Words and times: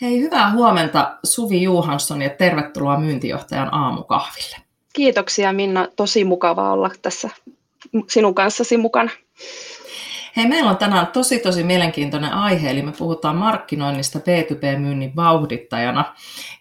Hei, 0.00 0.20
hyvää 0.20 0.52
huomenta 0.52 1.18
Suvi 1.24 1.62
Juhansson 1.62 2.22
ja 2.22 2.30
tervetuloa 2.30 3.00
myyntijohtajan 3.00 3.74
aamukahville. 3.74 4.56
Kiitoksia 4.92 5.52
Minna, 5.52 5.88
tosi 5.96 6.24
mukava 6.24 6.72
olla 6.72 6.90
tässä 7.02 7.30
sinun 8.08 8.34
kanssasi 8.34 8.76
mukana. 8.76 9.10
Hei, 10.36 10.48
meillä 10.48 10.70
on 10.70 10.76
tänään 10.76 11.06
tosi 11.06 11.38
tosi 11.38 11.64
mielenkiintoinen 11.64 12.32
aihe, 12.32 12.70
eli 12.70 12.82
me 12.82 12.92
puhutaan 12.92 13.36
markkinoinnista 13.36 14.18
B2B-myynnin 14.18 15.16
vauhdittajana. 15.16 16.14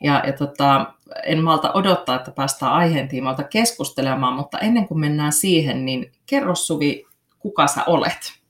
Ja, 0.04 0.24
ja 0.28 0.34
tota, 0.34 0.86
en 1.24 1.44
malta 1.44 1.72
odottaa, 1.74 2.16
että 2.16 2.32
päästään 2.32 2.72
aiheen 2.72 3.08
tiimoilta 3.08 3.44
keskustelemaan, 3.44 4.34
mutta 4.34 4.60
ennen 4.60 4.88
kuin 4.88 5.00
mennään 5.00 5.34
siihen, 5.34 5.86
niin 5.86 6.12
kerro 6.26 6.56
Suvi, 6.56 7.06
kuka 7.40 7.68
sä 7.68 7.84
olet? 7.88 8.45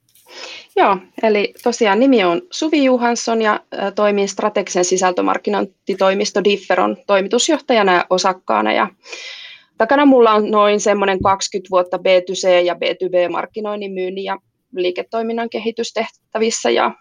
Joo, 0.78 0.98
eli 1.24 1.54
tosiaan 1.64 2.00
nimi 2.00 2.24
on 2.24 2.42
Suvi 2.52 2.84
Juhansson 2.84 3.42
ja 3.42 3.60
toimin 3.96 4.30
strategisen 4.30 4.86
sisältömarkkinointitoimisto 4.86 6.44
Differon 6.44 6.98
toimitusjohtajana 7.08 7.94
ja 7.94 8.06
osakkaana. 8.10 8.74
Ja 8.74 8.88
takana 9.78 10.06
mulla 10.06 10.32
on 10.32 10.52
noin 10.52 10.80
semmoinen 10.80 11.20
20 11.20 11.70
vuotta 11.72 11.98
B2C 11.98 12.66
ja 12.66 12.74
B2B-markkinoinnin 12.74 13.92
myynnin 13.92 14.24
ja 14.24 14.38
liiketoiminnan 14.76 15.50
kehitystehtävissä. 15.50 16.70
Ja 16.70 16.92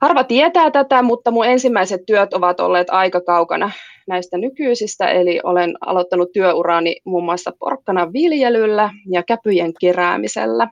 harva 0.00 0.24
tietää 0.24 0.70
tätä, 0.70 1.02
mutta 1.02 1.30
mun 1.30 1.46
ensimmäiset 1.46 2.00
työt 2.06 2.34
ovat 2.34 2.60
olleet 2.60 2.90
aika 2.90 3.20
kaukana 3.20 3.70
näistä 4.08 4.38
nykyisistä, 4.38 5.08
eli 5.08 5.40
olen 5.44 5.74
aloittanut 5.80 6.32
työurani 6.32 6.96
muun 7.04 7.24
muassa 7.24 7.52
porkkana 7.58 8.12
viljelyllä 8.12 8.90
ja 9.12 9.22
käpyjen 9.22 9.72
keräämisellä. 9.80 10.68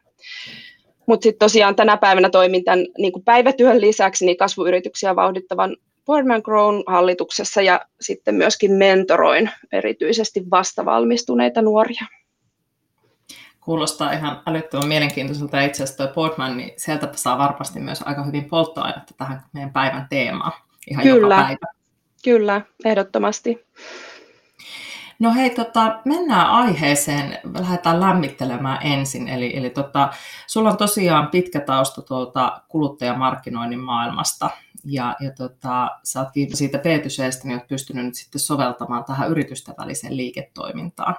Mutta 1.09 1.25
sitten 1.25 1.39
tosiaan 1.39 1.77
tänä 1.77 1.97
päivänä 1.97 2.31
toimin 2.31 2.65
tämän 2.65 2.85
niin 2.99 3.13
päivätyön 3.25 3.81
lisäksi 3.81 4.27
niin 4.27 4.37
kasvuyrityksiä 4.37 5.17
vauhdittavan 5.17 5.77
Boardman 6.07 6.41
Grown 6.45 6.83
hallituksessa 6.87 7.63
ja 7.63 7.81
sitten 8.01 8.35
myöskin 8.35 8.73
mentoroin 8.73 9.51
erityisesti 9.73 10.51
vastavalmistuneita 10.51 11.63
nuoria. 11.63 12.07
Kuulostaa 13.61 14.13
ihan 14.13 14.43
älyttömän 14.47 14.89
mielenkiintoiselta 14.89 15.57
ja 15.57 15.63
itse 15.63 15.83
asiassa 15.83 16.05
tuo 16.05 16.15
Boardman, 16.15 16.57
niin 16.57 16.73
sieltä 16.77 17.09
saa 17.15 17.39
varmasti 17.39 17.81
myös 17.81 18.03
aika 18.03 18.25
hyvin 18.25 18.45
polttoainetta 18.45 19.15
tähän 19.19 19.43
meidän 19.53 19.73
päivän 19.73 20.07
teemaan 20.11 20.53
ihan 20.91 21.03
Kyllä. 21.03 21.35
joka 21.35 21.47
päivä. 21.47 21.73
Kyllä, 22.25 22.63
ehdottomasti. 22.85 23.67
No 25.19 25.35
hei, 25.35 25.51
tota, 25.51 26.01
mennään 26.05 26.51
aiheeseen, 26.51 27.39
lähdetään 27.59 28.01
lämmittelemään 28.01 28.87
ensin. 28.87 29.29
Eli, 29.29 29.57
eli 29.57 29.71
tota, 29.71 30.09
sulla 30.47 30.71
on 30.71 30.77
tosiaan 30.77 31.29
pitkä 31.29 31.61
tausta 31.61 32.03
tuolta 32.03 32.63
kuluttajamarkkinoinnin 32.69 33.81
maailmasta 33.81 34.51
ja, 34.85 35.17
ja 35.21 35.31
tota, 35.31 35.89
sä 36.05 36.21
oot 36.21 36.29
siitä 36.55 36.79
B2Cstä, 36.79 37.45
niin 37.45 37.59
oot 37.59 37.69
pystynyt 37.69 38.05
nyt 38.05 38.15
sitten 38.15 38.41
soveltamaan 38.41 39.05
tähän 39.05 39.31
yritysten 39.31 39.75
väliseen 39.79 40.17
liiketoimintaan. 40.17 41.17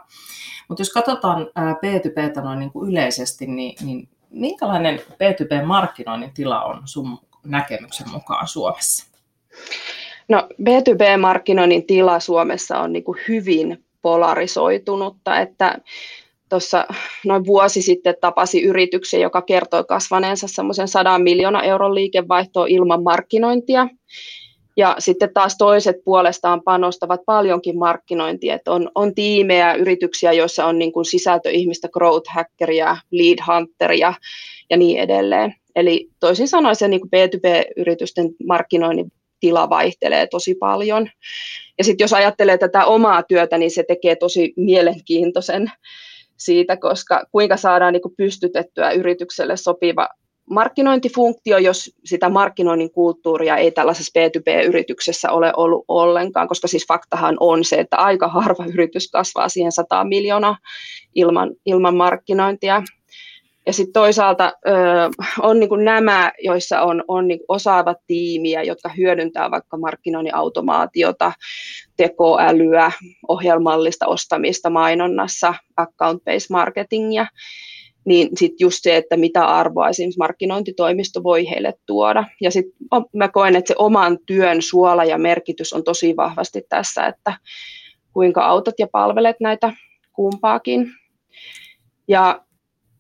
Mutta 0.68 0.82
jos 0.82 0.94
katsotaan 0.94 1.48
B2Btä 1.60 2.42
noin 2.42 2.60
niin 2.60 2.72
kuin 2.72 2.90
yleisesti, 2.90 3.48
niin, 3.48 3.86
niin 3.86 4.10
minkälainen 4.30 5.00
B2B-markkinoinnin 5.00 6.34
tila 6.34 6.64
on 6.64 6.82
sun 6.86 7.20
näkemyksen 7.46 8.10
mukaan 8.10 8.48
Suomessa? 8.48 9.06
No 10.30 10.48
B2B-markkinoinnin 10.64 11.86
tila 11.88 12.20
Suomessa 12.20 12.80
on 12.80 12.94
niin 12.94 13.04
kuin 13.04 13.20
hyvin 13.28 13.86
polarisoitunutta, 14.02 15.40
että 15.40 15.80
tuossa 16.50 16.86
noin 17.26 17.46
vuosi 17.46 17.82
sitten 17.82 18.16
tapasi 18.22 18.62
yrityksen, 18.62 19.22
joka 19.22 19.42
kertoi 19.42 19.84
kasvaneensa 19.84 20.48
semmoisen 20.48 20.88
100 20.88 21.20
miljoonaa 21.20 21.64
euron 21.64 21.96
liikevaihtoa 21.96 22.66
ilman 22.68 23.04
markkinointia. 23.04 23.88
Ja 24.78 24.96
sitten 25.00 25.34
taas 25.34 25.58
toiset 25.58 25.96
puolestaan 26.06 26.62
panostavat 26.64 27.22
paljonkin 27.26 27.80
markkinointia, 27.80 28.56
että 28.56 28.72
on, 28.72 28.92
on 28.96 29.16
tiimejä, 29.16 29.74
yrityksiä, 29.74 30.34
joissa 30.34 30.66
on 30.66 30.80
niin 30.80 30.92
kuin 30.92 31.06
sisältöihmistä, 31.06 31.90
growth 31.90 32.32
hackeria, 32.34 32.98
lead 33.12 33.38
hunteria 33.48 34.14
ja 34.70 34.78
niin 34.78 35.00
edelleen. 35.00 35.56
Eli 35.76 36.10
toisin 36.20 36.48
sanoen 36.48 36.76
se 36.76 36.88
niin 36.88 37.02
kuin 37.02 37.10
B2B-yritysten 37.16 38.30
markkinoinnin 38.48 39.12
tila 39.40 39.70
vaihtelee 39.70 40.28
tosi 40.28 40.56
paljon. 40.56 41.10
Ja 41.78 41.84
sitten 41.84 42.04
jos 42.04 42.14
ajattelee 42.14 42.58
tätä 42.58 42.86
omaa 42.86 43.24
työtä, 43.24 43.58
niin 43.58 43.72
se 43.72 43.84
tekee 43.88 44.16
tosi 44.16 44.54
mielenkiintoisen 44.58 45.72
siitä, 46.38 46.78
koska 46.78 47.24
kuinka 47.32 47.58
saadaan 47.58 47.94
niin 47.94 48.02
kuin 48.02 48.16
pystytettyä 48.18 48.92
yritykselle 48.92 49.58
sopiva 49.58 50.10
markkinointifunktio, 50.50 51.58
jos 51.58 51.92
sitä 52.06 52.30
markkinoinnin 52.30 52.92
kulttuuria 52.92 53.58
ei 53.58 53.72
tällaisessa 53.72 54.20
B2B-yrityksessä 54.20 55.32
ole 55.32 55.54
ollut 55.58 55.86
ollenkaan, 55.88 56.48
koska 56.48 56.68
siis 56.68 56.88
faktahan 56.88 57.38
on 57.40 57.66
se, 57.66 57.76
että 57.76 57.98
aika 57.98 58.28
harva 58.28 58.66
yritys 58.66 59.12
kasvaa 59.12 59.50
siihen 59.50 59.72
100 59.72 60.04
miljoonaa 60.04 60.58
ilman, 61.16 61.52
ilman 61.66 61.96
markkinointia. 61.96 62.84
Ja 63.70 63.74
sitten 63.74 63.94
toisaalta 63.94 64.54
on 65.42 65.60
niin 65.60 65.70
kuin 65.70 65.86
nämä, 65.86 66.32
joissa 66.40 66.82
on, 66.82 67.04
on 67.08 67.28
niin 67.28 67.40
osaavat 67.48 67.98
tiimiä, 68.08 68.64
jotka 68.64 68.90
hyödyntää 68.98 69.52
vaikka 69.52 69.78
markkinoinnin 69.78 70.36
automaatiota, 70.36 71.32
tekoälyä, 71.98 72.92
ohjelmallista 73.28 74.08
ostamista 74.08 74.70
mainonnassa, 74.70 75.54
account-based 75.82 76.48
marketingia, 76.50 77.28
niin 78.06 78.30
sitten 78.38 78.58
just 78.60 78.78
se, 78.82 78.96
että 78.96 79.18
mitä 79.18 79.46
arvoa 79.46 79.90
esimerkiksi 79.90 80.20
markkinointitoimisto 80.20 81.24
voi 81.24 81.50
heille 81.50 81.74
tuoda. 81.86 82.24
Ja 82.42 82.52
sitten 82.52 82.74
mä 83.14 83.28
koen, 83.28 83.56
että 83.56 83.68
se 83.68 83.76
oman 83.78 84.18
työn 84.26 84.62
suola 84.62 85.06
ja 85.06 85.18
merkitys 85.18 85.74
on 85.74 85.84
tosi 85.84 86.16
vahvasti 86.16 86.62
tässä, 86.70 87.06
että 87.06 87.34
kuinka 88.14 88.46
autat 88.46 88.76
ja 88.80 88.88
palvelet 88.92 89.36
näitä 89.40 89.74
kumpaakin. 90.14 90.92
Ja 92.08 92.42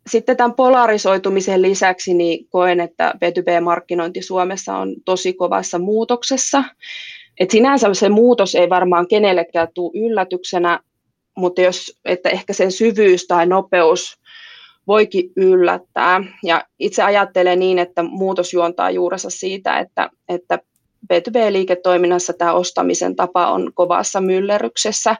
sitten 0.10 0.38
tämän 0.38 0.54
polarisoitumisen 0.54 1.62
lisäksi 1.62 2.14
niin 2.14 2.48
koen, 2.50 2.80
että 2.80 3.14
B2B-markkinointi 3.16 4.22
Suomessa 4.22 4.78
on 4.78 4.96
tosi 5.06 5.34
kovassa 5.34 5.80
muutoksessa. 5.80 6.64
Et 7.40 7.52
sinänsä 7.52 7.94
se 7.94 8.10
muutos 8.10 8.56
ei 8.56 8.70
varmaan 8.70 9.08
kenellekään 9.08 9.68
tule 9.74 10.06
yllätyksenä, 10.06 10.80
mutta 11.38 11.62
jos, 11.62 12.00
että 12.06 12.30
ehkä 12.30 12.54
sen 12.54 12.72
syvyys 12.72 13.28
tai 13.28 13.46
nopeus 13.46 14.20
voikin 14.88 15.32
yllättää. 15.36 16.24
Ja 16.44 16.66
itse 16.80 17.04
ajattelen 17.04 17.60
niin, 17.60 17.80
että 17.80 18.04
muutos 18.04 18.54
juontaa 18.54 18.92
juurensa 18.92 19.30
siitä, 19.30 19.80
että, 19.80 20.10
että 20.30 20.60
B2B-liiketoiminnassa 21.14 22.34
tämä 22.38 22.54
ostamisen 22.54 23.16
tapa 23.16 23.52
on 23.52 23.72
kovassa 23.74 24.22
myllerryksessä, 24.22 25.16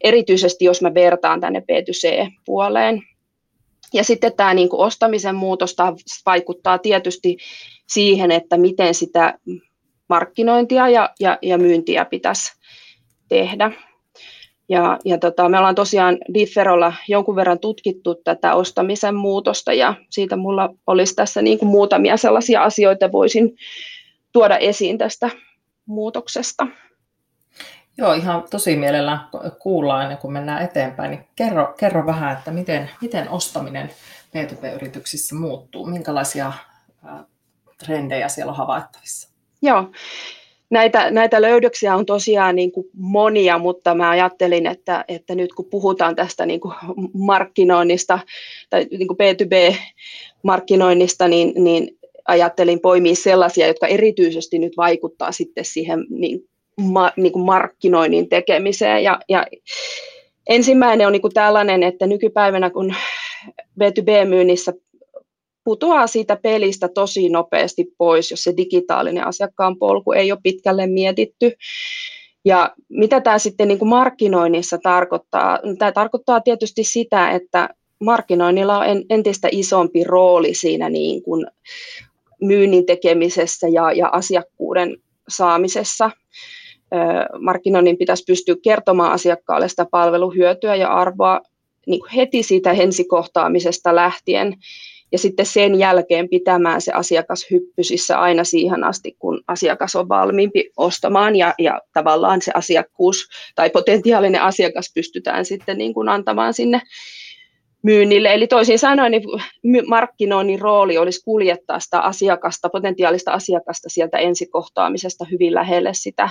erityisesti 0.00 0.64
jos 0.64 0.82
mä 0.82 0.94
vertaan 0.94 1.40
tänne 1.40 1.60
B2C-puoleen. 1.60 3.02
Ja 3.94 4.04
sitten 4.04 4.32
tämä 4.36 4.54
niin 4.54 4.68
kuin 4.68 4.80
ostamisen 4.80 5.34
muutos 5.34 5.76
vaikuttaa 6.26 6.78
tietysti 6.78 7.36
siihen, 7.88 8.30
että 8.30 8.56
miten 8.56 8.94
sitä 8.94 9.38
markkinointia 10.08 10.88
ja, 10.88 11.10
ja, 11.20 11.38
ja 11.42 11.58
myyntiä 11.58 12.04
pitäisi 12.04 12.52
tehdä. 13.28 13.72
Ja, 14.68 14.98
ja 15.04 15.18
tota, 15.18 15.48
me 15.48 15.58
ollaan 15.58 15.74
tosiaan 15.74 16.18
Differolla 16.34 16.92
jonkun 17.08 17.36
verran 17.36 17.58
tutkittu 17.58 18.14
tätä 18.14 18.54
ostamisen 18.54 19.14
muutosta 19.14 19.72
ja 19.72 19.94
siitä 20.10 20.36
mulla 20.36 20.74
olisi 20.86 21.14
tässä 21.14 21.42
niin 21.42 21.58
kuin 21.58 21.68
muutamia 21.68 22.16
sellaisia 22.16 22.62
asioita, 22.62 23.12
voisin 23.12 23.56
tuoda 24.32 24.58
esiin 24.58 24.98
tästä 24.98 25.30
muutoksesta. 25.86 26.66
Joo, 28.00 28.12
ihan 28.12 28.44
tosi 28.50 28.76
mielellään 28.76 29.20
kuullaan 29.58 30.02
ennen 30.02 30.18
kuin 30.18 30.32
mennään 30.32 30.64
eteenpäin. 30.64 31.10
Niin 31.10 31.24
kerro, 31.36 31.74
kerro 31.78 32.06
vähän, 32.06 32.38
että 32.38 32.50
miten, 32.50 32.90
miten 33.00 33.28
ostaminen 33.28 33.90
B2B-yrityksissä 34.36 35.34
muuttuu, 35.34 35.86
minkälaisia 35.86 36.52
trendejä 37.84 38.28
siellä 38.28 38.50
on 38.50 38.56
havaittavissa? 38.56 39.28
Joo, 39.62 39.90
näitä, 40.70 41.10
näitä 41.10 41.42
löydöksiä 41.42 41.96
on 41.96 42.06
tosiaan 42.06 42.56
niin 42.56 42.72
kuin 42.72 42.86
monia, 42.92 43.58
mutta 43.58 43.94
mä 43.94 44.10
ajattelin, 44.10 44.66
että, 44.66 45.04
että 45.08 45.34
nyt 45.34 45.52
kun 45.52 45.70
puhutaan 45.70 46.16
tästä 46.16 46.46
niin 46.46 46.60
kuin 46.60 46.74
markkinoinnista 47.12 48.18
tai 48.70 48.86
niin 48.90 49.08
kuin 49.08 49.16
B2B-markkinoinnista, 49.16 51.28
niin, 51.28 51.64
niin 51.64 51.98
ajattelin 52.28 52.80
poimia 52.80 53.14
sellaisia, 53.14 53.66
jotka 53.66 53.86
erityisesti 53.86 54.58
nyt 54.58 54.76
vaikuttaa 54.76 55.32
sitten 55.32 55.64
siihen 55.64 56.06
niin, 56.08 56.49
ma, 56.80 57.12
niin 57.16 57.32
kuin 57.32 57.44
markkinoinnin 57.44 58.28
tekemiseen. 58.28 59.04
Ja, 59.04 59.20
ja 59.28 59.46
ensimmäinen 60.48 61.06
on 61.06 61.12
niin 61.12 61.22
kuin 61.22 61.34
tällainen, 61.34 61.82
että 61.82 62.06
nykypäivänä 62.06 62.70
kun 62.70 62.94
B2B-myynnissä 63.80 64.72
putoaa 65.64 66.06
siitä 66.06 66.36
pelistä 66.36 66.88
tosi 66.88 67.28
nopeasti 67.28 67.94
pois, 67.98 68.30
jos 68.30 68.44
se 68.44 68.56
digitaalinen 68.56 69.26
asiakkaan 69.26 69.78
polku 69.78 70.12
ei 70.12 70.32
ole 70.32 70.40
pitkälle 70.42 70.86
mietitty. 70.86 71.52
Ja 72.44 72.74
mitä 72.88 73.20
tämä 73.20 73.38
sitten 73.38 73.68
niin 73.68 73.78
kuin 73.78 73.88
markkinoinnissa 73.88 74.78
tarkoittaa? 74.82 75.58
Tämä 75.78 75.92
tarkoittaa 75.92 76.40
tietysti 76.40 76.84
sitä, 76.84 77.30
että 77.30 77.68
markkinoinnilla 78.00 78.78
on 78.78 79.04
entistä 79.10 79.48
isompi 79.52 80.04
rooli 80.04 80.54
siinä 80.54 80.88
niin 80.88 81.22
kuin 81.22 81.46
myynnin 82.40 82.86
tekemisessä 82.86 83.68
ja, 83.68 83.92
ja 83.92 84.08
asiakkuuden 84.12 84.96
saamisessa. 85.28 86.10
Markkinoinnin 87.40 87.98
pitäisi 87.98 88.24
pystyä 88.26 88.56
kertomaan 88.62 89.12
asiakkaalle 89.12 89.68
sitä 89.68 89.86
palveluhyötyä 89.90 90.76
ja 90.76 90.88
arvoa 90.88 91.40
niin 91.86 92.00
kuin 92.00 92.10
heti 92.10 92.42
siitä 92.42 92.70
ensikohtaamisesta 92.70 93.94
lähtien 93.94 94.56
ja 95.12 95.18
sitten 95.18 95.46
sen 95.46 95.78
jälkeen 95.78 96.28
pitämään 96.28 96.80
se 96.80 96.92
asiakas 96.92 97.46
hyppysissä 97.50 98.18
aina 98.18 98.44
siihen 98.44 98.84
asti, 98.84 99.16
kun 99.18 99.42
asiakas 99.48 99.96
on 99.96 100.08
valmiimpi 100.08 100.70
ostamaan 100.76 101.36
ja, 101.36 101.54
ja 101.58 101.80
tavallaan 101.92 102.42
se 102.42 102.52
asiakkuus 102.54 103.28
tai 103.54 103.70
potentiaalinen 103.70 104.42
asiakas 104.42 104.92
pystytään 104.94 105.44
sitten 105.44 105.78
niin 105.78 105.94
kuin 105.94 106.08
antamaan 106.08 106.54
sinne 106.54 106.82
myynnille. 107.82 108.34
Eli 108.34 108.46
toisin 108.46 108.78
sanoen 108.78 109.12
niin 109.12 109.88
markkinoinnin 109.88 110.60
rooli 110.60 110.98
olisi 110.98 111.24
kuljettaa 111.24 111.80
sitä 111.80 112.00
asiakasta, 112.00 112.68
potentiaalista 112.68 113.32
asiakasta 113.32 113.88
sieltä 113.88 114.18
ensikohtaamisesta 114.18 115.24
hyvin 115.30 115.54
lähelle 115.54 115.90
sitä 115.94 116.30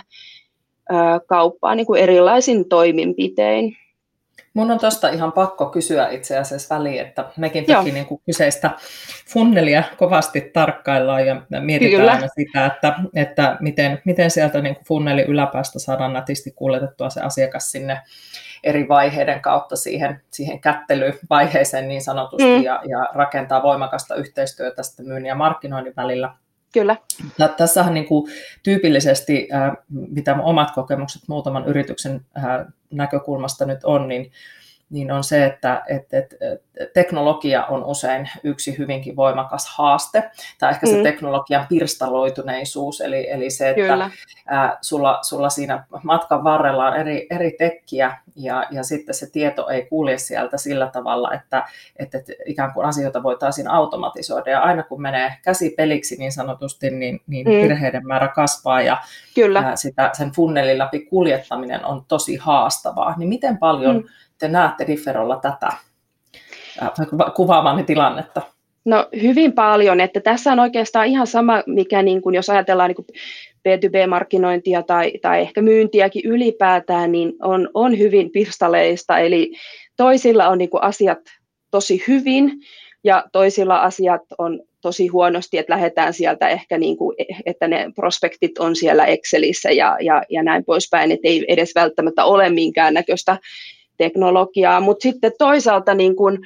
kauppaa 1.27 1.75
niin 1.75 1.85
kuin 1.85 2.01
erilaisin 2.01 2.69
toimenpitein. 2.69 3.77
Mun 4.53 4.71
on 4.71 4.79
tuosta 4.79 5.09
ihan 5.09 5.31
pakko 5.31 5.65
kysyä 5.65 6.09
itse 6.09 6.37
asiassa 6.37 6.75
väliin, 6.75 7.01
että 7.01 7.25
mekin 7.37 7.65
toki 7.65 7.91
niin 7.91 8.05
kuin 8.05 8.21
kyseistä 8.25 8.71
funnelia 9.27 9.83
kovasti 9.97 10.41
tarkkaillaan 10.41 11.27
ja 11.27 11.41
mietitään 11.59 11.99
Kyllä. 11.99 12.11
aina 12.11 12.27
sitä, 12.27 12.65
että, 12.65 12.95
että 13.15 13.57
miten, 13.59 14.01
miten 14.05 14.31
sieltä 14.31 14.61
niin 14.61 14.75
kuin 14.75 14.85
funnelin 14.85 15.25
yläpäästä 15.25 15.79
saadaan 15.79 16.13
nätisti 16.13 16.51
kuljetettua 16.55 17.09
se 17.09 17.21
asiakas 17.21 17.71
sinne 17.71 18.01
eri 18.63 18.87
vaiheiden 18.87 19.41
kautta 19.41 19.75
siihen, 19.75 20.21
siihen 20.31 20.59
kättelyvaiheeseen 20.59 21.87
niin 21.87 22.01
sanotusti 22.01 22.57
mm. 22.57 22.63
ja, 22.63 22.81
ja 22.87 23.09
rakentaa 23.13 23.63
voimakasta 23.63 24.15
yhteistyötä 24.15 24.83
sitten 24.83 25.07
myynnin 25.07 25.29
ja 25.29 25.35
markkinoinnin 25.35 25.93
välillä. 25.97 26.33
Kyllä. 26.73 26.95
Tässähän 27.57 27.93
niin 27.93 28.05
kuin 28.05 28.31
tyypillisesti, 28.63 29.47
mitä 29.91 30.35
omat 30.35 30.71
kokemukset 30.71 31.21
muutaman 31.27 31.67
yrityksen 31.67 32.25
näkökulmasta 32.91 33.65
nyt 33.65 33.79
on, 33.83 34.07
niin 34.07 34.31
niin 34.89 35.11
on 35.11 35.23
se, 35.23 35.45
että 35.45 35.83
että 35.87 36.17
että 36.17 36.35
teknologia 36.93 37.65
on 37.65 37.85
usein 37.85 38.29
yksi 38.43 38.77
hyvinkin 38.77 39.15
voimakas 39.15 39.75
haaste, 39.77 40.31
tai 40.59 40.71
ehkä 40.71 40.87
se 40.87 40.97
mm. 40.97 41.03
teknologian 41.03 41.65
pirstaloituneisuus, 41.69 43.01
eli, 43.01 43.29
eli 43.31 43.49
se, 43.49 43.69
että 43.69 43.81
Kyllä. 43.81 44.09
ää, 44.47 44.77
sulla, 44.81 45.19
sulla 45.21 45.49
siinä 45.49 45.83
matkan 46.03 46.43
varrella 46.43 46.87
on 46.87 46.95
eri, 46.95 47.27
eri 47.31 47.51
tekkiä, 47.51 48.17
ja, 48.35 48.67
ja 48.71 48.83
sitten 48.83 49.15
se 49.15 49.31
tieto 49.31 49.69
ei 49.69 49.85
kulje 49.85 50.17
sieltä 50.17 50.57
sillä 50.57 50.87
tavalla, 50.87 51.33
että, 51.33 51.63
että, 51.95 52.17
että 52.17 52.33
ikään 52.45 52.73
kuin 52.73 52.85
asioita 52.85 53.23
voitaisiin 53.23 53.67
automatisoida, 53.67 54.51
ja 54.51 54.59
aina 54.59 54.83
kun 54.83 55.01
menee 55.01 55.37
käsi 55.43 55.69
peliksi 55.69 56.15
niin 56.15 56.31
sanotusti, 56.31 56.89
niin, 56.89 57.21
niin 57.27 57.47
mm. 57.47 57.51
virheiden 57.51 58.07
määrä 58.07 58.27
kasvaa, 58.27 58.81
ja 58.81 58.97
Kyllä. 59.35 59.59
Ää, 59.59 59.75
sitä, 59.75 60.09
sen 60.13 60.31
funnelin 60.31 60.77
läpi 60.77 60.99
kuljettaminen 60.99 61.85
on 61.85 62.05
tosi 62.07 62.35
haastavaa, 62.35 63.13
niin 63.17 63.29
miten 63.29 63.57
paljon 63.57 63.95
mm 63.95 64.03
te 64.39 64.47
näette 64.47 64.87
Differolla 64.87 65.39
tätä 65.41 65.69
kuvaamani 67.35 67.83
tilannetta? 67.83 68.41
No 68.85 69.07
hyvin 69.21 69.53
paljon, 69.53 69.99
että 69.99 70.19
tässä 70.19 70.51
on 70.51 70.59
oikeastaan 70.59 71.07
ihan 71.07 71.27
sama, 71.27 71.63
mikä 71.67 72.01
niin 72.01 72.21
kuin, 72.21 72.35
jos 72.35 72.49
ajatellaan 72.49 72.89
niin 72.89 72.95
kuin 72.95 73.07
B2B-markkinointia 73.67 74.83
tai, 74.83 75.11
tai 75.21 75.41
ehkä 75.41 75.61
myyntiäkin 75.61 76.21
ylipäätään, 76.25 77.11
niin 77.11 77.33
on, 77.41 77.69
on 77.73 77.97
hyvin 77.97 78.31
pirstaleista, 78.31 79.19
eli 79.19 79.53
toisilla 79.97 80.47
on 80.47 80.57
niin 80.57 80.69
kuin 80.69 80.83
asiat 80.83 81.19
tosi 81.71 82.03
hyvin 82.07 82.51
ja 83.03 83.23
toisilla 83.31 83.77
asiat 83.77 84.21
on 84.37 84.59
tosi 84.81 85.07
huonosti, 85.07 85.57
että 85.57 85.73
lähdetään 85.73 86.13
sieltä 86.13 86.49
ehkä, 86.49 86.77
niin 86.77 86.97
kuin, 86.97 87.15
että 87.45 87.67
ne 87.67 87.91
prospektit 87.95 88.57
on 88.57 88.75
siellä 88.75 89.05
Excelissä 89.05 89.71
ja, 89.71 89.97
ja, 90.01 90.23
ja 90.29 90.43
näin 90.43 90.65
poispäin, 90.65 91.11
että 91.11 91.27
ei 91.27 91.45
edes 91.47 91.71
välttämättä 91.75 92.25
ole 92.25 92.49
minkäännäköistä 92.49 93.37
teknologiaa, 93.99 94.79
mutta 94.79 95.03
sitten 95.03 95.31
toisaalta 95.37 95.93
niin 95.93 96.15
kun 96.15 96.39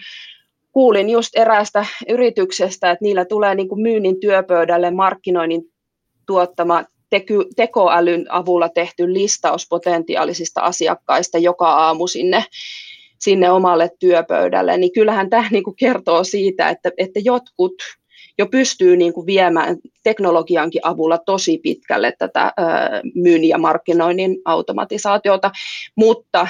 kuulin 0.71 1.09
just 1.09 1.29
eräästä 1.35 1.85
yrityksestä, 2.09 2.91
että 2.91 3.03
niillä 3.05 3.25
tulee 3.25 3.55
niin 3.55 3.69
kuin 3.69 3.81
myynnin 3.81 4.19
työpöydälle 4.19 4.91
markkinoinnin 4.91 5.61
tuottama 6.25 6.83
teky, 7.09 7.35
tekoälyn 7.55 8.25
avulla 8.29 8.69
tehty 8.69 9.13
listaus 9.13 9.67
potentiaalisista 9.69 10.61
asiakkaista 10.61 11.37
joka 11.37 11.71
aamu 11.71 12.07
sinne, 12.07 12.45
sinne 13.19 13.51
omalle 13.51 13.89
työpöydälle, 13.99 14.77
niin 14.77 14.93
kyllähän 14.93 15.29
tämä 15.29 15.47
niin 15.51 15.63
kuin 15.63 15.75
kertoo 15.75 16.23
siitä, 16.23 16.69
että, 16.69 16.91
että 16.97 17.19
jotkut 17.23 17.73
jo 18.37 18.47
pystyy 18.47 18.97
niin 18.97 19.13
kuin 19.13 19.25
viemään 19.25 19.77
teknologiankin 20.03 20.81
avulla 20.83 21.17
tosi 21.17 21.57
pitkälle 21.57 22.13
tätä 22.19 22.53
myynnin 23.15 23.49
ja 23.49 23.57
markkinoinnin 23.57 24.37
automatisaatiota, 24.45 25.51
mutta 25.95 26.47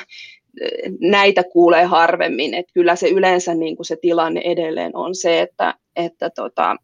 näitä 0.99 1.43
kuulee 1.43 1.83
harvemmin, 1.83 2.53
että 2.53 2.73
kyllä 2.73 2.95
se 2.95 3.09
yleensä 3.09 3.53
niin 3.53 3.75
kuin 3.75 3.85
se 3.85 3.97
tilanne 4.01 4.41
edelleen 4.45 4.91
on 4.95 5.15
se, 5.15 5.41
että, 5.41 5.73
että 5.95 6.29
tota, 6.29 6.75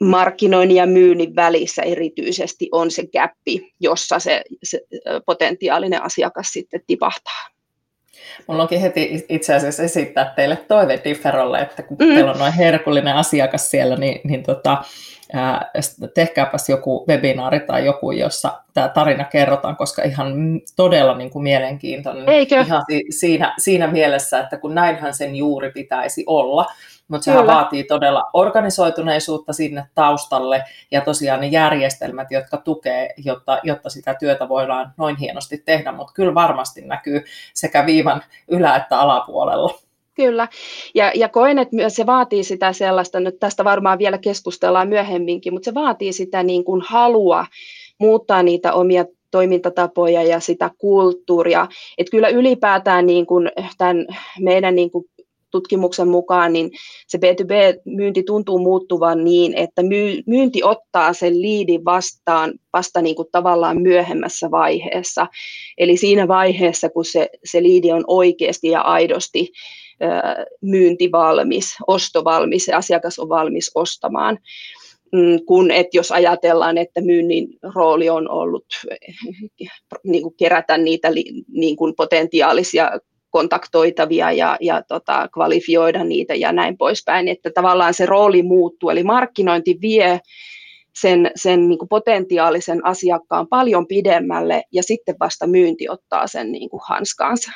markkinoinnin 0.00 0.76
ja 0.76 0.86
myynnin 0.86 1.36
välissä 1.36 1.82
erityisesti 1.82 2.68
on 2.72 2.90
se 2.90 3.06
gappi, 3.06 3.72
jossa 3.80 4.18
se, 4.18 4.44
se 4.64 4.80
potentiaalinen 5.26 6.02
asiakas 6.02 6.46
sitten 6.48 6.80
tipahtaa. 6.86 7.55
Mulla 8.46 8.62
onkin 8.62 8.80
heti 8.80 9.24
itse 9.28 9.54
asiassa 9.54 9.82
esittää 9.82 10.32
teille 10.36 10.56
toive 10.56 11.00
Differolle, 11.04 11.58
että 11.58 11.82
kun 11.82 11.96
mm. 12.00 12.14
teillä 12.14 12.30
on 12.30 12.38
noin 12.38 12.52
herkullinen 12.52 13.16
asiakas 13.16 13.70
siellä, 13.70 13.96
niin, 13.96 14.20
niin 14.24 14.42
tota, 14.42 14.82
tehkääpäs 16.14 16.68
joku 16.68 17.04
webinaari 17.08 17.60
tai 17.60 17.84
joku, 17.84 18.10
jossa 18.10 18.62
tämä 18.74 18.88
tarina 18.88 19.24
kerrotaan, 19.24 19.76
koska 19.76 20.02
ihan 20.02 20.60
todella 20.76 21.16
niin 21.16 21.30
kuin 21.30 21.42
mielenkiintoinen. 21.42 22.28
Eikö? 22.28 22.60
Ihan 22.60 22.84
siinä, 23.10 23.54
siinä 23.58 23.86
mielessä, 23.86 24.40
että 24.40 24.56
kun 24.56 24.74
näinhän 24.74 25.14
sen 25.14 25.36
juuri 25.36 25.70
pitäisi 25.70 26.24
olla, 26.26 26.66
mutta 27.08 27.24
sehän 27.24 27.40
Kyllä. 27.40 27.54
vaatii 27.54 27.84
todella 27.84 28.24
organisoituneisuutta 28.32 29.52
sinne 29.52 29.84
taustalle 29.94 30.64
ja 30.90 31.00
tosiaan 31.00 31.40
ne 31.40 31.46
järjestelmät, 31.46 32.30
jotka 32.30 32.56
tukee, 32.56 33.14
jotta, 33.16 33.58
jotta 33.62 33.90
sitä 33.90 34.14
työtä 34.14 34.48
voidaan 34.48 34.92
noin 34.96 35.16
hienosti 35.16 35.62
tehdä, 35.64 35.92
mutta 35.92 36.12
kyllä 36.12 36.34
varmasti 36.34 36.80
näkyy 36.80 37.24
sekä 37.54 37.86
viivan 37.86 38.22
ylä- 38.48 38.76
että 38.76 39.00
alapuolella. 39.00 39.78
Kyllä, 40.14 40.48
ja, 40.94 41.12
ja 41.14 41.28
koen, 41.28 41.58
että 41.58 41.76
myös 41.76 41.94
se 41.94 42.06
vaatii 42.06 42.44
sitä 42.44 42.72
sellaista, 42.72 43.20
nyt 43.20 43.38
tästä 43.40 43.64
varmaan 43.64 43.98
vielä 43.98 44.18
keskustellaan 44.18 44.88
myöhemminkin, 44.88 45.52
mutta 45.52 45.64
se 45.64 45.74
vaatii 45.74 46.12
sitä 46.12 46.42
niin 46.42 46.64
kuin 46.64 46.82
halua 46.88 47.46
muuttaa 47.98 48.42
niitä 48.42 48.72
omia 48.72 49.04
toimintatapoja 49.30 50.22
ja 50.22 50.40
sitä 50.40 50.70
kulttuuria. 50.78 51.66
Että 51.98 52.10
kyllä 52.10 52.28
ylipäätään 52.28 53.06
niin 53.06 53.26
kuin 53.26 53.50
tämän 53.78 54.06
meidän 54.40 54.74
niin 54.74 54.90
kuin 54.90 55.04
tutkimuksen 55.56 56.08
mukaan, 56.08 56.52
niin 56.52 56.70
se 57.08 57.18
B2B-myynti 57.18 58.22
tuntuu 58.22 58.58
muuttuvan 58.58 59.24
niin, 59.24 59.54
että 59.54 59.82
myynti 60.26 60.62
ottaa 60.64 61.12
sen 61.12 61.42
liidin 61.42 61.84
vastaan 61.84 62.52
vasta 62.72 63.02
niin 63.02 63.16
kuin 63.16 63.28
tavallaan 63.32 63.82
myöhemmässä 63.82 64.50
vaiheessa. 64.50 65.26
Eli 65.78 65.96
siinä 65.96 66.28
vaiheessa, 66.28 66.88
kun 66.88 67.04
se, 67.04 67.28
se 67.44 67.62
liidi 67.62 67.92
on 67.92 68.04
oikeasti 68.06 68.68
ja 68.68 68.80
aidosti 68.80 69.52
myyntivalmis, 70.60 71.74
ostovalmis, 71.86 72.64
se 72.64 72.72
asiakas 72.72 73.18
on 73.18 73.28
valmis 73.28 73.70
ostamaan. 73.74 74.38
Mm, 75.12 75.44
kun 75.46 75.70
et 75.70 75.86
jos 75.94 76.12
ajatellaan, 76.12 76.78
että 76.78 77.00
myynnin 77.00 77.48
rooli 77.74 78.08
on 78.08 78.30
ollut 78.30 78.66
niin 80.04 80.22
kuin 80.22 80.34
kerätä 80.36 80.78
niitä 80.78 81.08
niin 81.48 81.76
kuin 81.76 81.94
potentiaalisia 81.96 82.90
kontaktoitavia 83.30 84.32
ja, 84.32 84.56
ja 84.60 84.82
tota, 84.82 85.28
kvalifioida 85.34 86.04
niitä 86.04 86.34
ja 86.34 86.52
näin 86.52 86.76
poispäin, 86.76 87.28
että 87.28 87.50
tavallaan 87.54 87.94
se 87.94 88.06
rooli 88.06 88.42
muuttuu, 88.42 88.90
eli 88.90 89.04
markkinointi 89.04 89.78
vie 89.80 90.20
sen, 91.00 91.30
sen 91.36 91.68
niin 91.68 91.78
kuin 91.78 91.88
potentiaalisen 91.88 92.86
asiakkaan 92.86 93.48
paljon 93.48 93.86
pidemmälle 93.86 94.62
ja 94.72 94.82
sitten 94.82 95.16
vasta 95.20 95.46
myynti 95.46 95.88
ottaa 95.88 96.26
sen 96.26 96.52
niin 96.52 96.70
kuin 96.70 96.80
hanskaansa. 96.88 97.50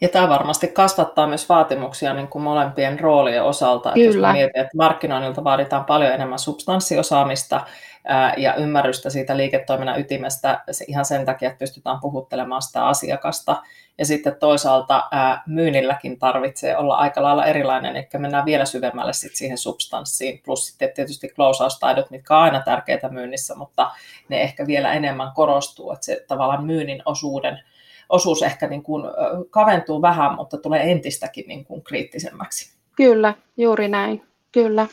Ja 0.00 0.08
tämä 0.08 0.28
varmasti 0.28 0.68
kasvattaa 0.68 1.26
myös 1.26 1.48
vaatimuksia 1.48 2.14
niin 2.14 2.28
kuin 2.28 2.42
molempien 2.42 3.00
roolien 3.00 3.44
osalta. 3.44 3.88
Että 3.88 4.00
jos 4.00 4.32
mietin, 4.32 4.60
että 4.60 4.76
markkinoinnilta 4.76 5.44
vaaditaan 5.44 5.84
paljon 5.84 6.12
enemmän 6.12 6.38
substanssiosaamista 6.38 7.60
ää, 8.04 8.34
ja 8.36 8.54
ymmärrystä 8.54 9.10
siitä 9.10 9.36
liiketoiminnan 9.36 10.00
ytimestä 10.00 10.64
ihan 10.86 11.04
sen 11.04 11.24
takia, 11.26 11.48
että 11.48 11.58
pystytään 11.58 12.00
puhuttelemaan 12.00 12.62
sitä 12.62 12.86
asiakasta. 12.86 13.62
Ja 13.98 14.06
sitten 14.06 14.36
toisaalta 14.40 15.08
ää, 15.10 15.42
myynnilläkin 15.46 16.18
tarvitsee 16.18 16.76
olla 16.76 16.96
aika 16.96 17.22
lailla 17.22 17.46
erilainen, 17.46 17.96
eli 17.96 18.08
mennään 18.18 18.44
vielä 18.44 18.64
syvemmälle 18.64 19.12
sit 19.12 19.34
siihen 19.34 19.58
substanssiin, 19.58 20.40
plus 20.44 20.66
sitten 20.66 20.92
tietysti 20.94 21.28
closeaustaidot, 21.28 22.10
mitkä 22.10 22.36
on 22.36 22.42
aina 22.42 22.62
tärkeitä 22.62 23.08
myynnissä, 23.08 23.54
mutta 23.54 23.90
ne 24.28 24.42
ehkä 24.42 24.66
vielä 24.66 24.92
enemmän 24.92 25.32
korostuu, 25.34 25.92
että 25.92 26.04
se 26.04 26.24
tavallaan 26.28 26.64
myynnin 26.64 27.02
osuuden 27.04 27.62
osuus 28.08 28.42
ehkä 28.42 28.66
niin 28.66 28.82
kuin 28.82 29.02
kaventuu 29.50 30.02
vähän, 30.02 30.34
mutta 30.34 30.56
tulee 30.56 30.90
entistäkin 30.90 31.44
niin 31.48 31.64
kuin 31.64 31.82
kriittisemmäksi. 31.82 32.76
Kyllä, 32.96 33.34
juuri 33.56 33.88
näin, 33.88 34.22
kyllä. 34.52 34.86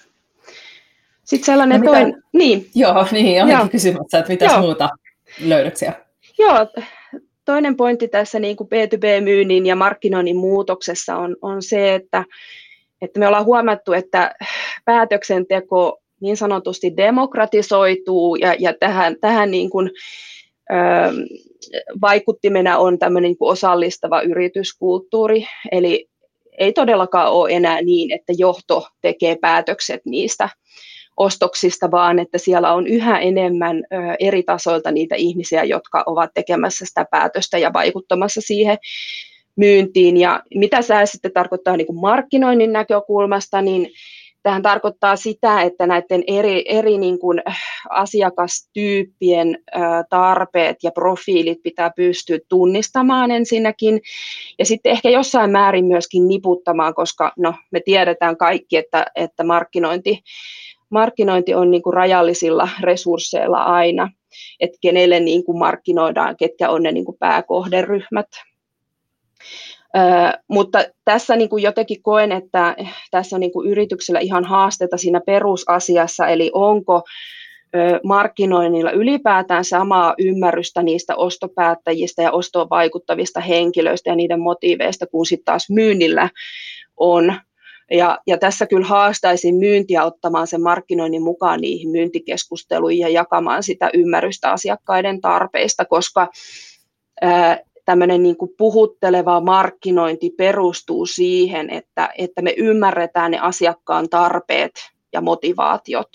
Sitten 1.24 1.46
sellainen 1.46 1.82
no 1.82 1.92
toinen, 1.92 2.24
niin. 2.34 2.70
Joo, 2.76 3.08
niin, 3.12 3.44
olenkin 3.44 3.70
kysymässä, 3.70 4.20
että 4.20 4.32
mitä 4.32 4.60
muuta 4.60 4.90
löydöksiä? 5.40 5.94
Joo, 6.38 6.68
toinen 7.46 7.78
pointti 7.78 8.08
tässä 8.08 8.40
niin 8.40 8.56
kuin 8.56 8.70
B2B-myynnin 8.70 9.66
ja 9.66 9.76
markkinoinnin 9.76 10.38
muutoksessa 10.38 11.16
on, 11.16 11.36
on 11.42 11.64
se, 11.64 11.96
että, 11.96 12.26
että 13.02 13.20
me 13.20 13.28
ollaan 13.28 13.46
huomattu, 13.46 13.94
että 13.94 14.36
päätöksenteko 14.86 16.02
niin 16.20 16.38
sanotusti 16.38 16.98
demokratisoituu 16.98 18.36
ja, 18.36 18.56
ja 18.60 18.74
tähän, 18.80 19.16
tähän 19.22 19.52
niin 19.52 19.70
kuin, 19.70 19.92
vaikuttimena 22.02 22.78
on 22.78 23.00
tämmöinen 23.00 23.30
niin 23.30 23.38
osallistava 23.40 24.22
yrityskulttuuri, 24.22 25.48
eli 25.72 26.10
ei 26.58 26.74
todellakaan 26.74 27.32
ole 27.32 27.52
enää 27.52 27.82
niin, 27.82 28.12
että 28.12 28.34
johto 28.38 28.88
tekee 29.02 29.36
päätökset 29.42 30.02
niistä 30.06 30.50
ostoksista, 31.18 31.92
vaan 31.92 32.20
että 32.20 32.38
siellä 32.38 32.74
on 32.74 32.88
yhä 32.88 33.20
enemmän 33.20 33.84
eri 34.20 34.44
tasoilta 34.44 34.92
niitä 34.92 35.16
ihmisiä, 35.16 35.64
jotka 35.64 36.04
ovat 36.06 36.32
tekemässä 36.34 36.86
sitä 36.86 37.06
päätöstä 37.12 37.58
ja 37.58 37.74
vaikuttamassa 37.74 38.42
siihen 38.42 38.78
myyntiin. 39.56 40.18
Ja 40.18 40.44
mitä 40.56 40.80
tämä 40.88 41.06
sitten 41.06 41.34
tarkoittaa 41.34 41.78
niin 41.78 41.88
kuin 41.88 42.02
markkinoinnin 42.02 42.74
näkökulmasta, 42.74 43.62
niin 43.62 43.92
Tähän 44.44 44.62
tarkoittaa 44.62 45.16
sitä, 45.16 45.62
että 45.62 45.88
näiden 45.88 46.24
eri, 46.28 46.66
eri 46.68 46.98
niin 46.98 47.20
kuin 47.20 47.42
asiakastyyppien 47.90 49.58
tarpeet 50.10 50.78
ja 50.84 50.92
profiilit 50.92 51.64
pitää 51.64 51.92
pystyä 51.96 52.40
tunnistamaan 52.50 53.32
ensinnäkin, 53.32 54.02
ja 54.60 54.66
sitten 54.66 54.92
ehkä 54.92 55.10
jossain 55.10 55.52
määrin 55.52 55.86
myöskin 55.86 56.28
niputtamaan, 56.28 56.94
koska 56.94 57.32
no, 57.38 57.54
me 57.72 57.80
tiedetään 57.86 58.38
kaikki, 58.38 58.78
että, 58.78 59.06
että 59.16 59.44
markkinointi, 59.44 60.24
markkinointi 60.90 61.54
on 61.54 61.72
niin 61.72 61.84
kuin 61.84 61.94
rajallisilla 61.94 62.70
resursseilla 62.82 63.64
aina, 63.64 64.10
että 64.60 64.78
kenelle 64.82 65.20
niin 65.20 65.46
kuin 65.46 65.60
markkinoidaan, 65.60 66.38
ketkä 66.38 66.70
on 66.70 66.84
ne 66.84 66.92
niin 66.92 67.06
kuin 67.06 67.18
pääkohderyhmät 67.20 68.28
mutta 70.50 70.84
tässä 71.06 71.36
niin 71.36 71.50
kuin 71.50 71.64
jotenkin 71.64 72.02
koen, 72.02 72.32
että 72.32 72.76
tässä 73.12 73.36
on 73.36 73.40
niin 73.40 73.52
kuin 73.52 73.70
yrityksellä 73.70 74.20
ihan 74.20 74.44
haasteita 74.44 74.98
siinä 74.98 75.22
perusasiassa, 75.26 76.28
eli 76.28 76.52
onko 76.54 77.02
markkinoinnilla 78.04 78.92
ylipäätään 78.92 79.66
samaa 79.66 80.16
ymmärrystä 80.18 80.84
niistä 80.84 81.16
ostopäättäjistä 81.16 82.22
ja 82.22 82.32
ostoon 82.32 82.70
vaikuttavista 82.70 83.40
henkilöistä 83.40 84.10
ja 84.10 84.16
niiden 84.16 84.40
motiiveista 84.40 85.08
kuin 85.08 85.26
sitten 85.26 85.46
taas 85.46 85.70
myynnillä 85.70 86.30
on. 86.98 87.36
Ja, 87.92 88.20
ja 88.28 88.38
tässä 88.38 88.66
kyllä 88.66 88.88
haastaisin 88.88 89.56
myyntiä 89.56 90.04
ottamaan 90.04 90.48
sen 90.48 90.62
markkinoinnin 90.62 91.24
mukaan 91.24 91.62
niihin 91.62 91.90
myyntikeskusteluihin 91.90 93.02
ja 93.02 93.10
jakamaan 93.10 93.64
sitä 93.64 93.90
ymmärrystä 93.94 94.52
asiakkaiden 94.52 95.22
tarpeista, 95.22 95.86
koska 95.86 96.28
tämmöinen 97.86 98.24
niin 98.24 98.38
kuin 98.38 98.52
puhutteleva 98.58 99.42
markkinointi 99.42 100.30
perustuu 100.30 101.06
siihen, 101.06 101.70
että, 101.70 102.10
että 102.18 102.42
me 102.42 102.54
ymmärretään 102.58 103.32
ne 103.32 103.40
asiakkaan 103.40 104.10
tarpeet 104.10 104.72
ja 105.14 105.22
motivaatiot 105.22 106.10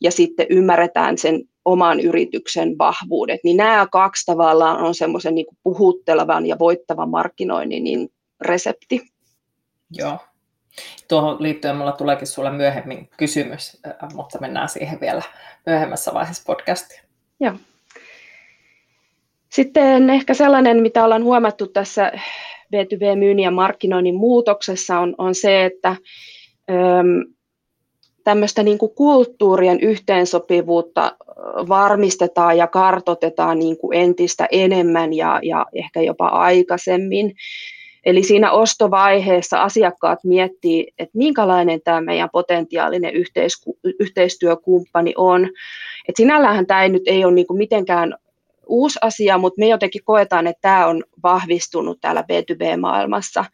ja 0.00 0.10
sitten 0.10 0.46
ymmärretään 0.50 1.18
sen 1.18 1.44
oman 1.64 2.00
yrityksen 2.00 2.78
vahvuudet. 2.78 3.40
Niin 3.44 3.56
nämä 3.56 3.86
kaksi 3.92 4.26
tavallaan 4.26 4.80
on 4.80 4.94
semmoisen 4.94 5.34
niin 5.34 5.46
puhuttelevan 5.62 6.46
ja 6.46 6.58
voittavan 6.58 7.10
markkinoinnin 7.10 7.84
niin 7.84 8.12
resepti. 8.40 9.02
Joo. 9.90 10.18
Tuohon 11.08 11.42
liittyen 11.42 11.74
minulla 11.74 11.92
tuleekin 11.92 12.26
sinulle 12.26 12.50
myöhemmin 12.50 13.10
kysymys, 13.16 13.82
mutta 14.14 14.38
mennään 14.38 14.68
siihen 14.68 15.00
vielä 15.00 15.22
myöhemmässä 15.66 16.14
vaiheessa 16.14 16.42
podcastia. 16.46 17.02
Joo. 17.40 17.54
Sitten 19.50 20.10
ehkä 20.10 20.34
sellainen, 20.34 20.82
mitä 20.82 21.04
ollaan 21.04 21.24
huomattu 21.24 21.66
tässä 21.66 22.12
B2B-myynnin 22.76 23.44
ja 23.44 23.50
markkinoinnin 23.50 24.14
muutoksessa, 24.14 24.98
on, 24.98 25.14
on 25.18 25.34
se, 25.34 25.64
että 25.64 25.88
äm, 26.70 27.34
tämmöistä 28.24 28.62
niin 28.62 28.78
kuin 28.78 28.94
kulttuurien 28.94 29.80
yhteensopivuutta 29.80 31.16
varmistetaan 31.68 32.56
ja 32.56 32.66
kartotetaan 32.66 33.58
niin 33.58 33.78
kuin 33.78 33.98
entistä 33.98 34.48
enemmän 34.52 35.12
ja, 35.12 35.40
ja 35.42 35.66
ehkä 35.72 36.00
jopa 36.00 36.26
aikaisemmin. 36.26 37.34
Eli 38.06 38.22
siinä 38.22 38.52
ostovaiheessa 38.52 39.62
asiakkaat 39.62 40.18
miettii, 40.24 40.86
että 40.98 41.18
minkälainen 41.18 41.80
tämä 41.84 42.00
meidän 42.00 42.28
potentiaalinen 42.32 43.12
yhteistyökumppani 44.00 45.14
on. 45.16 45.48
Et 46.08 46.16
sinällähän 46.16 46.66
tämä 46.66 46.82
ei 46.82 46.88
nyt 46.88 47.02
ei 47.06 47.24
ole 47.24 47.44
kuin 47.44 47.58
mitenkään 47.58 48.14
uusi 48.70 48.98
asia, 49.02 49.38
mutta 49.38 49.58
me 49.60 49.68
jotenkin 49.68 50.04
koetaan, 50.04 50.46
että 50.46 50.60
tämä 50.60 50.86
on 50.86 51.04
vahvistunut 51.22 51.98
täällä 52.00 52.20
B2B-maailmassa 52.20 53.44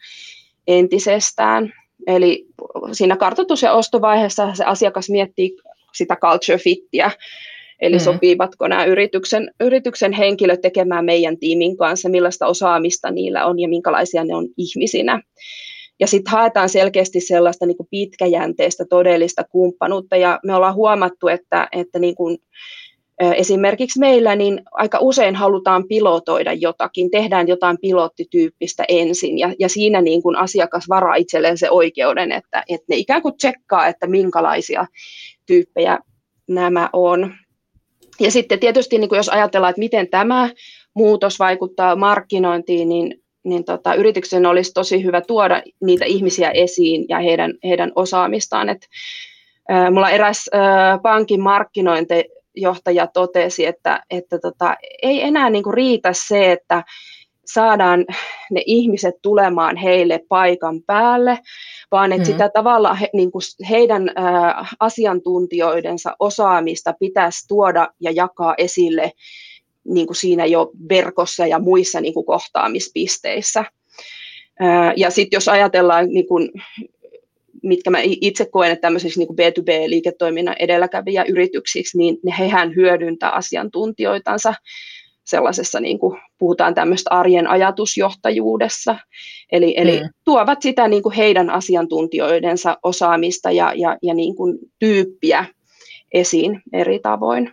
entisestään. 0.67 1.73
Eli 2.07 2.47
siinä 2.93 3.17
kartoitus- 3.17 3.63
ja 3.63 3.73
ostovaiheessa 3.73 4.55
se 4.55 4.65
asiakas 4.65 5.11
miettii 5.11 5.57
sitä 5.95 6.17
culture 6.17 6.59
fittiä, 6.59 7.11
eli 7.81 7.97
mm. 7.97 8.01
sopivatko 8.01 8.69
nämä 8.69 8.85
yrityksen, 8.85 9.51
yrityksen 9.61 10.13
henkilöt 10.13 10.61
tekemään 10.61 11.05
meidän 11.05 11.39
tiimin 11.39 11.77
kanssa, 11.77 12.09
millaista 12.09 12.47
osaamista 12.47 13.11
niillä 13.11 13.47
on 13.47 13.61
ja 13.61 13.69
minkälaisia 13.69 14.25
ne 14.25 14.35
on 14.35 14.49
ihmisinä. 14.57 15.23
Ja 16.01 16.07
sitten 16.07 16.33
haetaan 16.33 16.69
selkeästi 16.69 17.21
sellaista 17.21 17.67
niin 17.67 17.77
kuin 17.77 17.89
pitkäjänteistä 17.91 18.85
todellista 18.91 19.45
kumppanuutta, 19.45 20.17
ja 20.17 20.41
me 20.45 20.55
ollaan 20.55 20.75
huomattu, 20.75 21.29
että, 21.29 21.69
että 21.73 21.99
niin 21.99 22.15
kuin 22.15 22.39
Esimerkiksi 23.21 23.99
meillä 23.99 24.37
niin 24.37 24.63
aika 24.73 24.99
usein 25.01 25.37
halutaan 25.37 25.89
pilotoida 25.89 26.53
jotakin, 26.53 27.11
tehdään 27.11 27.49
jotain 27.49 27.79
pilottityyppistä 27.81 28.85
ensin 28.89 29.39
ja, 29.39 29.55
ja 29.59 29.69
siinä 29.69 30.03
niin 30.03 30.23
kuin 30.23 30.37
asiakas 30.37 30.85
varaa 30.89 31.15
itselleen 31.15 31.59
se 31.59 31.71
oikeuden, 31.71 32.33
että, 32.33 32.65
että 32.69 32.85
ne 32.89 32.97
ikään 32.97 33.23
kuin 33.23 33.37
tsekkaa, 33.37 33.87
että 33.87 34.07
minkälaisia 34.07 34.87
tyyppejä 35.47 35.99
nämä 36.49 36.91
on. 36.93 37.35
Ja 38.21 38.31
sitten 38.31 38.59
tietysti 38.59 38.99
niin 38.99 39.09
kuin 39.09 39.17
jos 39.17 39.29
ajatellaan, 39.29 39.71
että 39.71 39.81
miten 39.81 40.09
tämä 40.09 40.51
muutos 40.95 41.39
vaikuttaa 41.39 41.97
markkinointiin, 41.97 42.89
niin, 42.89 43.15
niin 43.45 43.65
tota, 43.65 43.95
yrityksen 43.95 44.47
olisi 44.47 44.73
tosi 44.73 45.05
hyvä 45.05 45.21
tuoda 45.21 45.63
niitä 45.85 46.05
ihmisiä 46.05 46.51
esiin 46.51 47.05
ja 47.09 47.19
heidän, 47.19 47.55
heidän 47.65 47.93
osaamistaan. 47.95 48.69
Et, 48.69 48.87
äh, 49.73 49.91
mulla 49.91 50.11
eräs 50.11 50.51
pankin 51.03 51.41
markkinointi 51.41 52.36
johtaja 52.57 53.07
totesi, 53.07 53.67
että, 53.67 54.03
että 54.11 54.39
tota, 54.39 54.77
ei 55.03 55.23
enää 55.23 55.51
niin 55.51 55.65
kuin 55.65 55.75
riitä 55.75 56.11
se, 56.13 56.53
että 56.53 56.85
saadaan 57.47 58.07
ne 58.51 58.63
ihmiset 58.67 59.15
tulemaan 59.23 59.77
heille 59.77 60.21
paikan 60.29 60.83
päälle, 60.83 61.39
vaan 61.91 62.13
että 62.13 62.29
mm. 62.29 62.33
sitä 62.33 62.49
tavalla 62.49 62.95
he, 62.95 63.09
niin 63.13 63.33
kuin 63.33 63.43
heidän 63.71 64.09
ä, 64.09 64.13
asiantuntijoidensa 64.81 66.17
osaamista 66.21 66.95
pitäisi 67.01 67.49
tuoda 67.49 67.89
ja 68.01 68.11
jakaa 68.11 68.55
esille 68.59 69.13
niin 69.85 70.07
kuin 70.07 70.17
siinä 70.17 70.47
jo 70.47 70.71
verkossa 70.89 71.47
ja 71.47 71.59
muissa 71.59 72.01
niin 72.01 72.15
kuin 72.15 72.27
kohtaamispisteissä. 72.27 73.65
Ja 74.97 75.11
sitten 75.11 75.37
jos 75.37 75.49
ajatellaan 75.49 76.09
niin 76.09 76.27
kuin 76.27 76.51
mitkä 77.69 77.91
mä 77.91 77.99
itse 78.03 78.47
koen, 78.51 78.73
että 78.73 78.81
tämmöisissä 78.81 79.21
niin 79.21 79.29
B2B-liiketoiminnan 79.29 80.57
edelläkävijä 80.59 81.25
yrityksiksi, 81.29 81.99
niin 81.99 82.19
ne 82.25 82.35
hehän 82.39 82.75
hyödyntää 82.75 83.31
asiantuntijoitansa 83.31 84.55
sellaisessa, 85.27 85.81
niin 85.81 85.99
kuin 85.99 86.21
puhutaan 86.39 86.75
tämmöistä 86.75 87.11
arjen 87.11 87.47
ajatusjohtajuudessa, 87.47 88.97
eli, 89.53 89.75
eli 89.77 90.01
mm. 90.01 90.09
tuovat 90.25 90.63
sitä 90.63 90.89
niin 90.89 91.03
kuin 91.03 91.15
heidän 91.15 91.51
asiantuntijoidensa 91.51 92.79
osaamista 92.83 93.51
ja, 93.51 93.73
ja, 93.77 93.97
ja 94.03 94.15
niin 94.15 94.37
kuin 94.37 94.59
tyyppiä 94.79 95.45
esiin 96.13 96.63
eri 96.73 96.99
tavoin. 96.99 97.51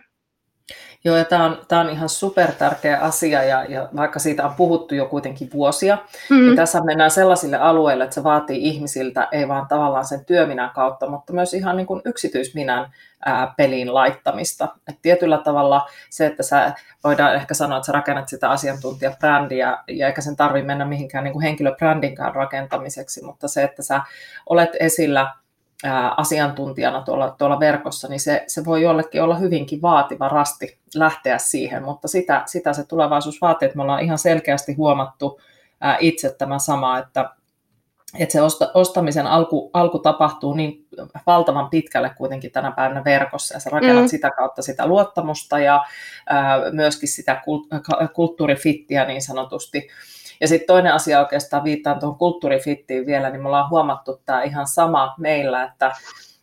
Joo, 1.06 1.16
ja 1.16 1.24
tämä 1.24 1.44
on, 1.44 1.58
tämä 1.68 1.80
on 1.80 1.90
ihan 1.90 2.08
super 2.08 2.52
tärkeä 2.52 2.98
asia, 2.98 3.42
ja, 3.42 3.64
ja 3.64 3.88
vaikka 3.96 4.18
siitä 4.18 4.46
on 4.46 4.54
puhuttu 4.54 4.94
jo 4.94 5.06
kuitenkin 5.06 5.50
vuosia, 5.52 5.98
mm. 6.30 6.36
niin 6.36 6.56
tässä 6.56 6.84
mennään 6.84 7.10
sellaisille 7.10 7.56
alueille, 7.56 8.04
että 8.04 8.14
se 8.14 8.24
vaatii 8.24 8.68
ihmisiltä 8.68 9.28
ei 9.32 9.48
vaan 9.48 9.68
tavallaan 9.68 10.04
sen 10.04 10.24
työminän 10.24 10.70
kautta, 10.74 11.10
mutta 11.10 11.32
myös 11.32 11.54
ihan 11.54 11.76
niin 11.76 11.86
kuin 11.86 12.02
yksityisminän 12.04 12.92
ää, 13.24 13.54
peliin 13.56 13.94
laittamista. 13.94 14.68
Et 14.88 14.98
tietyllä 15.02 15.38
tavalla 15.38 15.88
se, 16.10 16.26
että 16.26 16.42
sä 16.42 16.72
voidaan 17.04 17.34
ehkä 17.34 17.54
sanoa, 17.54 17.78
että 17.78 17.86
sä 17.86 17.92
rakennat 17.92 18.28
sitä 18.28 18.50
asiantuntijabrändiä, 18.50 19.78
ja 19.88 20.06
eikä 20.06 20.20
sen 20.20 20.36
tarvitse 20.36 20.66
mennä 20.66 20.84
mihinkään 20.84 21.24
niin 21.24 21.32
kuin 21.32 21.42
henkilöbrändinkaan 21.42 22.34
rakentamiseksi, 22.34 23.24
mutta 23.24 23.48
se, 23.48 23.62
että 23.62 23.82
sä 23.82 24.00
olet 24.46 24.70
esillä 24.80 25.32
asiantuntijana 26.16 27.02
tuolla, 27.02 27.30
tuolla 27.30 27.60
verkossa, 27.60 28.08
niin 28.08 28.20
se, 28.20 28.44
se 28.46 28.64
voi 28.64 28.82
jollekin 28.82 29.22
olla 29.22 29.36
hyvinkin 29.36 29.82
vaativa 29.82 30.28
rasti 30.28 30.78
lähteä 30.94 31.38
siihen, 31.38 31.82
mutta 31.82 32.08
sitä, 32.08 32.42
sitä 32.46 32.72
se 32.72 32.84
tulevaisuus 32.86 33.40
vaatii, 33.40 33.66
että 33.66 33.76
me 33.76 33.82
ollaan 33.82 34.02
ihan 34.02 34.18
selkeästi 34.18 34.74
huomattu 34.74 35.40
itse 36.00 36.34
tämä 36.38 36.58
sama, 36.58 36.98
että, 36.98 37.30
että 38.18 38.32
se 38.32 38.42
osta, 38.42 38.70
ostamisen 38.74 39.26
alku, 39.26 39.70
alku 39.72 39.98
tapahtuu 39.98 40.54
niin 40.54 40.86
valtavan 41.26 41.70
pitkälle 41.70 42.10
kuitenkin 42.16 42.52
tänä 42.52 42.72
päivänä 42.72 43.04
verkossa, 43.04 43.54
ja 43.54 43.60
sä 43.60 43.70
rakennat 43.70 44.04
mm. 44.04 44.08
sitä 44.08 44.30
kautta 44.30 44.62
sitä 44.62 44.86
luottamusta 44.86 45.58
ja 45.58 45.84
ää, 46.28 46.58
myöskin 46.72 47.08
sitä 47.08 47.42
kulttuurifittiä 48.14 49.04
niin 49.04 49.22
sanotusti, 49.22 49.88
ja 50.44 50.48
sitten 50.48 50.66
toinen 50.66 50.92
asia 50.92 51.20
oikeastaan 51.20 51.64
viittaan 51.64 52.00
tuohon 52.00 52.18
kulttuurifittiin 52.18 53.06
vielä, 53.06 53.30
niin 53.30 53.42
me 53.42 53.48
ollaan 53.48 53.70
huomattu 53.70 54.20
tämä 54.24 54.42
ihan 54.42 54.66
sama 54.66 55.14
meillä, 55.18 55.62
että, 55.62 55.92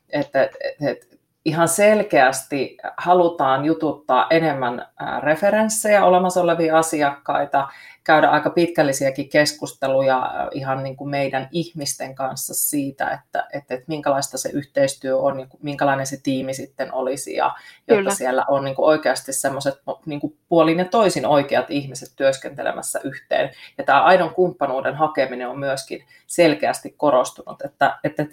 että, 0.10 0.50
että 0.82 1.16
ihan 1.46 1.68
selkeästi 1.68 2.78
halutaan 2.98 3.66
jututtaa 3.66 4.28
enemmän 4.30 4.88
referenssejä 5.20 6.06
olemassa 6.06 6.42
olevia 6.42 6.78
asiakkaita, 6.78 7.68
käydä 8.04 8.30
aika 8.30 8.50
pitkällisiäkin 8.50 9.30
keskusteluja 9.30 10.50
ihan 10.52 10.84
niin 10.84 10.98
kuin 10.98 11.10
meidän 11.10 11.48
ihmisten 11.52 12.16
kanssa 12.16 12.54
siitä, 12.54 13.10
että, 13.10 13.48
että, 13.54 13.74
että 13.74 13.86
minkälaista 13.88 14.38
se 14.38 14.50
yhteistyö 14.50 15.18
on 15.18 15.40
ja 15.40 15.48
minkälainen 15.62 16.08
se 16.08 16.18
tiimi 16.24 16.54
sitten 16.54 16.94
olisi, 16.94 17.36
ja 17.36 17.46
jotta 17.88 17.96
Kyllä. 17.96 18.16
siellä 18.16 18.46
on 18.48 18.64
niin 18.64 18.76
kuin 18.76 18.86
oikeasti 18.86 19.34
semmoiset 19.34 19.76
niin 20.06 20.20
kuin 20.20 20.38
puolin 20.50 20.80
ja 20.80 20.86
toisin 20.86 21.26
oikeat 21.26 21.66
ihmiset 21.70 22.10
työskentelemässä 22.16 23.00
yhteen. 23.04 23.52
Ja 23.78 23.84
tämä 23.84 24.04
aidon 24.04 24.34
kumppanuuden 24.34 24.96
hakeminen 24.96 25.50
on 25.50 25.60
myöskin 25.60 26.06
selkeästi 26.28 26.94
korostunut, 26.98 27.62
että, 27.62 28.00
että 28.04 28.26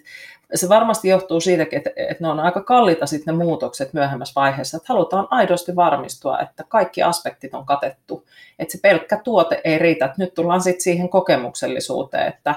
se 0.54 0.68
varmasti 0.68 1.08
johtuu 1.08 1.40
siitä, 1.40 1.66
että, 1.72 1.90
että 1.96 2.24
ne 2.24 2.28
on 2.28 2.40
aika 2.40 2.62
kalliita 2.62 3.06
sitten 3.06 3.38
ne 3.38 3.44
muutokset 3.44 3.92
myöhemmässä 3.92 4.32
vaiheessa, 4.36 4.76
että 4.76 4.92
halutaan 4.92 5.28
aidosti 5.30 5.76
varmistua, 5.76 6.38
että 6.38 6.64
kaikki 6.68 7.02
aspektit 7.02 7.54
on 7.54 7.66
katettu, 7.66 8.26
että 8.58 8.72
se 8.72 8.78
pelkkä 8.82 9.20
tuote 9.24 9.57
ei 9.64 9.78
riitä, 9.78 10.14
nyt 10.18 10.34
tullaan 10.34 10.60
sitten 10.60 10.80
siihen 10.80 11.08
kokemuksellisuuteen, 11.08 12.26
että, 12.28 12.54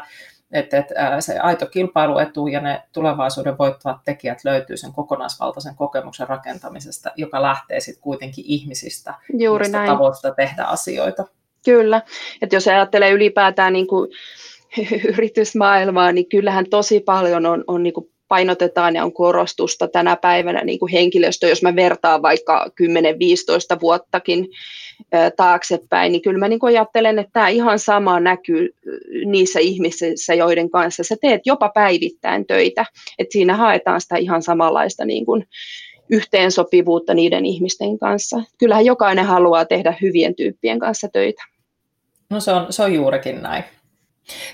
että, 0.52 0.78
että 0.78 1.22
se 1.22 1.40
aito 1.40 1.66
kilpailuetu 1.66 2.48
ja 2.48 2.62
ne 2.62 2.82
tulevaisuuden 2.94 3.58
voittavat 3.58 3.98
tekijät 4.06 4.44
löytyy 4.44 4.78
sen 4.78 4.94
kokonaisvaltaisen 4.94 5.76
kokemuksen 5.76 6.28
rakentamisesta, 6.28 7.12
joka 7.16 7.42
lähtee 7.42 7.80
sitten 7.80 8.04
kuitenkin 8.04 8.46
ihmisistä, 8.48 9.14
Juuri 9.34 9.70
näin. 9.70 9.90
tavoista 9.90 10.32
tehdä 10.32 10.64
asioita. 10.64 11.26
Kyllä, 11.66 12.02
että 12.42 12.56
jos 12.56 12.68
ajattelee 12.68 13.12
ylipäätään 13.12 13.74
niin 13.74 13.88
kuin 13.88 14.10
yritysmaailmaa, 15.18 16.12
niin 16.12 16.30
kyllähän 16.30 16.66
tosi 16.70 17.00
paljon 17.00 17.46
on, 17.46 17.64
on 17.68 17.84
niin 17.84 17.94
kuin 17.94 18.11
painotetaan 18.32 18.96
ja 18.96 19.04
on 19.04 19.14
korostusta 19.14 19.88
tänä 19.88 20.16
päivänä 20.16 20.64
niin 20.64 20.80
kuin 20.80 20.92
henkilöstö, 20.92 21.48
jos 21.48 21.62
mä 21.62 21.76
vertaan 21.76 22.22
vaikka 22.22 22.66
10-15 23.78 23.82
vuottakin 23.82 24.48
taaksepäin, 25.38 26.12
niin 26.12 26.22
kyllä 26.22 26.40
mä 26.40 26.48
niin 26.48 26.60
kuin 26.60 26.74
ajattelen, 26.74 27.20
että 27.20 27.32
tämä 27.34 27.48
ihan 27.48 27.80
sama 27.80 28.20
näkyy 28.20 28.70
niissä 29.26 29.60
ihmisissä, 29.60 30.34
joiden 30.34 30.70
kanssa 30.70 31.04
sä 31.04 31.16
teet 31.22 31.42
jopa 31.46 31.70
päivittäin 31.70 32.48
töitä, 32.48 32.86
että 33.20 33.34
siinä 33.34 33.56
haetaan 33.56 34.02
sitä 34.02 34.18
ihan 34.18 34.42
samanlaista 34.42 35.06
niin 35.06 35.26
kuin 35.26 35.48
yhteensopivuutta 36.10 37.14
niiden 37.14 37.46
ihmisten 37.46 38.00
kanssa. 38.00 38.42
Kyllähän 38.58 38.86
jokainen 38.86 39.26
haluaa 39.26 39.66
tehdä 39.66 39.96
hyvien 40.02 40.36
tyyppien 40.36 40.80
kanssa 40.80 41.08
töitä. 41.14 41.44
No 42.30 42.40
se 42.40 42.52
on, 42.52 42.74
se 42.74 42.84
on 42.84 42.94
juurikin 42.94 43.42
näin. 43.42 43.64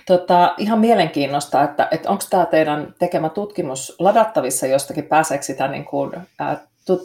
Tota, 0.05 0.53
ihan 0.57 0.79
mielenkiinnosta, 0.79 1.63
että, 1.63 1.87
että 1.91 2.09
onko 2.09 2.23
tämä 2.29 2.45
teidän 2.45 2.95
tekemä 2.99 3.29
tutkimus 3.29 3.95
ladattavissa 3.99 4.67
jostakin, 4.67 5.03
pääseekö 5.03 5.43
sitä 5.43 5.67
niin 5.67 5.85
kuin, 5.85 6.11
ää, 6.39 6.57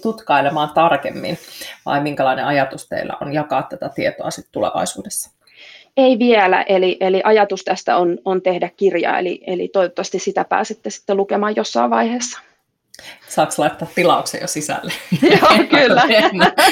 tutkailemaan 0.03 0.71
tarkemmin, 0.75 1.39
vai 1.87 2.01
minkälainen 2.01 2.45
ajatus 2.45 2.89
teillä 2.89 3.17
on 3.21 3.33
jakaa 3.33 3.63
tätä 3.63 3.89
tietoa 3.89 4.31
sitten 4.31 4.53
tulevaisuudessa? 4.53 5.31
Ei 5.97 6.19
vielä, 6.19 6.63
eli, 6.63 6.97
eli 7.01 7.21
ajatus 7.25 7.65
tästä 7.65 7.97
on, 7.97 8.19
on 8.25 8.43
tehdä 8.43 8.71
kirja, 8.77 9.19
eli, 9.19 9.41
eli 9.47 9.69
toivottavasti 9.69 10.19
sitä 10.19 10.45
pääsette 10.45 10.91
sitten 10.91 11.17
lukemaan 11.17 11.57
jossain 11.57 11.91
vaiheessa. 11.91 12.39
Saako 13.29 13.53
laittaa 13.59 13.89
tilauksen 13.95 14.41
jo 14.41 14.47
sisälle? 14.47 14.93
Joo, 15.23 15.65
kyllä. 15.71 16.03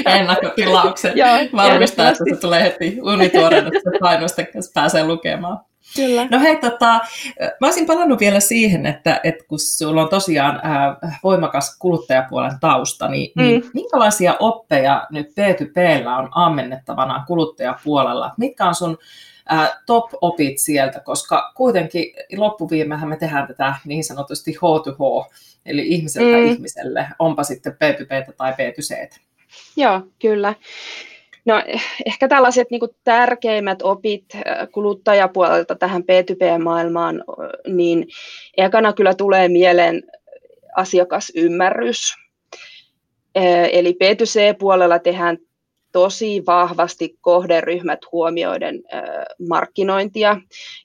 Ennakkotilauksen. 0.06 1.12
Valmistaa, 1.56 2.08
että 2.08 2.24
se 2.30 2.40
tulee 2.40 2.62
heti 2.62 2.98
unituoreena, 3.02 3.66
että 3.66 3.90
painosta 4.00 4.42
pääsee 4.74 5.04
lukemaan. 5.04 5.58
Kyllä. 5.96 6.26
No 6.30 6.40
hei, 6.40 6.56
tota, 6.56 7.00
mä 7.60 7.66
olisin 7.66 7.86
palannut 7.86 8.20
vielä 8.20 8.40
siihen, 8.40 8.86
että, 8.86 9.20
että 9.24 9.44
kun 9.48 9.58
sulla 9.58 10.02
on 10.02 10.08
tosiaan 10.08 10.60
ää, 10.62 10.96
voimakas 11.22 11.76
kuluttajapuolen 11.78 12.60
tausta, 12.60 13.08
niin, 13.08 13.32
mm. 13.36 13.42
niin 13.42 13.64
minkälaisia 13.74 14.36
oppeja 14.38 15.06
nyt 15.10 15.28
B2Bllä 15.28 16.18
on 16.18 16.28
ammennettavana 16.34 17.24
kuluttajapuolella? 17.26 18.32
Mitkä 18.36 18.66
on 18.66 18.74
sun 18.74 18.98
ää, 19.48 19.82
top-opit 19.86 20.58
sieltä, 20.58 21.00
koska 21.00 21.52
kuitenkin 21.56 22.12
loppuviimehän 22.36 23.08
me 23.08 23.16
tehdään 23.16 23.46
tätä 23.46 23.74
niin 23.84 24.04
sanotusti 24.04 24.52
H2H, 24.52 25.34
eli 25.66 25.88
ihmiseltä 25.88 26.36
mm. 26.36 26.44
ihmiselle, 26.44 27.06
onpa 27.18 27.44
sitten 27.44 27.72
B2B 27.72 28.34
tai 28.36 28.52
B2C. 28.52 29.18
Joo, 29.76 30.00
kyllä. 30.18 30.54
No 31.44 31.62
ehkä 32.06 32.28
tällaiset 32.28 32.70
niin 32.70 32.80
kuin 32.80 32.90
tärkeimmät 33.04 33.82
opit 33.82 34.24
äh, 34.34 34.68
kuluttajapuolelta 34.72 35.74
tähän 35.74 36.02
B2B-maailmaan, 36.02 37.24
niin 37.66 38.06
ekana 38.56 38.92
kyllä 38.92 39.14
tulee 39.14 39.48
mieleen 39.48 40.02
asiakasymmärrys. 40.76 42.14
Eli 43.72 43.96
B2C-puolella 44.04 44.98
tehdään 44.98 45.38
tosi 45.92 46.42
vahvasti 46.46 47.16
kohderyhmät 47.20 47.98
huomioiden 48.12 48.82
markkinointia. 49.48 50.36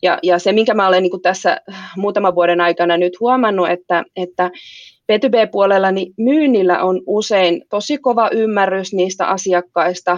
Ja, 0.03 0.19
ja 0.23 0.39
se, 0.39 0.51
minkä 0.51 0.73
mä 0.73 0.87
olen 0.87 1.03
niin 1.03 1.21
tässä 1.21 1.61
muutaman 1.97 2.35
vuoden 2.35 2.61
aikana 2.61 2.97
nyt 2.97 3.19
huomannut, 3.19 3.69
että, 3.69 4.03
että 4.15 4.51
B2B-puolella 5.11 5.91
niin 5.91 6.13
myynnillä 6.17 6.83
on 6.83 7.01
usein 7.07 7.65
tosi 7.69 7.97
kova 7.97 8.29
ymmärrys 8.31 8.93
niistä 8.93 9.27
asiakkaista, 9.27 10.17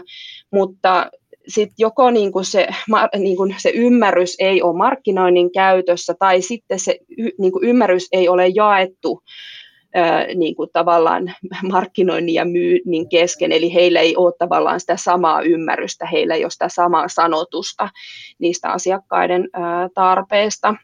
mutta 0.51 1.11
sitten 1.47 1.75
joko 1.77 2.11
niin 2.11 2.31
kuin 2.31 2.45
se, 2.45 2.67
niin 3.17 3.37
kuin 3.37 3.55
se 3.57 3.69
ymmärrys 3.69 4.35
ei 4.39 4.61
ole 4.61 4.77
markkinoinnin 4.77 5.51
käytössä 5.51 6.13
tai 6.19 6.41
sitten 6.41 6.79
se 6.79 6.99
niin 7.39 7.51
kuin 7.51 7.63
ymmärrys 7.63 8.07
ei 8.11 8.29
ole 8.29 8.47
jaettu 8.47 9.23
niin 10.35 10.55
kuin 10.55 10.69
tavallaan 10.73 11.33
markkinoinnin 11.71 12.35
ja 12.35 12.45
myynnin 12.45 13.09
kesken, 13.09 13.51
eli 13.51 13.73
heillä 13.73 13.99
ei 13.99 14.15
ole 14.15 14.33
tavallaan 14.39 14.79
sitä 14.79 14.97
samaa 14.97 15.41
ymmärrystä, 15.41 16.05
heillä 16.05 16.35
ei 16.35 16.43
ole 16.43 16.51
sitä 16.51 16.69
samaa 16.69 17.07
sanotusta 17.07 17.89
niistä 18.39 18.71
asiakkaiden 18.71 19.49
tarpeista. 19.93 20.75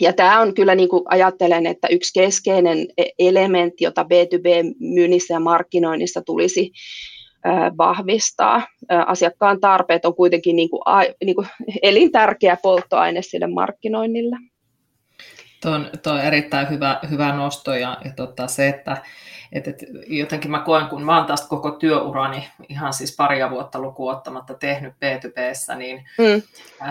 Ja 0.00 0.12
tämä 0.12 0.40
on 0.40 0.54
kyllä, 0.54 0.74
niin 0.74 0.88
kuin 0.88 1.02
ajattelen, 1.06 1.66
että 1.66 1.88
yksi 1.90 2.20
keskeinen 2.20 2.86
e-, 2.98 3.04
elementti, 3.18 3.84
jota 3.84 4.02
B2B-myynnissä 4.02 5.34
ja 5.34 5.40
markkinoinnissa 5.40 6.22
tulisi 6.22 6.72
vahvistaa. 7.78 8.66
Asiakkaan 9.06 9.60
tarpeet 9.60 10.04
on 10.04 10.14
kuitenkin 10.14 10.56
niin 10.56 10.70
kuin, 10.70 10.82
niin 11.24 11.34
kuin 11.36 11.46
elintärkeä 11.82 12.56
polttoaine 12.62 13.22
sille 13.22 13.46
markkinoinnille. 13.46 14.36
Tuo 15.62 15.72
on, 15.72 15.90
tuo 16.02 16.12
on 16.12 16.20
erittäin 16.20 16.70
hyvä, 16.70 17.00
hyvä 17.10 17.32
nosto 17.32 17.74
ja, 17.74 17.98
ja 18.04 18.12
tota, 18.16 18.46
se, 18.46 18.68
että 18.68 19.02
et, 19.52 19.68
et, 19.68 19.84
jotenkin 20.06 20.50
mä 20.50 20.58
koen, 20.60 20.86
kun 20.86 21.02
mä 21.02 21.16
oon 21.16 21.26
taas 21.26 21.48
koko 21.48 21.70
työurani 21.70 22.48
ihan 22.68 22.92
siis 22.92 23.16
paria 23.16 23.50
vuotta 23.50 23.78
lukuun 23.78 24.12
ottamatta 24.12 24.54
tehnyt 24.54 24.94
B2Bssä, 24.94 25.74
niin 25.74 26.04
mm. 26.18 26.42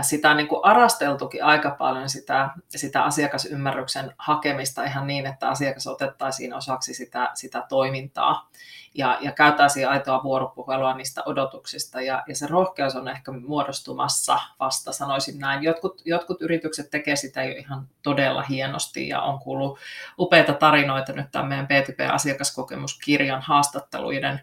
sitä 0.01 0.29
on 0.29 0.37
niin 0.37 0.47
kuin 0.47 0.65
arasteltukin 0.65 1.43
aika 1.43 1.71
paljon 1.71 2.09
sitä, 2.09 2.49
sitä 2.67 3.03
asiakasymmärryksen 3.03 4.13
hakemista 4.17 4.83
ihan 4.83 5.07
niin, 5.07 5.25
että 5.25 5.49
asiakas 5.49 5.87
otettaisiin 5.87 6.53
osaksi 6.53 6.93
sitä, 6.93 7.31
sitä 7.33 7.63
toimintaa 7.69 8.49
ja, 8.97 9.17
ja 9.21 9.31
käytäisiin 9.31 9.89
aitoa 9.89 10.23
vuoropuhelua 10.23 10.93
niistä 10.93 11.23
odotuksista. 11.25 12.01
Ja, 12.01 12.23
ja 12.27 12.35
se 12.35 12.47
rohkeus 12.47 12.95
on 12.95 13.07
ehkä 13.07 13.31
muodostumassa 13.31 14.39
vasta, 14.59 14.91
sanoisin 14.91 15.39
näin. 15.39 15.63
Jotkut, 15.63 16.01
jotkut 16.05 16.41
yritykset 16.41 16.89
tekevät 16.89 17.19
sitä 17.19 17.43
jo 17.43 17.55
ihan 17.57 17.87
todella 18.03 18.41
hienosti 18.41 19.07
ja 19.07 19.21
on 19.21 19.39
kuullut 19.39 19.79
upeita 20.19 20.53
tarinoita 20.53 21.13
nyt 21.13 21.31
tämän 21.31 21.47
meidän 21.47 21.67
B2B-asiakaskokemuskirjan 21.67 23.41
haastatteluiden 23.41 24.41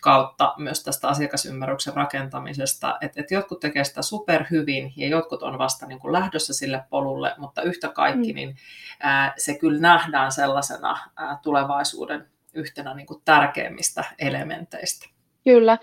kautta 0.00 0.54
myös 0.58 0.84
tästä 0.84 1.08
asiakasymmärryksen 1.08 1.94
rakentamisesta, 1.94 2.98
että, 3.00 3.20
että 3.20 3.34
jotkut 3.34 3.60
tekevät 3.60 3.86
sitä 3.86 4.02
superhyvin 4.02 4.92
ja 4.96 5.08
jotkut 5.08 5.42
on 5.42 5.58
vasta 5.58 5.86
niin 5.86 5.98
kuin 5.98 6.12
lähdössä 6.12 6.54
sille 6.54 6.84
polulle, 6.90 7.34
mutta 7.38 7.62
yhtä 7.62 7.88
kaikki, 7.88 8.32
mm. 8.32 8.34
niin 8.34 8.56
ää, 9.00 9.34
se 9.36 9.58
kyllä 9.58 9.80
nähdään 9.80 10.32
sellaisena 10.32 10.98
ää, 11.16 11.38
tulevaisuuden 11.42 12.31
yhtenä 12.54 12.94
niin 12.94 13.06
kuin 13.06 13.22
tärkeimmistä 13.24 14.04
elementeistä. 14.18 15.12
Kyllä, 15.44 15.78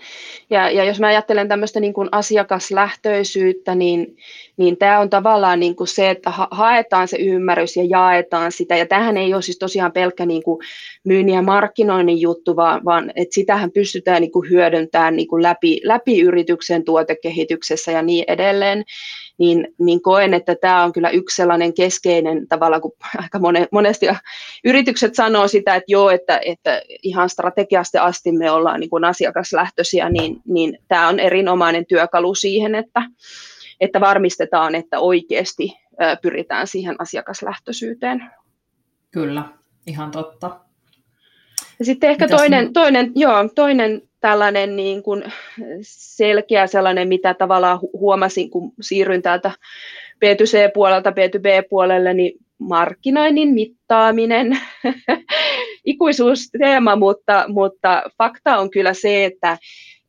ja, 0.50 0.70
ja 0.70 0.84
jos 0.84 1.00
mä 1.00 1.06
ajattelen 1.06 1.48
tämmöistä 1.48 1.80
niin 1.80 1.92
kuin 1.92 2.08
asiakaslähtöisyyttä, 2.12 3.74
niin, 3.74 4.16
niin 4.56 4.76
tämä 4.76 5.00
on 5.00 5.10
tavallaan 5.10 5.60
niin 5.60 5.76
kuin 5.76 5.88
se, 5.88 6.10
että 6.10 6.30
ha- 6.30 6.48
haetaan 6.50 7.08
se 7.08 7.16
ymmärrys 7.16 7.76
ja 7.76 7.84
jaetaan 7.84 8.52
sitä, 8.52 8.76
ja 8.76 8.86
tähän 8.86 9.16
ei 9.16 9.34
ole 9.34 9.42
siis 9.42 9.58
tosiaan 9.58 9.92
pelkkä 9.92 10.26
niin 10.26 10.42
kuin 10.42 10.58
myynnin 11.04 11.34
ja 11.34 11.42
markkinoinnin 11.42 12.20
juttu, 12.20 12.56
vaan, 12.56 12.84
vaan 12.84 13.12
että 13.16 13.34
sitähän 13.34 13.72
pystytään 13.72 14.20
niin 14.20 14.32
kuin 14.32 14.50
hyödyntämään 14.50 15.16
niin 15.16 15.28
kuin 15.28 15.42
läpi, 15.42 15.80
läpi 15.84 16.20
yrityksen 16.20 16.84
tuotekehityksessä 16.84 17.92
ja 17.92 18.02
niin 18.02 18.24
edelleen, 18.28 18.84
niin, 19.40 19.68
niin 19.78 20.02
koen, 20.02 20.34
että 20.34 20.54
tämä 20.54 20.84
on 20.84 20.92
kyllä 20.92 21.10
yksi 21.10 21.36
sellainen 21.36 21.74
keskeinen 21.74 22.48
tavalla, 22.48 22.80
kun 22.80 22.92
aika 23.22 23.40
monesti 23.72 24.06
yritykset 24.64 25.14
sanoo 25.14 25.48
sitä, 25.48 25.74
että 25.74 25.92
joo, 25.92 26.10
että, 26.10 26.40
että 26.44 26.82
ihan 27.02 27.28
strategiasta 27.28 28.02
asti 28.02 28.32
me 28.32 28.50
ollaan 28.50 28.80
niin 28.80 28.90
kuin 28.90 29.04
asiakaslähtöisiä, 29.04 30.10
niin, 30.10 30.40
niin 30.44 30.78
tämä 30.88 31.08
on 31.08 31.20
erinomainen 31.20 31.86
työkalu 31.86 32.34
siihen, 32.34 32.74
että, 32.74 33.02
että 33.80 34.00
varmistetaan, 34.00 34.74
että 34.74 34.98
oikeasti 34.98 35.76
pyritään 36.22 36.66
siihen 36.66 36.96
asiakaslähtöisyyteen. 36.98 38.30
Kyllä, 39.10 39.42
ihan 39.86 40.10
totta. 40.10 40.60
Ja 41.78 41.84
sitten 41.84 42.10
ehkä 42.10 42.28
toinen, 42.28 42.72
toinen, 42.72 43.12
joo, 43.14 43.48
toinen 43.54 44.02
tällainen 44.20 44.76
niin 44.76 45.02
kuin 45.02 45.24
selkeä 45.82 46.66
sellainen, 46.66 47.08
mitä 47.08 47.34
tavallaan 47.34 47.80
huomasin, 47.92 48.50
kun 48.50 48.72
siirryin 48.80 49.22
täältä 49.22 49.50
B2C-puolelta 50.24 51.10
B2B-puolelle, 51.10 52.14
niin 52.14 52.32
markkinoinnin 52.58 53.54
mittaaminen, 53.54 54.58
ikuisuusteema, 55.84 56.96
mutta, 56.96 57.44
mutta 57.48 58.02
fakta 58.18 58.58
on 58.58 58.70
kyllä 58.70 58.94
se, 58.94 59.24
että, 59.24 59.58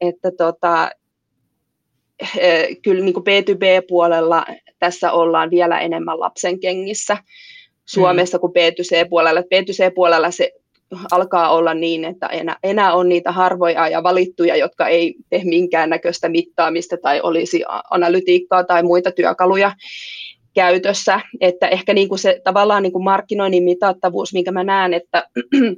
että 0.01 0.31
tota, 0.37 0.89
kyllä 2.83 3.03
niin 3.03 3.13
kuin 3.13 3.23
B2B-puolella 3.23 4.45
tässä 4.79 5.11
ollaan 5.11 5.49
vielä 5.49 5.79
enemmän 5.79 6.19
lapsen 6.19 6.59
kengissä 6.59 7.17
Suomessa 7.85 8.37
mm. 8.37 8.39
kuin 8.39 8.51
B2C-puolella. 8.51 9.41
B2C-puolella 9.41 10.31
se 10.31 10.51
alkaa 11.11 11.49
olla 11.49 11.73
niin, 11.73 12.05
että 12.05 12.27
enää, 12.27 12.57
enää 12.63 12.93
on 12.93 13.09
niitä 13.09 13.31
harvoja 13.31 13.87
ja 13.87 14.03
valittuja, 14.03 14.55
jotka 14.55 14.87
ei 14.87 15.15
tee 15.29 15.41
minkäännäköistä 15.43 16.29
mittaamista 16.29 16.97
tai 17.01 17.21
olisi 17.21 17.63
analytiikkaa 17.89 18.63
tai 18.63 18.83
muita 18.83 19.11
työkaluja 19.11 19.71
käytössä. 20.53 21.21
Että 21.39 21.67
ehkä 21.67 21.93
niin 21.93 22.09
kuin 22.09 22.19
se 22.19 22.41
tavallaan 22.43 22.83
niin 22.83 22.93
kuin 22.93 23.03
markkinoinnin 23.03 23.63
mitattavuus, 23.63 24.33
minkä 24.33 24.51
mä 24.51 24.63
näen, 24.63 24.93
että 24.93 25.27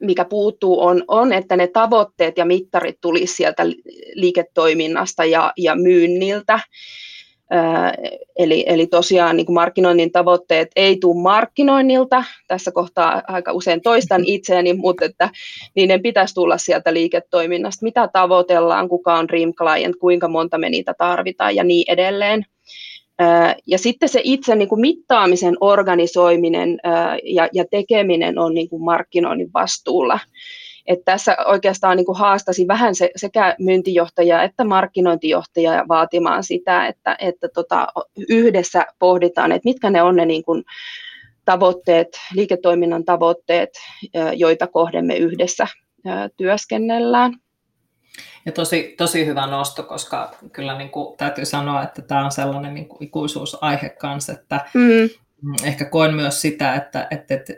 mikä 0.00 0.24
puuttuu, 0.24 0.80
on, 0.80 1.04
on, 1.08 1.32
että 1.32 1.56
ne 1.56 1.66
tavoitteet 1.66 2.38
ja 2.38 2.44
mittarit 2.44 3.00
tulisi 3.00 3.34
sieltä 3.34 3.66
liiketoiminnasta 4.14 5.24
ja, 5.24 5.52
ja 5.56 5.76
myynniltä. 5.76 6.60
Eli, 8.38 8.64
eli 8.66 8.86
tosiaan 8.86 9.36
niin 9.36 9.46
kuin 9.46 9.54
markkinoinnin 9.54 10.12
tavoitteet 10.12 10.70
ei 10.76 10.96
tule 11.00 11.22
markkinoinnilta, 11.22 12.24
tässä 12.48 12.72
kohtaa 12.72 13.22
aika 13.28 13.52
usein 13.52 13.80
toistan 13.82 14.22
itseäni, 14.34 14.72
mutta 14.72 15.04
että 15.04 15.30
niiden 15.76 16.02
pitäisi 16.02 16.34
tulla 16.34 16.58
sieltä 16.58 16.94
liiketoiminnasta, 16.94 17.84
mitä 17.84 18.08
tavoitellaan, 18.12 18.88
kuka 18.88 19.14
on 19.14 19.28
dream 19.28 19.54
client, 19.54 19.96
kuinka 19.96 20.28
monta 20.28 20.58
me 20.58 20.70
niitä 20.70 20.94
tarvitaan 20.98 21.56
ja 21.56 21.64
niin 21.64 21.84
edelleen. 21.88 22.44
Ja 23.66 23.78
sitten 23.78 24.08
se 24.08 24.20
itse 24.24 24.54
niin 24.54 24.68
kuin 24.68 24.80
mittaamisen 24.80 25.56
organisoiminen 25.60 26.78
ja, 27.24 27.48
ja 27.52 27.64
tekeminen 27.70 28.38
on 28.38 28.54
niin 28.54 28.68
kuin 28.68 28.82
markkinoinnin 28.82 29.50
vastuulla. 29.54 30.18
Että 30.88 31.04
tässä 31.04 31.36
oikeastaan 31.46 31.96
niin 31.96 32.06
kuin 32.06 32.18
haastasi 32.18 32.68
vähän 32.68 32.94
se, 32.94 33.10
sekä 33.16 33.56
myyntijohtajaa 33.58 34.42
että 34.42 34.64
markkinointijohtajaa 34.64 35.88
vaatimaan 35.88 36.44
sitä, 36.44 36.86
että, 36.86 37.16
että 37.18 37.48
tota, 37.54 37.88
yhdessä 38.28 38.86
pohditaan, 38.98 39.52
että 39.52 39.68
mitkä 39.68 39.90
ne 39.90 40.02
on 40.02 40.16
ne 40.16 40.24
niin 40.24 40.44
kuin 40.44 40.64
tavoitteet, 41.44 42.08
liiketoiminnan 42.34 43.04
tavoitteet, 43.04 43.70
joita 44.34 44.66
kohden 44.66 45.06
me 45.06 45.16
yhdessä 45.16 45.66
työskennellään. 46.36 47.32
Ja 48.46 48.52
tosi, 48.52 48.94
tosi 48.98 49.26
hyvä 49.26 49.46
nosto, 49.46 49.82
koska 49.82 50.34
kyllä 50.52 50.78
niin 50.78 50.90
kuin, 50.90 51.16
täytyy 51.16 51.44
sanoa, 51.44 51.82
että 51.82 52.02
tämä 52.02 52.24
on 52.24 52.32
sellainen 52.32 52.74
niin 52.74 52.88
kuin 52.88 53.02
ikuisuusaihe 53.02 53.88
kanssa, 53.88 54.32
että 54.32 54.60
mm. 54.74 55.08
ehkä 55.64 55.84
koen 55.84 56.14
myös 56.14 56.42
sitä, 56.42 56.74
että, 56.74 57.06
että, 57.10 57.34
että 57.34 57.52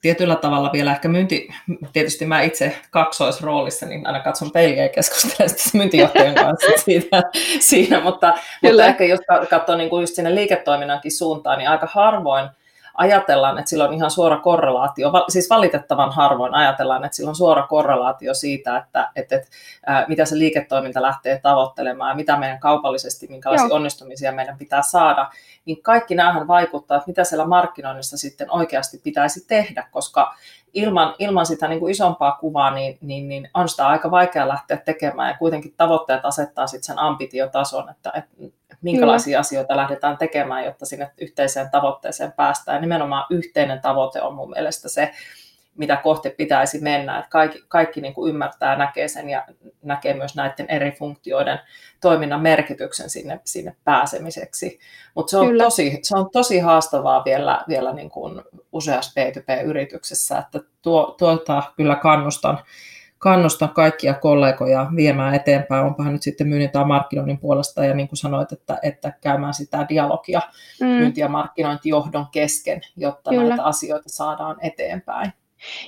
tietyllä 0.00 0.36
tavalla 0.36 0.72
vielä 0.72 0.92
ehkä 0.92 1.08
myynti, 1.08 1.48
tietysti 1.92 2.26
mä 2.26 2.42
itse 2.42 2.76
kaksoisroolissa, 2.90 3.86
niin 3.86 4.06
aina 4.06 4.20
katson 4.20 4.50
peliä 4.50 4.82
ja 4.82 4.88
keskustelen 4.88 5.50
myyntijohtajan 5.74 6.34
kanssa 6.34 6.72
siitä, 6.84 7.22
siinä, 7.60 8.00
mutta, 8.00 8.34
mutta 8.62 8.86
ehkä 8.86 9.04
jos 9.04 9.20
katsoo 9.50 9.76
niin 9.76 9.90
kuin 9.90 10.00
just 10.00 10.14
sinne 10.14 10.34
liiketoiminnankin 10.34 11.12
suuntaan, 11.12 11.58
niin 11.58 11.68
aika 11.68 11.88
harvoin 11.92 12.48
ajatellaan, 12.94 13.58
että 13.58 13.68
sillä 13.68 13.84
on 13.84 13.94
ihan 13.94 14.10
suora 14.10 14.40
korrelaatio, 14.40 15.12
siis 15.28 15.50
valitettavan 15.50 16.12
harvoin 16.12 16.54
ajatellaan, 16.54 17.04
että 17.04 17.16
sillä 17.16 17.28
on 17.28 17.36
suora 17.36 17.66
korrelaatio 17.66 18.34
siitä, 18.34 18.76
että, 18.76 19.10
että, 19.16 19.36
että 19.36 19.48
ää, 19.86 20.04
mitä 20.08 20.24
se 20.24 20.38
liiketoiminta 20.38 21.02
lähtee 21.02 21.40
tavoittelemaan, 21.42 22.16
mitä 22.16 22.36
meidän 22.36 22.60
kaupallisesti, 22.60 23.26
minkälaisia 23.26 23.68
Joo. 23.68 23.76
onnistumisia 23.76 24.32
meidän 24.32 24.58
pitää 24.58 24.82
saada, 24.82 25.30
niin 25.64 25.82
kaikki 25.82 26.14
näähän 26.14 26.48
vaikuttaa, 26.48 26.96
että 26.96 27.08
mitä 27.10 27.24
siellä 27.24 27.46
markkinoinnissa 27.46 28.16
sitten 28.16 28.50
oikeasti 28.50 28.98
pitäisi 28.98 29.44
tehdä, 29.46 29.88
koska 29.90 30.34
ilman, 30.74 31.14
ilman 31.18 31.46
sitä 31.46 31.68
niin 31.68 31.80
kuin 31.80 31.90
isompaa 31.90 32.32
kuvaa, 32.32 32.70
niin, 32.70 32.98
niin, 33.00 33.28
niin 33.28 33.50
on 33.54 33.68
sitä 33.68 33.88
aika 33.88 34.10
vaikea 34.10 34.48
lähteä 34.48 34.76
tekemään 34.76 35.28
ja 35.28 35.38
kuitenkin 35.38 35.74
tavoitteet 35.76 36.24
asettaa 36.24 36.66
sitten 36.66 36.84
sen 36.84 36.98
ambitiotason, 36.98 37.90
että, 37.90 38.12
että 38.14 38.30
minkälaisia 38.82 39.30
Kyllä. 39.30 39.40
asioita 39.40 39.76
lähdetään 39.76 40.18
tekemään, 40.18 40.64
jotta 40.64 40.86
sinne 40.86 41.10
yhteiseen 41.20 41.70
tavoitteeseen 41.70 42.32
päästään. 42.32 42.76
Ja 42.76 42.80
nimenomaan 42.80 43.26
yhteinen 43.30 43.80
tavoite 43.80 44.22
on 44.22 44.34
mun 44.34 44.50
mielestä 44.50 44.88
se, 44.88 45.10
mitä 45.78 45.96
kohti 45.96 46.30
pitäisi 46.30 46.80
mennä. 46.80 47.18
Että 47.18 47.30
kaikki 47.30 47.64
kaikki 47.68 48.00
niin 48.00 48.14
kuin 48.14 48.30
ymmärtää 48.30 48.76
näkee 48.76 49.08
sen 49.08 49.30
ja 49.30 49.46
näkee 49.82 50.14
myös 50.14 50.34
näiden 50.36 50.66
eri 50.68 50.92
funktioiden 50.92 51.58
toiminnan 52.00 52.42
merkityksen 52.42 53.10
sinne, 53.10 53.40
sinne 53.44 53.76
pääsemiseksi. 53.84 54.78
Mutta 55.14 55.30
se, 55.30 55.38
on 55.38 55.58
tosi, 55.58 55.98
se 56.02 56.18
on 56.18 56.30
tosi 56.30 56.58
haastavaa 56.58 57.24
vielä, 57.24 57.64
vielä 57.68 57.92
niin 57.92 58.10
kuin 58.10 58.42
useassa 58.72 59.20
B2B-yrityksessä, 59.20 60.38
että 60.38 60.60
tuo, 60.82 61.14
tuota 61.18 61.62
kyllä 61.76 61.96
kannustan 61.96 62.58
kannustan 63.24 63.68
kaikkia 63.68 64.14
kollegoja 64.14 64.86
viemään 64.96 65.34
eteenpäin, 65.34 65.84
onpahan 65.84 66.12
nyt 66.12 66.22
sitten 66.22 66.48
myynnin 66.48 66.70
tai 66.70 66.84
markkinoinnin 66.84 67.38
puolesta, 67.38 67.84
ja 67.84 67.94
niin 67.94 68.08
kuin 68.08 68.16
sanoit, 68.16 68.52
että, 68.52 68.78
että 68.82 69.12
käymään 69.20 69.54
sitä 69.54 69.86
dialogia 69.88 70.40
mm. 70.80 70.86
myynti- 70.86 71.20
ja 71.20 71.28
markkinointijohdon 71.28 72.26
kesken, 72.32 72.80
jotta 72.96 73.30
Kyllä. 73.30 73.48
näitä 73.48 73.64
asioita 73.64 74.08
saadaan 74.08 74.56
eteenpäin. 74.60 75.32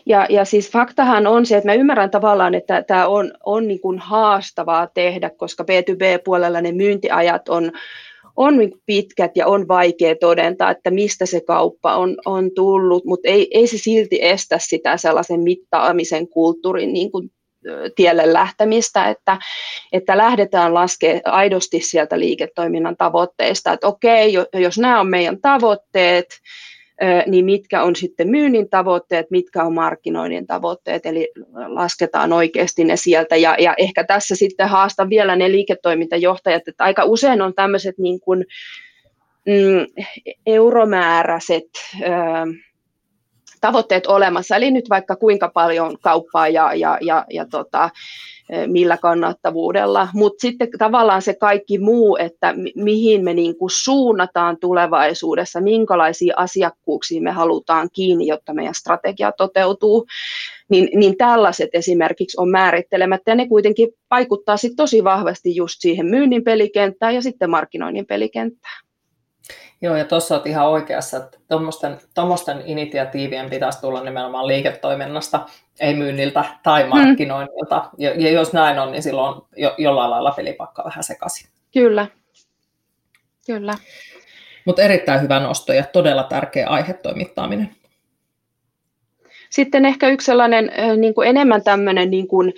Ja, 0.06 0.26
ja 0.30 0.44
siis 0.44 0.70
faktahan 0.70 1.26
on 1.26 1.46
se, 1.46 1.56
että 1.56 1.68
mä 1.68 1.74
ymmärrän 1.74 2.10
tavallaan, 2.10 2.54
että 2.54 2.82
tämä 2.82 3.06
on, 3.06 3.32
on 3.46 3.68
niin 3.68 3.80
kuin 3.80 3.98
haastavaa 3.98 4.86
tehdä, 4.94 5.30
koska 5.30 5.64
B2B-puolella 5.64 6.60
ne 6.60 6.72
myyntiajat 6.72 7.48
on, 7.48 7.72
on 8.36 8.58
niin 8.58 8.72
pitkät 8.86 9.30
ja 9.34 9.46
on 9.46 9.68
vaikea 9.68 10.14
todentaa, 10.20 10.70
että 10.70 10.90
mistä 10.90 11.26
se 11.26 11.40
kauppa 11.40 11.96
on, 11.96 12.16
on 12.24 12.50
tullut, 12.54 13.04
mutta 13.04 13.28
ei, 13.28 13.48
ei 13.50 13.66
se 13.66 13.78
silti 13.78 14.18
estä 14.22 14.58
sitä 14.58 14.96
sellaisen 14.96 15.40
mittaamisen 15.40 16.28
kulttuurin 16.28 16.92
niin 16.92 17.12
kuin 17.12 17.30
tielle 17.96 18.32
lähtemistä, 18.32 19.08
että, 19.08 19.38
että 19.92 20.16
lähdetään 20.16 20.74
laskemaan 20.74 21.22
aidosti 21.24 21.80
sieltä 21.80 22.18
liiketoiminnan 22.18 22.96
tavoitteista, 22.96 23.72
että 23.72 23.86
okei, 23.86 24.34
jos 24.54 24.78
nämä 24.78 25.00
on 25.00 25.08
meidän 25.08 25.40
tavoitteet, 25.40 26.26
niin 27.26 27.44
mitkä 27.44 27.82
on 27.82 27.96
sitten 27.96 28.28
myynnin 28.28 28.70
tavoitteet, 28.70 29.26
mitkä 29.30 29.64
on 29.64 29.74
markkinoinnin 29.74 30.46
tavoitteet, 30.46 31.06
eli 31.06 31.28
lasketaan 31.66 32.32
oikeasti 32.32 32.84
ne 32.84 32.96
sieltä. 32.96 33.36
Ja, 33.36 33.56
ja 33.58 33.74
ehkä 33.78 34.04
tässä 34.04 34.36
sitten 34.36 34.68
haastan 34.68 35.10
vielä 35.10 35.36
ne 35.36 35.52
liiketoimintajohtajat, 35.52 36.68
että 36.68 36.84
aika 36.84 37.04
usein 37.04 37.42
on 37.42 37.54
tämmöiset 37.54 37.98
niin 37.98 38.20
kuin, 38.20 38.44
mm, 39.46 40.04
euromääräiset 40.46 41.68
tavoitteet 43.60 44.06
olemassa, 44.06 44.56
eli 44.56 44.70
nyt 44.70 44.90
vaikka 44.90 45.16
kuinka 45.16 45.48
paljon 45.54 45.96
kauppaa 46.00 46.48
ja, 46.48 46.74
ja, 46.74 46.98
ja, 47.00 47.24
ja 47.30 47.46
tota, 47.50 47.90
millä 48.66 48.96
kannattavuudella, 48.96 50.08
mutta 50.14 50.40
sitten 50.40 50.68
tavallaan 50.78 51.22
se 51.22 51.34
kaikki 51.34 51.78
muu, 51.78 52.16
että 52.16 52.52
mi- 52.52 52.72
mihin 52.76 53.24
me 53.24 53.34
niin 53.34 53.58
kuin 53.58 53.70
suunnataan 53.70 54.56
tulevaisuudessa, 54.60 55.60
minkälaisia 55.60 56.34
asiakkuuksia 56.36 57.22
me 57.22 57.30
halutaan 57.30 57.88
kiinni, 57.92 58.26
jotta 58.26 58.54
meidän 58.54 58.74
strategia 58.74 59.32
toteutuu, 59.32 60.06
niin, 60.68 60.88
niin 60.94 61.16
tällaiset 61.16 61.70
esimerkiksi 61.72 62.36
on 62.40 62.50
määrittelemättä, 62.50 63.30
ja 63.30 63.34
ne 63.34 63.48
kuitenkin 63.48 63.88
vaikuttaa 64.10 64.56
sitten 64.56 64.76
tosi 64.76 65.04
vahvasti 65.04 65.56
just 65.56 65.76
siihen 65.78 66.06
myynnin 66.06 66.44
pelikenttään 66.44 67.14
ja 67.14 67.22
sitten 67.22 67.50
markkinoinnin 67.50 68.06
pelikenttään. 68.06 68.85
Joo, 69.80 69.96
ja 69.96 70.04
tuossa 70.04 70.34
olet 70.34 70.46
ihan 70.46 70.68
oikeassa, 70.68 71.16
että 71.16 71.38
tuommoisten 72.14 72.62
initiatiivien 72.64 73.50
pitäisi 73.50 73.80
tulla 73.80 74.04
nimenomaan 74.04 74.46
liiketoiminnasta, 74.46 75.46
ei 75.80 75.94
myynniltä 75.94 76.44
tai 76.62 76.82
mm. 76.82 76.88
markkinoinnilta. 76.88 77.78
Mm. 77.78 77.88
Ja, 77.98 78.10
ja 78.10 78.30
jos 78.30 78.52
näin 78.52 78.78
on, 78.78 78.92
niin 78.92 79.02
silloin 79.02 79.42
jo, 79.56 79.74
jollain 79.78 80.10
lailla 80.10 80.30
pelipakka 80.30 80.84
vähän 80.84 81.04
sekaisin. 81.04 81.48
Kyllä, 81.72 82.06
kyllä. 83.46 83.74
Mutta 84.64 84.82
erittäin 84.82 85.22
hyvä 85.22 85.40
nosto 85.40 85.72
ja 85.72 85.84
todella 85.84 86.22
tärkeä 86.22 86.68
aihe 86.68 86.92
toimittaminen. 86.92 87.70
Sitten 89.50 89.84
ehkä 89.84 90.08
yksi 90.08 90.24
sellainen 90.24 90.72
niin 90.96 91.14
kuin 91.14 91.28
enemmän 91.28 91.62
tämmöinen 91.62 92.10
niin 92.10 92.28
kuin, 92.28 92.52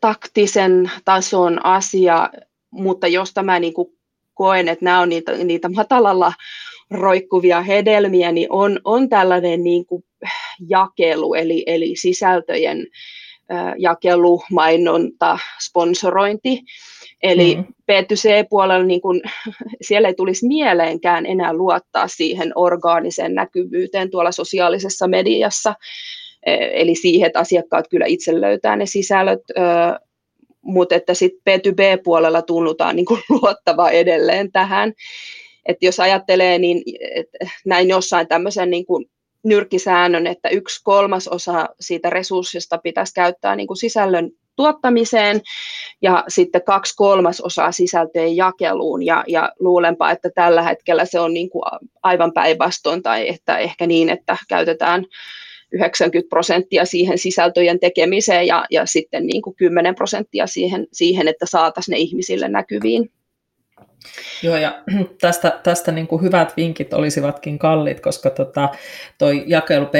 taktisen 0.00 0.90
tason 1.04 1.66
asia, 1.66 2.30
mutta 2.70 3.06
josta 3.06 3.42
mä 3.42 3.60
niin 3.60 3.74
kuin 3.74 3.97
koen, 4.38 4.68
että 4.68 4.84
nämä 4.84 5.00
on 5.00 5.08
niitä, 5.08 5.32
niitä 5.32 5.68
matalalla 5.68 6.32
roikkuvia 6.90 7.60
hedelmiä, 7.60 8.32
niin 8.32 8.46
on, 8.50 8.80
on 8.84 9.08
tällainen 9.08 9.64
niin 9.64 9.86
kuin 9.86 10.04
jakelu, 10.68 11.34
eli, 11.34 11.62
eli 11.66 11.96
sisältöjen 11.96 12.86
jakelu, 13.78 14.42
mainonta, 14.50 15.38
sponsorointi. 15.64 16.60
Eli 17.22 17.56
mm. 17.56 17.64
B2C-puolella 17.64 18.86
niin 18.86 19.00
kun, 19.00 19.20
siellä 19.88 20.08
ei 20.08 20.14
tulisi 20.14 20.46
mieleenkään 20.46 21.26
enää 21.26 21.52
luottaa 21.52 22.08
siihen 22.08 22.52
orgaaniseen 22.54 23.34
näkyvyyteen 23.34 24.10
tuolla 24.10 24.32
sosiaalisessa 24.32 25.08
mediassa, 25.08 25.74
e, 26.46 26.54
eli 26.72 26.94
siihen, 26.94 27.26
että 27.26 27.38
asiakkaat 27.38 27.88
kyllä 27.90 28.06
itse 28.06 28.40
löytää 28.40 28.76
ne 28.76 28.86
sisällöt, 28.86 29.42
mutta 30.68 30.94
että 30.94 31.14
sitten 31.14 31.60
B2B-puolella 31.60 32.42
tunnutaan 32.42 32.96
niin 32.96 33.06
kuin 33.06 33.20
luottava 33.42 33.90
edelleen 33.90 34.52
tähän. 34.52 34.92
Että 35.66 35.86
jos 35.86 36.00
ajattelee, 36.00 36.58
niin 36.58 36.82
näin 37.66 37.88
jossain 37.88 38.28
tämmöisen 38.28 38.70
niin 38.70 38.86
kuin 38.86 39.06
nyrkkisäännön, 39.44 40.26
että 40.26 40.48
yksi 40.48 40.80
kolmasosa 40.84 41.68
siitä 41.80 42.10
resurssista 42.10 42.78
pitäisi 42.78 43.14
käyttää 43.14 43.56
niin 43.56 43.66
kuin 43.66 43.76
sisällön 43.76 44.30
tuottamiseen 44.56 45.40
ja 46.02 46.24
sitten 46.28 46.62
kaksi 46.62 46.96
kolmasosaa 46.96 47.72
sisältöjen 47.72 48.36
jakeluun 48.36 49.02
ja, 49.02 49.24
ja 49.26 49.52
luulenpa, 49.60 50.10
että 50.10 50.30
tällä 50.34 50.62
hetkellä 50.62 51.04
se 51.04 51.20
on 51.20 51.34
niin 51.34 51.50
kuin 51.50 51.62
aivan 52.02 52.32
päinvastoin 52.32 53.02
tai 53.02 53.28
että 53.28 53.58
ehkä 53.58 53.86
niin, 53.86 54.10
että 54.10 54.36
käytetään 54.48 55.04
90 55.72 56.28
prosenttia 56.28 56.84
siihen 56.84 57.18
sisältöjen 57.18 57.80
tekemiseen 57.80 58.46
ja, 58.46 58.64
ja 58.70 58.86
sitten 58.86 59.26
niin 59.26 59.42
kuin 59.42 59.56
10 59.56 59.94
prosenttia 59.94 60.46
siihen, 60.46 60.86
siihen 60.92 61.28
että 61.28 61.46
saataisiin 61.46 61.92
ne 61.92 61.98
ihmisille 61.98 62.48
näkyviin. 62.48 63.10
Joo, 64.42 64.56
ja 64.56 64.82
tästä, 65.20 65.60
tästä 65.62 65.92
niin 65.92 66.06
kuin 66.06 66.22
hyvät 66.22 66.56
vinkit 66.56 66.94
olisivatkin 66.94 67.58
kalliit, 67.58 68.00
koska 68.00 68.30
tota, 68.30 68.68
toi 69.18 69.44
jakelu 69.46 69.86
p 69.86 69.94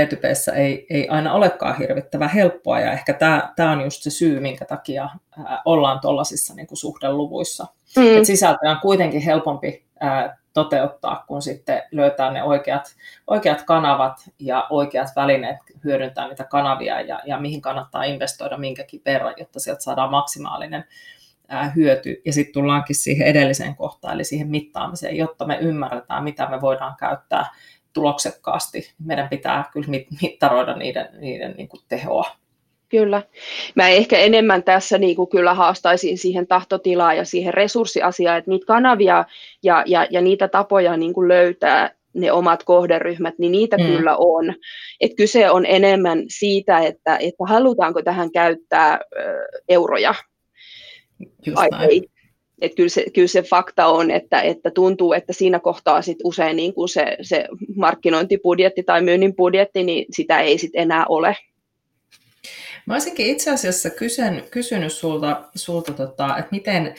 ei, 0.56 0.86
ei 0.90 1.08
aina 1.08 1.32
olekaan 1.32 1.78
hirvittävän 1.78 2.30
helppoa, 2.30 2.80
ja 2.80 2.92
ehkä 2.92 3.12
tämä, 3.12 3.72
on 3.72 3.80
just 3.80 4.02
se 4.02 4.10
syy, 4.10 4.40
minkä 4.40 4.64
takia 4.64 5.08
ää, 5.46 5.62
ollaan 5.64 6.00
tuollaisissa 6.00 6.54
niin 6.54 6.66
kuin 6.66 6.78
suhdeluvuissa. 6.78 7.66
Mm. 7.96 8.18
Et 8.18 8.24
sisältö 8.24 8.68
on 8.68 8.80
kuitenkin 8.80 9.20
helpompi 9.20 9.84
ää, 10.00 10.38
toteuttaa, 10.52 11.24
kun 11.26 11.42
sitten 11.42 11.82
löytää 11.92 12.30
ne 12.30 12.42
oikeat, 12.42 12.94
oikeat 13.26 13.62
kanavat 13.62 14.30
ja 14.38 14.66
oikeat 14.70 15.08
välineet 15.16 15.58
hyödyntää 15.84 16.28
niitä 16.28 16.44
kanavia 16.44 17.00
ja, 17.00 17.20
ja 17.26 17.38
mihin 17.40 17.60
kannattaa 17.60 18.04
investoida 18.04 18.58
minkäkin 18.58 19.02
verran, 19.06 19.34
jotta 19.36 19.60
sieltä 19.60 19.82
saadaan 19.82 20.10
maksimaalinen 20.10 20.84
ää, 21.48 21.72
hyöty. 21.76 22.22
Ja 22.24 22.32
sitten 22.32 22.52
tullaankin 22.52 22.96
siihen 22.96 23.26
edelliseen 23.26 23.76
kohtaan, 23.76 24.14
eli 24.14 24.24
siihen 24.24 24.48
mittaamiseen, 24.48 25.16
jotta 25.16 25.46
me 25.46 25.58
ymmärretään, 25.60 26.24
mitä 26.24 26.48
me 26.50 26.60
voidaan 26.60 26.96
käyttää 27.00 27.46
tuloksekkaasti. 27.92 28.92
Meidän 29.04 29.28
pitää 29.28 29.64
kyllä 29.72 29.88
mittaroida 30.22 30.76
niiden, 30.76 31.08
niiden 31.20 31.54
niin 31.56 31.68
kuin 31.68 31.80
tehoa. 31.88 32.30
Kyllä. 32.88 33.22
Mä 33.74 33.88
ehkä 33.88 34.18
enemmän 34.18 34.62
tässä 34.62 34.98
niin 34.98 35.16
kuin 35.16 35.28
kyllä 35.28 35.54
haastaisin 35.54 36.18
siihen 36.18 36.46
tahtotilaa 36.46 37.14
ja 37.14 37.24
siihen 37.24 37.54
resurssiasiaan, 37.54 38.38
että 38.38 38.50
niitä 38.50 38.66
kanavia 38.66 39.24
ja, 39.62 39.82
ja, 39.86 40.06
ja 40.10 40.20
niitä 40.20 40.48
tapoja 40.48 40.96
niin 40.96 41.12
kuin 41.12 41.28
löytää 41.28 41.90
ne 42.14 42.32
omat 42.32 42.62
kohderyhmät, 42.62 43.34
niin 43.38 43.52
niitä 43.52 43.76
mm. 43.76 43.84
kyllä 43.84 44.16
on. 44.16 44.54
Et 45.00 45.12
kyse 45.16 45.50
on 45.50 45.66
enemmän 45.66 46.24
siitä, 46.28 46.78
että, 46.78 47.16
että 47.16 47.44
halutaanko 47.48 48.02
tähän 48.02 48.32
käyttää 48.32 49.00
ö, 49.16 49.46
euroja 49.68 50.14
Just 51.46 51.62
näin. 51.70 51.90
ei. 51.90 52.02
Et 52.60 52.74
kyllä, 52.74 52.88
se, 52.88 53.04
kyllä 53.14 53.28
se 53.28 53.42
fakta 53.42 53.86
on, 53.86 54.10
että, 54.10 54.40
että 54.40 54.70
tuntuu, 54.70 55.12
että 55.12 55.32
siinä 55.32 55.58
kohtaa 55.58 56.02
sit 56.02 56.18
usein 56.24 56.56
niin 56.56 56.74
kuin 56.74 56.88
se, 56.88 57.16
se 57.22 57.44
markkinointibudjetti 57.76 58.82
tai 58.82 59.02
myynnin 59.02 59.36
budjetti, 59.36 59.84
niin 59.84 60.06
sitä 60.10 60.40
ei 60.40 60.58
sit 60.58 60.70
enää 60.74 61.06
ole. 61.08 61.36
Mä 62.86 62.94
olisinkin 62.94 63.26
itse 63.26 63.50
asiassa 63.50 63.90
kysyn, 63.90 64.42
kysynyt 64.50 64.92
sulta, 64.92 65.42
sulta 65.54 65.92
tota, 65.92 66.38
että 66.38 66.48
miten 66.50 66.94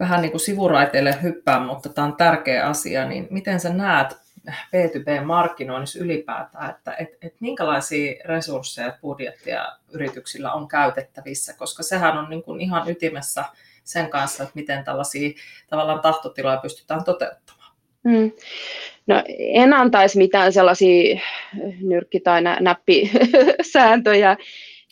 vähän 0.00 0.22
niin 0.22 0.30
kuin 0.30 0.40
sivuraiteille 0.40 1.18
hyppää, 1.22 1.60
mutta 1.60 1.88
tämä 1.88 2.06
on 2.06 2.16
tärkeä 2.16 2.66
asia, 2.66 3.08
niin 3.08 3.26
miten 3.30 3.60
sä 3.60 3.68
näet 3.68 4.23
B2B-markkinoinnissa 4.50 5.98
ylipäätään, 5.98 6.70
että 6.70 6.94
et, 6.98 7.08
et 7.22 7.34
minkälaisia 7.40 8.22
resursseja 8.24 8.86
ja 8.86 8.98
budjettia 9.00 9.66
yrityksillä 9.92 10.52
on 10.52 10.68
käytettävissä, 10.68 11.54
koska 11.58 11.82
sehän 11.82 12.18
on 12.18 12.30
niin 12.30 12.42
kuin 12.42 12.60
ihan 12.60 12.90
ytimessä 12.90 13.44
sen 13.84 14.10
kanssa, 14.10 14.42
että 14.42 14.54
miten 14.54 14.84
tällaisia 14.84 15.30
tavallaan 15.70 16.00
tahtotiloja 16.00 16.56
pystytään 16.56 17.04
toteuttamaan. 17.04 17.72
Mm. 18.04 18.32
No, 19.06 19.22
en 19.38 19.72
antaisi 19.72 20.18
mitään 20.18 20.52
sellaisia 20.52 21.20
nyrkki- 21.80 22.20
tai 22.20 22.42
näppisääntöjä 22.60 24.36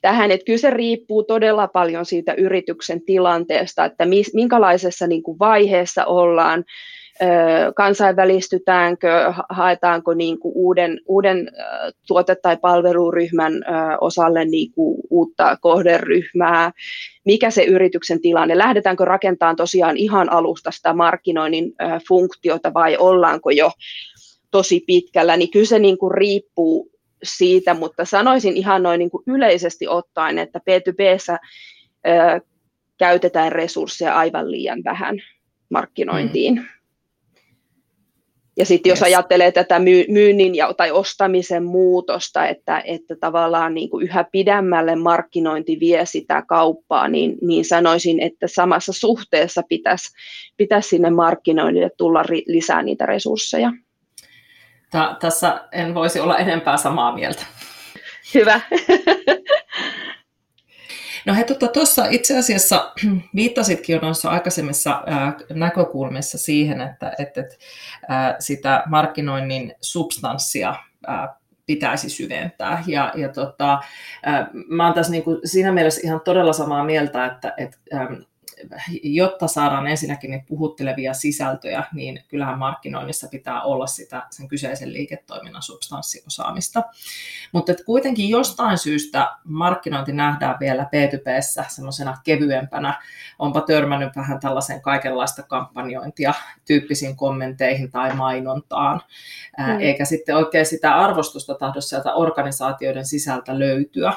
tähän, 0.03 0.31
että 0.31 0.45
kyllä 0.45 0.59
se 0.59 0.71
riippuu 0.71 1.25
todella 1.25 1.69
paljon 1.69 2.07
siitä 2.07 2.35
yrityksen 2.35 3.03
tilanteesta, 3.03 3.85
että 3.85 4.05
minkälaisessa 4.35 5.07
niin 5.07 5.23
kuin 5.23 5.39
vaiheessa 5.39 6.05
ollaan, 6.05 6.65
kansainvälistytäänkö, 7.77 9.33
haetaanko 9.49 10.15
niin 10.15 10.39
kuin 10.39 10.53
uuden, 10.57 11.01
uuden 11.07 11.51
tuote- 12.07 12.37
tai 12.43 12.57
palveluryhmän 12.57 13.53
osalle 14.01 14.45
niin 14.45 14.73
kuin 14.73 15.01
uutta 15.11 15.57
kohderyhmää, 15.61 16.73
mikä 17.25 17.51
se 17.51 17.65
yrityksen 17.65 18.21
tilanne, 18.21 18.59
lähdetäänkö 18.59 19.05
rakentamaan 19.05 19.57
tosiaan 19.57 19.97
ihan 19.97 20.33
alusta 20.33 20.71
sitä 20.71 20.93
markkinoinnin 20.93 21.75
funktiota 22.09 22.75
vai 22.75 22.97
ollaanko 22.97 23.51
jo 23.51 23.71
tosi 24.51 24.85
pitkällä, 24.87 25.37
niin 25.37 25.51
kyllä 25.51 25.67
se 25.67 25.79
niin 25.79 25.99
kuin 25.99 26.15
riippuu 26.15 26.91
siitä, 27.23 27.75
mutta 27.75 28.05
sanoisin 28.05 28.57
ihan 28.57 28.83
noin 28.83 28.99
niin 28.99 29.11
kuin 29.11 29.25
yleisesti 29.27 29.89
ottaen, 29.89 30.39
että 30.39 30.59
P2Bssä 30.59 31.39
käytetään 32.99 33.53
resursseja 33.53 34.17
aivan 34.17 34.51
liian 34.51 34.85
vähän 34.85 35.23
markkinointiin. 35.71 36.55
Mm. 36.55 36.65
Ja 38.57 38.67
sitten 38.67 38.91
jos 38.91 38.99
yes. 38.99 39.03
ajattelee 39.03 39.53
tätä 39.53 39.79
myynnin 40.09 40.55
ja, 40.55 40.75
tai 40.75 40.91
ostamisen 40.91 41.65
muutosta, 41.65 42.47
että, 42.47 42.83
että 42.85 43.17
tavallaan 43.21 43.75
niin 43.75 43.91
kuin 43.91 44.05
yhä 44.05 44.25
pidemmälle 44.33 44.97
markkinointi 44.97 45.81
vie 45.81 46.07
sitä 46.07 46.43
kauppaa, 46.49 47.09
niin, 47.09 47.39
niin 47.43 47.65
sanoisin, 47.65 48.21
että 48.21 48.47
samassa 48.49 48.93
suhteessa 48.93 49.63
pitäisi, 49.69 50.15
pitäisi 50.57 50.89
sinne 50.89 51.11
markkinoinnille 51.11 51.91
tulla 51.97 52.23
ri, 52.23 52.43
lisää 52.47 52.83
niitä 52.83 53.07
resursseja. 53.07 53.73
Tää, 54.91 55.17
tässä 55.21 55.69
en 55.73 55.95
voisi 55.95 56.21
olla 56.21 56.39
enempää 56.39 56.77
samaa 56.77 57.15
mieltä. 57.15 57.47
Hyvä. 58.35 58.61
No 61.27 61.35
he 61.35 61.45
tuossa 61.45 62.03
tota, 62.03 62.09
itse 62.11 62.39
asiassa 62.39 62.93
viittasitkin 63.35 63.95
jo 63.95 64.01
noissa 64.01 64.31
aikaisemmissa 64.31 65.03
ää, 65.07 65.33
näkökulmissa 65.55 66.39
siihen, 66.39 66.81
että, 66.81 67.13
että, 67.19 67.45
ää, 68.09 68.37
sitä 68.39 68.83
markkinoinnin 68.87 69.75
substanssia 69.81 70.75
ää, 71.07 71.37
pitäisi 71.67 72.11
syventää. 72.11 72.85
Ja, 72.87 73.13
ja 73.17 73.29
tota, 73.29 73.83
ää, 74.23 74.51
mä 74.69 74.85
olen 74.85 74.95
tässä 74.95 75.13
niin 75.13 75.25
kuin 75.25 75.39
siinä 75.45 75.73
mielessä 75.73 76.01
ihan 76.05 76.21
todella 76.21 76.53
samaa 76.53 76.85
mieltä, 76.85 77.27
että, 77.27 77.55
että 77.57 77.77
ää, 77.93 78.09
jotta 79.03 79.49
saadaan 79.49 79.87
ensinnäkin 79.87 80.31
niitä 80.31 80.47
puhuttelevia 80.49 81.15
sisältöjä, 81.15 81.85
niin 81.93 82.25
kyllähän 82.29 82.59
markkinoinnissa 82.59 83.29
pitää 83.29 83.63
olla 83.63 83.87
sitä 83.87 84.27
sen 84.31 84.49
kyseisen 84.49 84.93
liiketoiminnan 84.93 85.63
substanssiosaamista. 85.63 86.83
Mutta 87.53 87.73
kuitenkin 87.87 88.29
jostain 88.29 88.79
syystä 88.79 89.37
markkinointi 89.45 90.13
nähdään 90.13 90.57
vielä 90.61 90.83
B2Bssä 90.83 91.65
semmoisena 91.69 92.17
kevyempänä. 92.25 93.03
Onpa 93.39 93.61
törmännyt 93.61 94.17
vähän 94.17 94.41
tällaisen 94.41 94.83
kaikenlaista 94.83 95.43
kampanjointia 95.43 96.35
tyyppisiin 96.65 97.17
kommenteihin 97.17 97.91
tai 97.91 98.15
mainontaan, 98.15 99.01
mm. 99.59 99.81
eikä 99.81 100.05
sitten 100.05 100.37
oikein 100.37 100.67
sitä 100.67 100.95
arvostusta 100.95 101.55
tahdo 101.55 101.81
sieltä 101.81 102.15
organisaatioiden 102.15 103.07
sisältä 103.07 103.59
löytyä. 103.59 104.13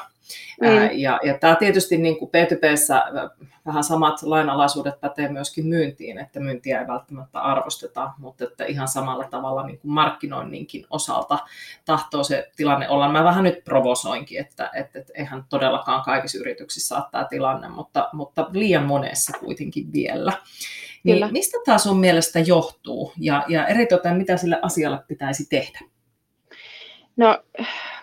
Mm. 0.60 0.68
Ja, 0.92 1.20
ja 1.22 1.38
tämä 1.38 1.54
tietysti 1.56 1.98
niin 1.98 2.18
kuin 2.18 2.30
P2Pssä 2.30 3.30
vähän 3.66 3.84
samat 3.84 4.22
lainalaisuudet 4.22 5.00
pätee 5.00 5.28
myöskin 5.28 5.66
myyntiin, 5.66 6.18
että 6.18 6.40
myyntiä 6.40 6.80
ei 6.80 6.86
välttämättä 6.86 7.40
arvosteta, 7.40 8.10
mutta 8.18 8.44
että 8.44 8.64
ihan 8.64 8.88
samalla 8.88 9.24
tavalla 9.24 9.66
niin 9.66 9.78
kuin 9.78 9.92
markkinoinninkin 9.92 10.86
osalta 10.90 11.38
tahtoo 11.84 12.24
se 12.24 12.50
tilanne 12.56 12.88
olla. 12.88 13.08
Mä 13.08 13.24
vähän 13.24 13.44
nyt 13.44 13.64
provosoinkin, 13.64 14.40
että, 14.40 14.70
että, 14.74 14.98
että 14.98 15.12
eihän 15.16 15.44
todellakaan 15.48 16.02
kaikissa 16.02 16.38
yrityksissä 16.38 16.96
ole 16.96 17.04
tämä 17.10 17.24
tilanne, 17.24 17.68
mutta, 17.68 18.08
mutta 18.12 18.46
liian 18.52 18.84
monessa 18.84 19.38
kuitenkin 19.38 19.92
vielä. 19.92 20.32
Niin 21.04 21.16
Kyllä. 21.16 21.28
mistä 21.32 21.58
tämä 21.64 21.78
sun 21.78 22.00
mielestä 22.00 22.38
johtuu 22.38 23.12
ja, 23.18 23.44
ja 23.48 23.66
eritoten 23.66 24.16
mitä 24.16 24.36
sille 24.36 24.58
asialle 24.62 24.98
pitäisi 25.08 25.46
tehdä? 25.48 25.80
No 27.16 27.42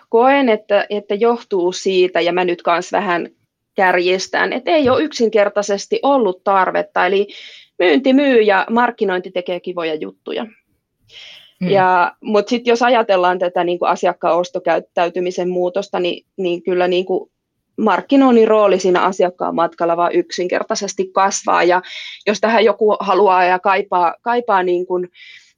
koen, 0.08 0.48
että, 0.48 0.86
että 0.90 1.14
johtuu 1.14 1.72
siitä, 1.72 2.20
ja 2.20 2.32
mä 2.32 2.44
nyt 2.44 2.62
kanssa 2.62 2.96
vähän 2.96 3.28
kärjestään, 3.74 4.52
että 4.52 4.70
ei 4.70 4.88
ole 4.88 5.02
yksinkertaisesti 5.02 6.00
ollut 6.02 6.44
tarvetta, 6.44 7.06
eli 7.06 7.28
myynti 7.78 8.12
myy 8.12 8.40
ja 8.40 8.66
markkinointi 8.70 9.30
tekee 9.30 9.60
kivoja 9.60 9.94
juttuja. 9.94 10.46
Hmm. 11.60 11.70
Ja, 11.70 12.12
mutta 12.20 12.50
sitten 12.50 12.72
jos 12.72 12.82
ajatellaan 12.82 13.38
tätä 13.38 13.64
niin 13.64 13.78
kuin 13.78 13.88
asiakkaan 13.88 14.36
ostokäyttäytymisen 14.36 15.48
muutosta, 15.48 16.00
niin, 16.00 16.26
niin 16.36 16.62
kyllä 16.62 16.88
niin 16.88 17.04
kuin 17.04 17.30
markkinoinnin 17.78 18.48
rooli 18.48 18.80
siinä 18.80 19.02
asiakkaan 19.02 19.54
matkalla 19.54 19.96
vaan 19.96 20.12
yksinkertaisesti 20.12 21.10
kasvaa. 21.12 21.64
Ja 21.64 21.82
jos 22.26 22.40
tähän 22.40 22.64
joku 22.64 22.96
haluaa 23.00 23.44
ja 23.44 23.58
kaipaa, 23.58 24.14
kaipaa 24.22 24.62
niin 24.62 24.86
kuin, 24.86 25.08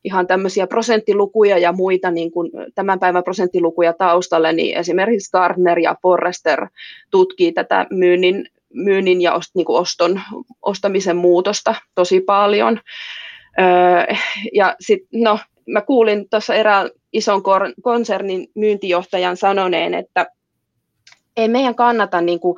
ihan 0.06 0.26
tämmöisiä 0.26 0.66
prosenttilukuja 0.66 1.58
ja 1.58 1.72
muita 1.72 2.10
niin 2.10 2.30
kuin 2.30 2.50
tämän 2.74 2.98
päivän 2.98 3.24
prosenttilukuja 3.24 3.92
taustalle, 3.92 4.52
niin 4.52 4.76
esimerkiksi 4.76 5.30
Gardner 5.30 5.78
ja 5.78 5.96
Forrester 6.02 6.66
tutkii 7.10 7.52
tätä 7.52 7.86
myynnin, 7.90 8.48
myynnin 8.74 9.22
ja 9.22 9.34
ost, 9.34 9.54
niin 9.54 9.64
kuin 9.64 9.80
oston, 9.80 10.20
ostamisen 10.62 11.16
muutosta 11.16 11.74
tosi 11.94 12.20
paljon. 12.20 12.80
Öö, 13.60 14.14
ja 14.54 14.76
sitten, 14.80 15.22
no, 15.22 15.38
mä 15.66 15.80
kuulin 15.80 16.28
tuossa 16.30 16.54
erään 16.54 16.90
ison 17.12 17.42
konsernin 17.82 18.48
myyntijohtajan 18.54 19.36
sanoneen, 19.36 19.94
että 19.94 20.26
ei 21.36 21.48
meidän 21.48 21.74
kannata 21.74 22.20
niin 22.20 22.40
kuin 22.40 22.56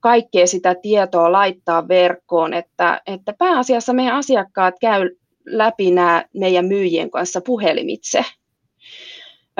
kaikkea 0.00 0.46
sitä 0.46 0.74
tietoa 0.74 1.32
laittaa 1.32 1.88
verkkoon, 1.88 2.54
että, 2.54 3.00
että 3.06 3.34
pääasiassa 3.38 3.92
meidän 3.92 4.16
asiakkaat 4.16 4.74
käy 4.80 5.10
läpi 5.46 5.90
nämä 5.90 6.24
meidän 6.34 6.66
myyjien 6.66 7.10
kanssa 7.10 7.40
puhelimitse. 7.40 8.24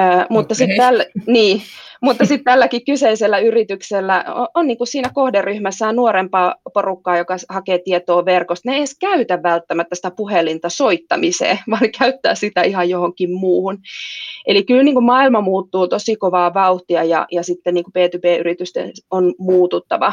Ö, 0.00 0.26
mutta 0.30 0.52
okay. 0.52 0.56
sitten 0.56 0.76
tällä, 0.76 1.04
niin, 1.26 1.62
mutta 2.02 2.24
sitten 2.24 2.44
tälläkin 2.44 2.84
kyseisellä 2.84 3.38
yrityksellä 3.38 4.24
on, 4.34 4.48
on 4.54 4.66
niin 4.66 4.78
kuin 4.78 4.88
siinä 4.88 5.10
kohderyhmässään 5.14 5.96
nuorempaa 5.96 6.54
porukkaa, 6.74 7.18
joka 7.18 7.36
hakee 7.48 7.78
tietoa 7.78 8.24
verkosta. 8.24 8.68
Ne 8.68 8.74
ei 8.74 8.78
edes 8.78 8.98
käytä 8.98 9.42
välttämättä 9.42 9.94
sitä 9.94 10.10
puhelinta 10.10 10.68
soittamiseen, 10.68 11.58
vaan 11.70 11.90
käyttää 11.98 12.34
sitä 12.34 12.62
ihan 12.62 12.88
johonkin 12.88 13.32
muuhun. 13.32 13.78
Eli 14.46 14.64
kyllä 14.64 14.82
niin 14.82 14.94
kuin 14.94 15.04
maailma 15.04 15.40
muuttuu 15.40 15.88
tosi 15.88 16.16
kovaa 16.16 16.54
vauhtia 16.54 17.04
ja, 17.04 17.26
ja 17.32 17.42
sitten 17.42 17.74
niin 17.74 17.84
kuin 17.84 17.92
B2B-yritysten 17.92 18.92
on 19.10 19.34
muututtava 19.38 20.12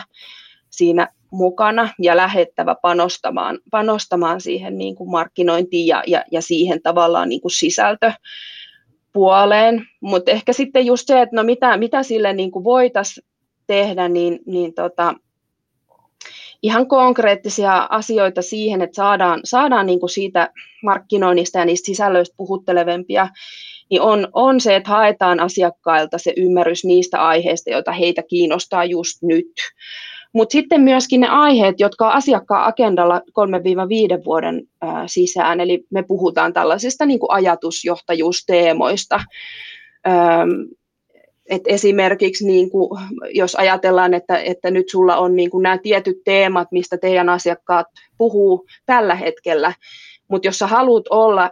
siinä 0.69 1.07
mukana 1.31 1.89
ja 2.01 2.17
lähettävä 2.17 2.75
panostamaan, 2.81 3.59
panostamaan 3.71 4.41
siihen 4.41 4.77
niin 4.77 4.95
kuin 4.95 5.11
markkinointiin 5.11 5.87
ja, 5.87 6.03
ja, 6.07 6.23
ja 6.31 6.41
siihen 6.41 6.81
tavallaan 6.81 7.29
niin 7.29 7.41
kuin 7.41 7.51
sisältöpuoleen. 7.51 9.87
Mutta 10.01 10.31
ehkä 10.31 10.53
sitten 10.53 10.85
just 10.85 11.07
se, 11.07 11.21
että 11.21 11.35
no 11.35 11.43
mitä, 11.43 11.77
mitä 11.77 12.03
sille 12.03 12.33
niin 12.33 12.51
kuin 12.51 12.63
voitaisiin 12.63 13.27
tehdä, 13.67 14.09
niin, 14.09 14.39
niin 14.45 14.73
tota, 14.73 15.13
ihan 16.63 16.87
konkreettisia 16.87 17.87
asioita 17.89 18.41
siihen, 18.41 18.81
että 18.81 18.95
saadaan, 18.95 19.39
saadaan 19.43 19.85
niin 19.85 19.99
kuin 19.99 20.09
siitä 20.09 20.49
markkinoinnista 20.83 21.59
ja 21.59 21.65
niistä 21.65 21.85
sisällöistä 21.85 22.35
puhuttelevempia, 22.37 23.27
niin 23.89 24.01
on, 24.01 24.27
on 24.33 24.61
se, 24.61 24.75
että 24.75 24.89
haetaan 24.89 25.39
asiakkailta 25.39 26.17
se 26.17 26.33
ymmärrys 26.37 26.85
niistä 26.85 27.27
aiheista, 27.27 27.69
joita 27.69 27.91
heitä 27.91 28.23
kiinnostaa 28.23 28.85
just 28.85 29.21
nyt. 29.21 29.51
Mutta 30.33 30.53
sitten 30.53 30.81
myöskin 30.81 31.21
ne 31.21 31.27
aiheet, 31.27 31.79
jotka 31.79 32.07
on 32.07 32.13
asiakkaan 32.13 32.67
agendalla 32.67 33.19
3-5 33.19 33.23
vuoden 34.25 34.61
ää, 34.81 35.03
sisään, 35.07 35.59
eli 35.59 35.83
me 35.89 36.03
puhutaan 36.03 36.53
tällaisista 36.53 37.05
niin 37.05 37.19
kuin 37.19 37.31
ajatusjohtajuusteemoista. 37.31 39.19
Et 41.49 41.61
esimerkiksi 41.65 42.47
niin 42.47 42.69
kuin, 42.69 42.99
jos 43.33 43.55
ajatellaan, 43.55 44.13
että, 44.13 44.37
että 44.37 44.71
nyt 44.71 44.89
sulla 44.89 45.17
on 45.17 45.35
niin 45.35 45.49
kuin 45.49 45.63
nämä 45.63 45.77
tietyt 45.77 46.17
teemat, 46.25 46.67
mistä 46.71 46.97
teidän 46.97 47.29
asiakkaat 47.29 47.87
puhuu 48.17 48.65
tällä 48.85 49.15
hetkellä, 49.15 49.73
mutta 50.27 50.47
jos 50.47 50.59
sä 50.59 50.67
haluat 50.67 51.05
olla 51.09 51.51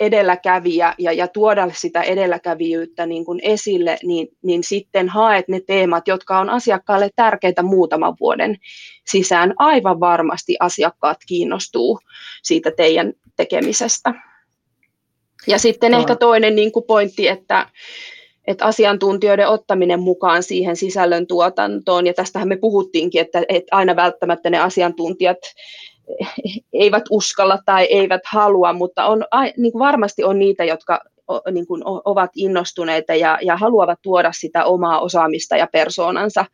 edelläkävijä 0.00 0.94
ja, 0.98 1.12
ja 1.12 1.28
tuoda 1.28 1.70
sitä 1.72 2.02
edelläkävijyyttä 2.02 3.06
niin 3.06 3.24
kuin 3.24 3.40
esille, 3.42 3.98
niin, 4.02 4.28
niin 4.42 4.64
sitten 4.64 5.08
haet 5.08 5.48
ne 5.48 5.60
teemat, 5.66 6.08
jotka 6.08 6.38
on 6.38 6.50
asiakkaalle 6.50 7.10
tärkeitä 7.16 7.62
muutaman 7.62 8.16
vuoden 8.20 8.56
sisään. 9.06 9.54
Aivan 9.58 10.00
varmasti 10.00 10.56
asiakkaat 10.60 11.18
kiinnostuu 11.28 11.98
siitä 12.42 12.70
teidän 12.76 13.12
tekemisestä. 13.36 14.14
Ja 15.46 15.58
sitten 15.58 15.94
ehkä 15.94 16.16
toinen 16.16 16.56
niin 16.56 16.72
kuin 16.72 16.84
pointti, 16.84 17.28
että, 17.28 17.66
että 18.46 18.64
asiantuntijoiden 18.64 19.48
ottaminen 19.48 20.00
mukaan 20.00 20.42
siihen 20.42 20.76
sisällön 20.76 21.26
tuotantoon, 21.26 22.06
ja 22.06 22.14
tästähän 22.14 22.48
me 22.48 22.56
puhuttiinkin, 22.56 23.20
että, 23.20 23.42
että 23.48 23.76
aina 23.76 23.96
välttämättä 23.96 24.50
ne 24.50 24.58
asiantuntijat 24.58 25.38
eivät 26.72 27.04
uskalla 27.10 27.58
tai 27.64 27.84
eivät 27.84 28.22
halua, 28.32 28.72
mutta 28.72 29.06
on, 29.06 29.24
niin 29.56 29.72
kuin 29.72 29.80
varmasti 29.80 30.24
on 30.24 30.38
niitä, 30.38 30.64
jotka 30.64 31.00
niin 31.52 31.66
kuin 31.66 31.82
ovat 31.84 32.30
innostuneita 32.36 33.14
ja, 33.14 33.38
ja 33.42 33.56
haluavat 33.56 33.98
tuoda 34.02 34.32
sitä 34.32 34.64
omaa 34.64 35.00
osaamista 35.00 35.56
ja 35.56 35.66
persoonansa 35.72 36.44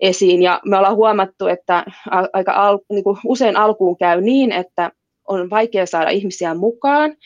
esiin. 0.00 0.42
Ja 0.42 0.60
me 0.64 0.76
ollaan 0.76 0.96
huomattu, 0.96 1.46
että 1.46 1.84
aika 2.32 2.52
al, 2.52 2.78
niin 2.90 3.04
kuin 3.04 3.16
usein 3.24 3.56
alkuun 3.56 3.96
käy 3.96 4.20
niin, 4.20 4.52
että 4.52 4.90
on 5.28 5.50
vaikea 5.50 5.86
saada 5.86 6.10
ihmisiä 6.10 6.54
mukaan, 6.54 7.16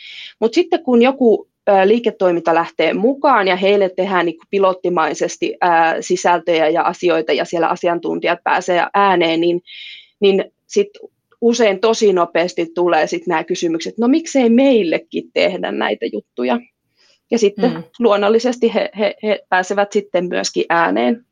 mutta 0.40 0.54
sitten 0.54 0.84
kun 0.84 1.02
joku 1.02 1.48
liiketoiminta 1.84 2.54
lähtee 2.54 2.94
mukaan 2.94 3.48
ja 3.48 3.56
heille 3.56 3.90
tehdään 3.96 4.26
niin 4.26 4.38
pilottimaisesti 4.50 5.56
sisältöjä 6.00 6.68
ja 6.68 6.82
asioita 6.82 7.32
ja 7.32 7.44
siellä 7.44 7.68
asiantuntijat 7.68 8.38
pääsee 8.44 8.86
ääneen, 8.94 9.40
niin, 9.40 9.62
niin 10.20 10.44
sitten 10.66 11.08
usein 11.44 11.80
tosi 11.80 12.12
nopeasti 12.12 12.66
tulee 12.74 13.06
sitten 13.06 13.32
nämä 13.32 13.44
kysymykset, 13.44 13.98
no 13.98 14.08
miksei 14.08 14.50
meillekin 14.50 15.32
tehdä 15.32 15.72
näitä 15.72 16.06
juttuja. 16.12 16.58
Ja 17.30 17.38
sitten 17.38 17.72
mm. 17.72 17.82
luonnollisesti 17.98 18.74
he, 18.74 18.90
he, 18.98 19.14
he 19.22 19.40
pääsevät 19.48 19.92
sitten 19.92 20.28
myöskin 20.28 20.64
ääneen. 20.68 21.26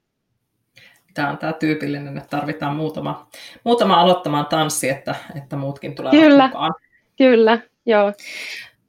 Tämä 1.14 1.30
on 1.30 1.38
tämä 1.38 1.52
tyypillinen, 1.52 2.16
että 2.18 2.28
tarvitaan 2.36 2.76
muutama, 2.76 3.28
muutama 3.64 4.00
aloittamaan 4.00 4.46
tanssi, 4.46 4.88
että, 4.88 5.14
että 5.36 5.56
muutkin 5.56 5.94
tulevat 5.94 6.20
kyllä, 6.20 6.46
mukaan. 6.46 6.74
Kyllä, 7.18 7.58
joo. 7.86 8.12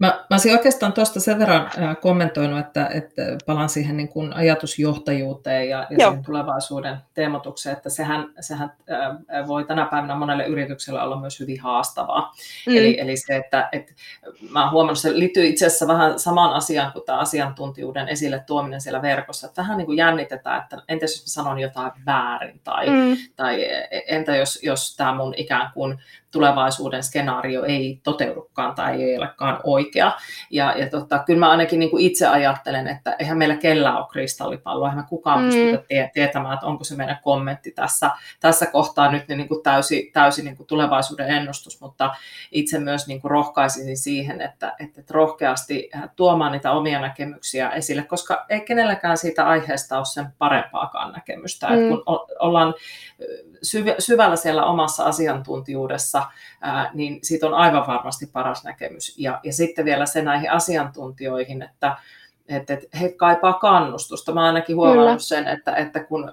Mä, 0.03 0.07
mä 0.09 0.25
olisin 0.31 0.51
oikeastaan 0.51 0.93
tuosta 0.93 1.19
sen 1.19 1.39
verran 1.39 1.69
äh, 1.77 1.97
kommentoinut, 2.01 2.59
että, 2.59 2.87
että 2.93 3.21
palaan 3.45 3.69
siihen 3.69 3.97
niin 3.97 4.07
kuin 4.07 4.33
ajatusjohtajuuteen 4.33 5.69
ja, 5.69 5.87
ja 5.97 6.17
tulevaisuuden 6.25 6.97
teemotukseen, 7.13 7.77
että 7.77 7.89
sehän, 7.89 8.33
sehän 8.39 8.71
äh, 8.91 9.47
voi 9.47 9.65
tänä 9.65 9.85
päivänä 9.85 10.15
monelle 10.15 10.45
yritykselle 10.45 11.01
olla 11.01 11.19
myös 11.19 11.39
hyvin 11.39 11.59
haastavaa. 11.59 12.33
Mm. 12.67 12.77
Eli, 12.77 12.99
eli 12.99 13.17
se, 13.17 13.35
että, 13.35 13.69
että 13.71 13.93
mä 14.49 14.63
oon 14.63 14.71
huomannut, 14.71 14.99
se 14.99 15.19
liittyy 15.19 15.45
itse 15.45 15.65
asiassa 15.65 15.87
vähän 15.87 16.19
samaan 16.19 16.53
asiaan 16.53 16.91
kuin 16.93 17.05
tämä 17.05 17.19
asiantuntijuuden 17.19 18.09
esille 18.09 18.43
tuominen 18.47 18.81
siellä 18.81 19.01
verkossa. 19.01 19.47
Että 19.47 19.61
vähän 19.61 19.77
niin 19.77 19.85
kuin 19.85 19.97
jännitetään, 19.97 20.63
että 20.63 20.77
entä 20.87 21.03
jos 21.03 21.21
mä 21.21 21.43
sanon 21.43 21.59
jotain 21.59 21.91
väärin 22.05 22.61
tai, 22.63 22.89
mm. 22.89 23.17
tai 23.35 23.65
entä 24.07 24.35
jos, 24.35 24.59
jos 24.63 24.95
tämä 24.95 25.13
mun 25.13 25.33
ikään 25.37 25.71
kuin 25.73 25.99
tulevaisuuden 26.33 27.03
skenaario 27.03 27.63
ei 27.63 27.99
toteudukaan 28.03 28.75
tai 28.75 29.03
ei 29.03 29.17
olekaan 29.17 29.59
oikea. 29.63 30.11
Ja, 30.51 30.73
ja 30.77 30.89
tota, 30.89 31.19
kyllä 31.19 31.39
mä 31.39 31.51
ainakin 31.51 31.79
niin 31.79 31.89
kuin 31.89 32.05
itse 32.05 32.27
ajattelen, 32.27 32.87
että 32.87 33.15
eihän 33.19 33.37
meillä 33.37 33.55
kellään 33.55 33.97
ole 33.97 34.07
kristallipalloa, 34.11 34.87
eihän 34.87 35.03
me 35.03 35.07
kukaan 35.09 35.39
mm. 35.39 35.45
pystytä 35.45 35.83
tie- 35.87 36.11
tietämään, 36.13 36.53
että 36.53 36.65
onko 36.65 36.83
se 36.83 36.95
meidän 36.95 37.19
kommentti 37.23 37.71
tässä, 37.71 38.11
tässä 38.39 38.65
kohtaa 38.65 39.11
nyt 39.11 39.27
niin 39.27 39.47
kuin 39.47 39.63
täysi, 39.63 40.09
täysi 40.13 40.43
niin 40.43 40.57
kuin 40.57 40.67
tulevaisuuden 40.67 41.29
ennustus, 41.29 41.81
mutta 41.81 42.15
itse 42.51 42.79
myös 42.79 43.07
niin 43.07 43.21
kuin 43.21 43.31
rohkaisisin 43.31 43.97
siihen, 43.97 44.41
että, 44.41 44.75
että 44.79 45.01
rohkeasti 45.09 45.89
tuomaan 46.15 46.51
niitä 46.51 46.71
omia 46.71 47.01
näkemyksiä 47.01 47.69
esille, 47.69 48.03
koska 48.03 48.45
ei 48.49 48.61
kenelläkään 48.61 49.17
siitä 49.17 49.45
aiheesta 49.45 49.97
ole 49.97 50.05
sen 50.05 50.25
parempaakaan 50.37 51.11
näkemystä. 51.11 51.67
Mm. 51.67 51.73
Että 51.73 51.89
kun 51.89 52.03
ollaan 52.39 52.73
syvällä 53.99 54.35
siellä 54.35 54.65
omassa 54.65 55.03
asiantuntijuudessa, 55.03 56.23
niin 56.93 57.19
siitä 57.23 57.47
on 57.47 57.53
aivan 57.53 57.87
varmasti 57.87 58.25
paras 58.25 58.63
näkemys. 58.63 59.15
Ja, 59.17 59.39
ja 59.43 59.53
sitten 59.53 59.85
vielä 59.85 60.05
se 60.05 60.21
näihin 60.21 60.51
asiantuntijoihin, 60.51 61.61
että 61.61 61.97
että, 62.47 62.73
että 62.73 62.97
he 62.97 63.09
kaipaa 63.09 63.53
kannustusta. 63.53 64.33
Mä 64.33 64.45
ainakin 64.45 64.75
huomannut 64.75 65.05
Kyllä. 65.05 65.19
sen, 65.19 65.47
että, 65.47 65.75
että 65.75 66.03
kun 66.03 66.31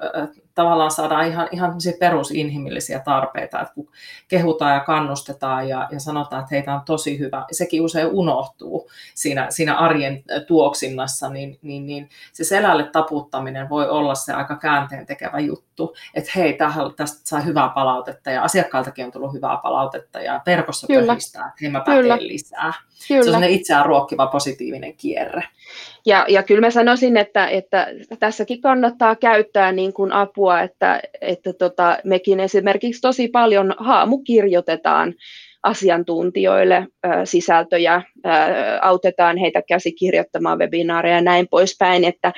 tavallaan 0.62 0.90
saadaan 0.90 1.26
ihan, 1.26 1.48
ihan 1.52 1.72
perusinhimillisiä 1.98 2.98
tarpeita, 2.98 3.60
että 3.60 3.74
kun 3.74 3.88
kehutaan 4.28 4.74
ja 4.74 4.80
kannustetaan 4.80 5.68
ja, 5.68 5.88
ja 5.92 6.00
sanotaan, 6.00 6.42
että 6.42 6.54
heitä 6.54 6.74
on 6.74 6.80
tosi 6.86 7.18
hyvä, 7.18 7.44
sekin 7.52 7.82
usein 7.82 8.06
unohtuu 8.06 8.90
siinä, 9.14 9.46
siinä 9.50 9.74
arjen 9.76 10.22
tuoksinnassa, 10.46 11.28
niin, 11.28 11.58
niin, 11.62 11.86
niin 11.86 12.08
se 12.32 12.44
selälle 12.44 12.84
taputtaminen 12.84 13.68
voi 13.68 13.88
olla 13.88 14.14
se 14.14 14.32
aika 14.32 14.56
käänteen 14.56 15.06
tekevä 15.06 15.38
juttu, 15.38 15.94
että 16.14 16.30
hei, 16.36 16.58
tästä 16.96 17.20
sai 17.24 17.44
hyvää 17.44 17.68
palautetta 17.68 18.30
ja 18.30 18.42
asiakkailtakin 18.42 19.04
on 19.04 19.12
tullut 19.12 19.32
hyvää 19.32 19.58
palautetta 19.62 20.20
ja 20.20 20.40
verkossa 20.46 20.86
pöhistää, 20.86 21.42
että 21.42 21.58
hei 21.62 21.70
mä 21.70 21.80
päteen 21.80 22.28
lisää. 22.28 22.72
Kyllä. 23.08 23.24
Se 23.24 23.36
on 23.36 23.44
itseään 23.44 23.86
ruokkiva 23.86 24.26
positiivinen 24.26 24.94
kierre. 24.96 25.42
Ja, 26.06 26.24
ja 26.28 26.42
kyllä 26.42 26.60
mä 26.60 26.70
sanoisin, 26.70 27.16
että, 27.16 27.46
että 27.46 27.86
tässäkin 28.18 28.60
kannattaa 28.60 29.16
käyttää 29.16 29.72
niin 29.72 29.92
kuin 29.92 30.12
apua, 30.12 30.49
että, 30.58 31.00
että 31.20 31.52
tota, 31.52 31.98
mekin 32.04 32.40
esimerkiksi 32.40 33.00
tosi 33.00 33.28
paljon 33.28 33.74
haamukirjoitetaan 33.78 35.14
asiantuntijoille 35.62 36.86
ö, 37.06 37.08
sisältöjä, 37.24 37.94
ö, 38.26 38.30
autetaan 38.82 39.36
heitä 39.36 39.62
käsikirjoittamaan 39.62 40.58
webinaareja 40.58 41.14
ja 41.14 41.20
näin 41.20 41.48
poispäin, 41.50 42.04
että 42.04 42.32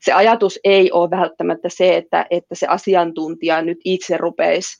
se 0.00 0.12
ajatus 0.12 0.60
ei 0.64 0.92
ole 0.92 1.10
välttämättä 1.10 1.68
se, 1.68 1.96
että, 1.96 2.26
että 2.30 2.54
se 2.54 2.66
asiantuntija 2.66 3.62
nyt 3.62 3.78
itse 3.84 4.16
rupeisi 4.16 4.76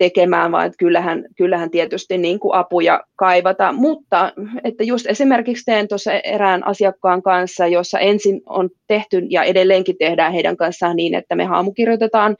tekemään, 0.00 0.52
vaan 0.52 0.72
kyllähän, 0.78 1.24
kyllähän 1.36 1.70
tietysti 1.70 2.18
niin 2.18 2.40
kuin 2.40 2.54
apuja 2.54 3.00
kaivata. 3.16 3.72
Mutta 3.72 4.32
että 4.64 4.84
just 4.84 5.06
esimerkiksi 5.06 5.64
teen 5.64 5.88
tuossa 5.88 6.12
erään 6.12 6.66
asiakkaan 6.66 7.22
kanssa, 7.22 7.66
jossa 7.66 7.98
ensin 7.98 8.40
on 8.46 8.70
tehty 8.86 9.26
ja 9.30 9.42
edelleenkin 9.42 9.96
tehdään 9.98 10.32
heidän 10.32 10.56
kanssaan 10.56 10.96
niin, 10.96 11.14
että 11.14 11.34
me 11.36 11.44
haamukirjoitetaan 11.44 12.36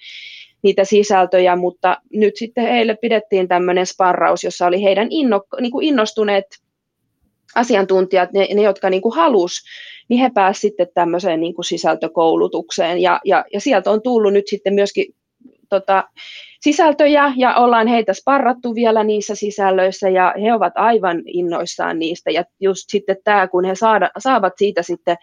niitä 0.62 0.84
sisältöjä, 0.84 1.56
mutta 1.56 1.96
nyt 2.12 2.36
sitten 2.36 2.64
heille 2.64 2.96
pidettiin 3.02 3.48
tämmöinen 3.48 3.86
sparraus, 3.86 4.44
jossa 4.44 4.66
oli 4.66 4.82
heidän 4.82 5.08
inno, 5.10 5.42
niin 5.60 5.72
kuin 5.72 5.86
innostuneet 5.86 6.44
asiantuntijat, 7.54 8.32
ne, 8.32 8.48
ne 8.54 8.62
jotka 8.62 8.90
niin 8.90 9.02
kuin 9.02 9.14
halus, 9.14 9.52
niin 10.08 10.20
he 10.20 10.30
pääsivät 10.34 10.60
sitten 10.60 10.88
tämmöiseen 10.94 11.40
niin 11.40 11.54
kuin 11.54 11.64
sisältökoulutukseen. 11.64 12.98
Ja, 12.98 13.20
ja, 13.24 13.44
ja 13.52 13.60
sieltä 13.60 13.90
on 13.90 14.02
tullut 14.02 14.32
nyt 14.32 14.48
sitten 14.48 14.74
myöskin 14.74 15.14
tota, 15.70 16.04
sisältöjä 16.60 17.32
ja 17.36 17.54
ollaan 17.54 17.86
heitä 17.86 18.14
sparrattu 18.14 18.74
vielä 18.74 19.04
niissä 19.04 19.34
sisällöissä 19.34 20.08
ja 20.08 20.34
he 20.42 20.54
ovat 20.54 20.72
aivan 20.76 21.22
innoissaan 21.26 21.98
niistä. 21.98 22.30
Ja 22.30 22.44
just 22.60 22.84
sitten 22.88 23.16
tämä, 23.24 23.48
kun 23.48 23.64
he 23.64 23.74
saada, 23.74 24.10
saavat 24.18 24.52
siitä 24.56 24.82
sitten 24.82 25.16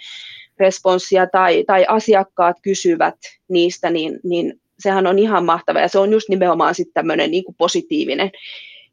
responssia 0.59 1.27
tai, 1.27 1.63
tai 1.67 1.85
asiakkaat 1.89 2.57
kysyvät 2.61 3.15
niistä, 3.47 3.89
niin, 3.89 4.19
niin 4.23 4.59
sehän 4.79 5.07
on 5.07 5.19
ihan 5.19 5.45
mahtava 5.45 5.79
ja 5.79 5.87
se 5.87 5.99
on 5.99 6.11
just 6.11 6.29
nimenomaan 6.29 6.75
sitten 6.75 6.93
tämmöinen 6.93 7.31
niin 7.31 7.43
positiivinen 7.57 8.31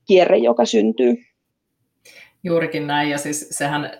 kierre, 0.06 0.38
joka 0.38 0.64
syntyy. 0.64 1.16
Juurikin 2.44 2.86
näin, 2.86 3.10
ja 3.10 3.18
siis 3.18 3.48
sehän 3.50 3.90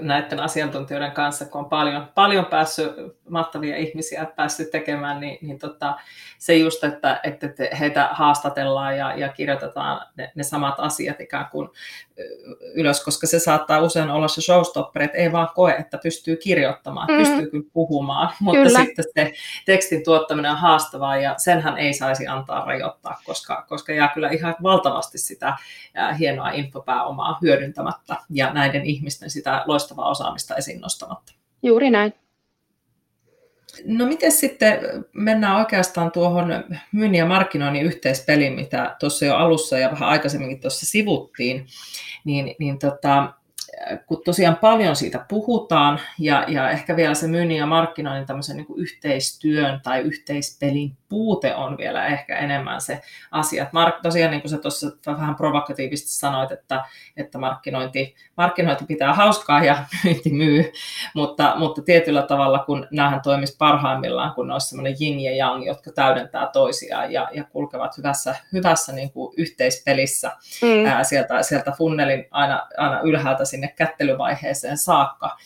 näiden 0.00 0.40
asiantuntijoiden 0.40 1.12
kanssa, 1.12 1.44
kun 1.44 1.60
on 1.60 1.68
paljon, 1.68 2.08
paljon 2.14 2.46
päässyt 2.46 2.92
mahtavia 3.28 3.76
ihmisiä 3.76 4.26
päässyt 4.36 4.70
tekemään, 4.70 5.20
niin, 5.20 5.38
niin 5.42 5.58
tota, 5.58 5.96
se 6.38 6.56
just, 6.56 6.84
että, 6.84 7.20
että 7.22 7.46
heitä 7.80 8.08
haastatellaan 8.12 8.98
ja, 8.98 9.14
ja 9.14 9.28
kirjoitetaan 9.28 10.06
ne, 10.16 10.32
ne 10.34 10.42
samat 10.42 10.74
asiat 10.78 11.20
ikään 11.20 11.46
kuin 11.50 11.68
ylös, 12.74 13.04
koska 13.04 13.26
se 13.26 13.38
saattaa 13.38 13.80
usein 13.80 14.10
olla 14.10 14.28
se 14.28 14.40
showstopper, 14.40 15.02
että 15.02 15.18
ei 15.18 15.32
vaan 15.32 15.48
koe, 15.54 15.72
että 15.78 15.98
pystyy 16.02 16.36
kirjoittamaan, 16.36 17.08
mm. 17.10 17.16
pystyy 17.16 17.50
kyllä 17.50 17.64
puhumaan, 17.72 18.32
mutta 18.40 18.62
kyllä. 18.62 18.84
sitten 18.84 19.04
se 19.14 19.32
tekstin 19.66 20.04
tuottaminen 20.04 20.50
on 20.50 20.56
haastavaa 20.56 21.16
ja 21.16 21.34
senhän 21.38 21.78
ei 21.78 21.94
saisi 21.94 22.26
antaa 22.26 22.64
rajoittaa, 22.64 23.20
koska, 23.24 23.64
koska 23.68 23.92
jää 23.92 24.10
kyllä 24.14 24.30
ihan 24.30 24.56
valtavasti 24.62 25.18
sitä 25.18 25.56
hienoa 26.18 26.50
infopääomaa 26.50 27.38
hyödyntämättä 27.42 28.16
ja 28.30 28.52
näiden 28.52 28.84
ihmisten 28.84 29.30
sitä 29.30 29.64
loistavaa 29.66 30.10
osaamista 30.10 30.56
esiin 30.56 30.80
nostamatta. 30.80 31.32
Juuri 31.62 31.90
näin. 31.90 32.14
No 33.84 34.06
miten 34.06 34.32
sitten 34.32 34.78
mennään 35.12 35.56
oikeastaan 35.56 36.12
tuohon 36.12 36.64
myynnin 36.92 37.18
ja 37.18 37.26
markkinoinnin 37.26 37.82
yhteispeliin, 37.82 38.52
mitä 38.52 38.96
tuossa 39.00 39.24
jo 39.24 39.36
alussa 39.36 39.78
ja 39.78 39.90
vähän 39.90 40.08
aikaisemminkin 40.08 40.60
tuossa 40.60 40.86
sivuttiin, 40.86 41.66
niin, 42.24 42.54
niin 42.58 42.78
tota, 42.78 43.32
kun 44.06 44.22
tosiaan 44.24 44.56
paljon 44.56 44.96
siitä 44.96 45.24
puhutaan 45.28 46.00
ja, 46.18 46.44
ja 46.48 46.70
ehkä 46.70 46.96
vielä 46.96 47.14
se 47.14 47.26
myynnin 47.26 47.58
ja 47.58 47.66
markkinoinnin 47.66 48.26
tämmöisen 48.26 48.56
niin 48.56 48.66
yhteistyön 48.76 49.80
tai 49.82 50.00
yhteispelin 50.00 50.96
puute 51.10 51.54
on 51.54 51.76
vielä 51.78 52.06
ehkä 52.06 52.38
enemmän 52.38 52.80
se 52.80 53.00
asia. 53.30 53.66
Mark, 53.72 53.94
tosiaan 54.02 54.30
niin 54.30 54.40
kuin 54.40 54.50
sä 54.50 54.58
tuossa 54.58 54.86
vähän 55.06 55.34
provokatiivisesti 55.34 56.10
sanoit, 56.10 56.52
että, 56.52 56.84
että 57.16 57.38
markkinointi, 57.38 58.14
markkinointi 58.36 58.84
pitää 58.84 59.14
hauskaa 59.14 59.64
ja 59.64 59.76
myynti 60.04 60.30
myy, 60.30 60.72
mutta, 61.14 61.54
mutta 61.56 61.82
tietyllä 61.82 62.22
tavalla 62.22 62.58
kun 62.58 62.86
näähän 62.90 63.20
toimisi 63.22 63.56
parhaimmillaan, 63.58 64.34
kun 64.34 64.46
ne 64.46 64.52
olisi 64.52 64.68
semmoinen 64.68 64.96
jing 65.00 65.24
ja 65.24 65.36
yang, 65.36 65.66
jotka 65.66 65.92
täydentää 65.92 66.46
toisiaan 66.52 67.12
ja, 67.12 67.28
ja 67.32 67.44
kulkevat 67.44 67.98
hyvässä, 67.98 68.36
hyvässä 68.52 68.92
niin 68.92 69.12
kuin 69.12 69.34
yhteispelissä 69.36 70.32
mm. 70.62 70.86
ää, 70.86 71.04
sieltä, 71.04 71.42
sieltä 71.42 71.72
funnelin 71.72 72.26
aina, 72.30 72.66
aina 72.76 73.00
ylhäältä 73.00 73.44
sinne 73.44 73.68
kättelyvaiheeseen 73.68 74.78
saakka, 74.78 75.36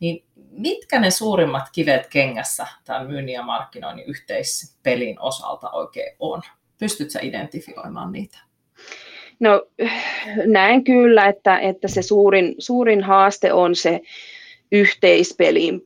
niin 0.00 0.24
mitkä 0.56 1.00
ne 1.00 1.10
suurimmat 1.10 1.64
kivet 1.72 2.06
kengässä 2.06 2.66
tämän 2.84 3.06
myynnin 3.06 3.32
ja 3.32 3.42
markkinoinnin 3.42 4.06
yhteispelin 4.06 5.20
osalta 5.20 5.70
oikein 5.70 6.16
on? 6.18 6.42
Pystytkö 6.78 7.18
identifioimaan 7.22 8.12
niitä? 8.12 8.38
No 9.40 9.66
näen 10.46 10.84
kyllä, 10.84 11.26
että, 11.26 11.58
että 11.58 11.88
se 11.88 12.02
suurin, 12.02 12.54
suurin 12.58 13.02
haaste 13.02 13.52
on 13.52 13.76
se 13.76 14.00
yhteispelin 14.72 15.80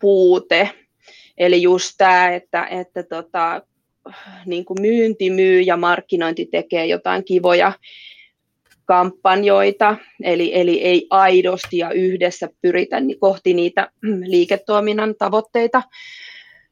puute. 0.00 0.70
Eli 1.38 1.62
just 1.62 1.94
tämä, 1.98 2.30
että, 2.30 2.66
että 2.66 3.02
tota, 3.02 3.62
niin 4.46 4.64
kuin 4.64 4.80
myynti 4.80 5.30
myy 5.30 5.60
ja 5.60 5.76
markkinointi 5.76 6.46
tekee 6.46 6.86
jotain 6.86 7.24
kivoja 7.24 7.72
kampanjoita, 8.86 9.96
eli, 10.22 10.54
eli 10.54 10.82
ei 10.82 11.06
aidosti 11.10 11.78
ja 11.78 11.90
yhdessä 11.90 12.48
pyritä 12.62 12.96
kohti 13.20 13.54
niitä 13.54 13.90
liiketoiminnan 14.26 15.14
tavoitteita. 15.18 15.82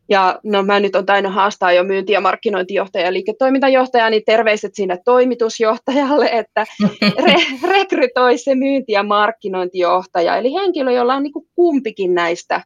Ja 0.09 0.41
no 0.43 0.63
mä 0.63 0.81
nyt 0.81 0.97
on 0.97 1.07
tainnut 1.07 1.35
haastaa 1.35 1.73
jo 1.73 1.85
myynti- 1.85 2.13
ja 2.13 2.21
markkinointijohtaja 2.21 3.05
ja 3.05 3.13
liiketoimintajohtaja, 3.13 4.11
niin 4.11 4.23
terveiset 4.27 4.75
sinne 4.75 4.99
toimitusjohtajalle, 5.05 6.29
että 6.33 6.65
re- 7.27 7.69
rekrytoi 7.69 8.39
se 8.39 8.55
myynti- 8.55 8.93
ja 8.93 9.03
markkinointijohtaja, 9.03 10.37
eli 10.37 10.53
henkilö, 10.53 10.93
jolla 10.93 11.15
on 11.15 11.23
niin 11.23 11.33
kuin 11.33 11.47
kumpikin 11.55 12.15
näistä 12.15 12.63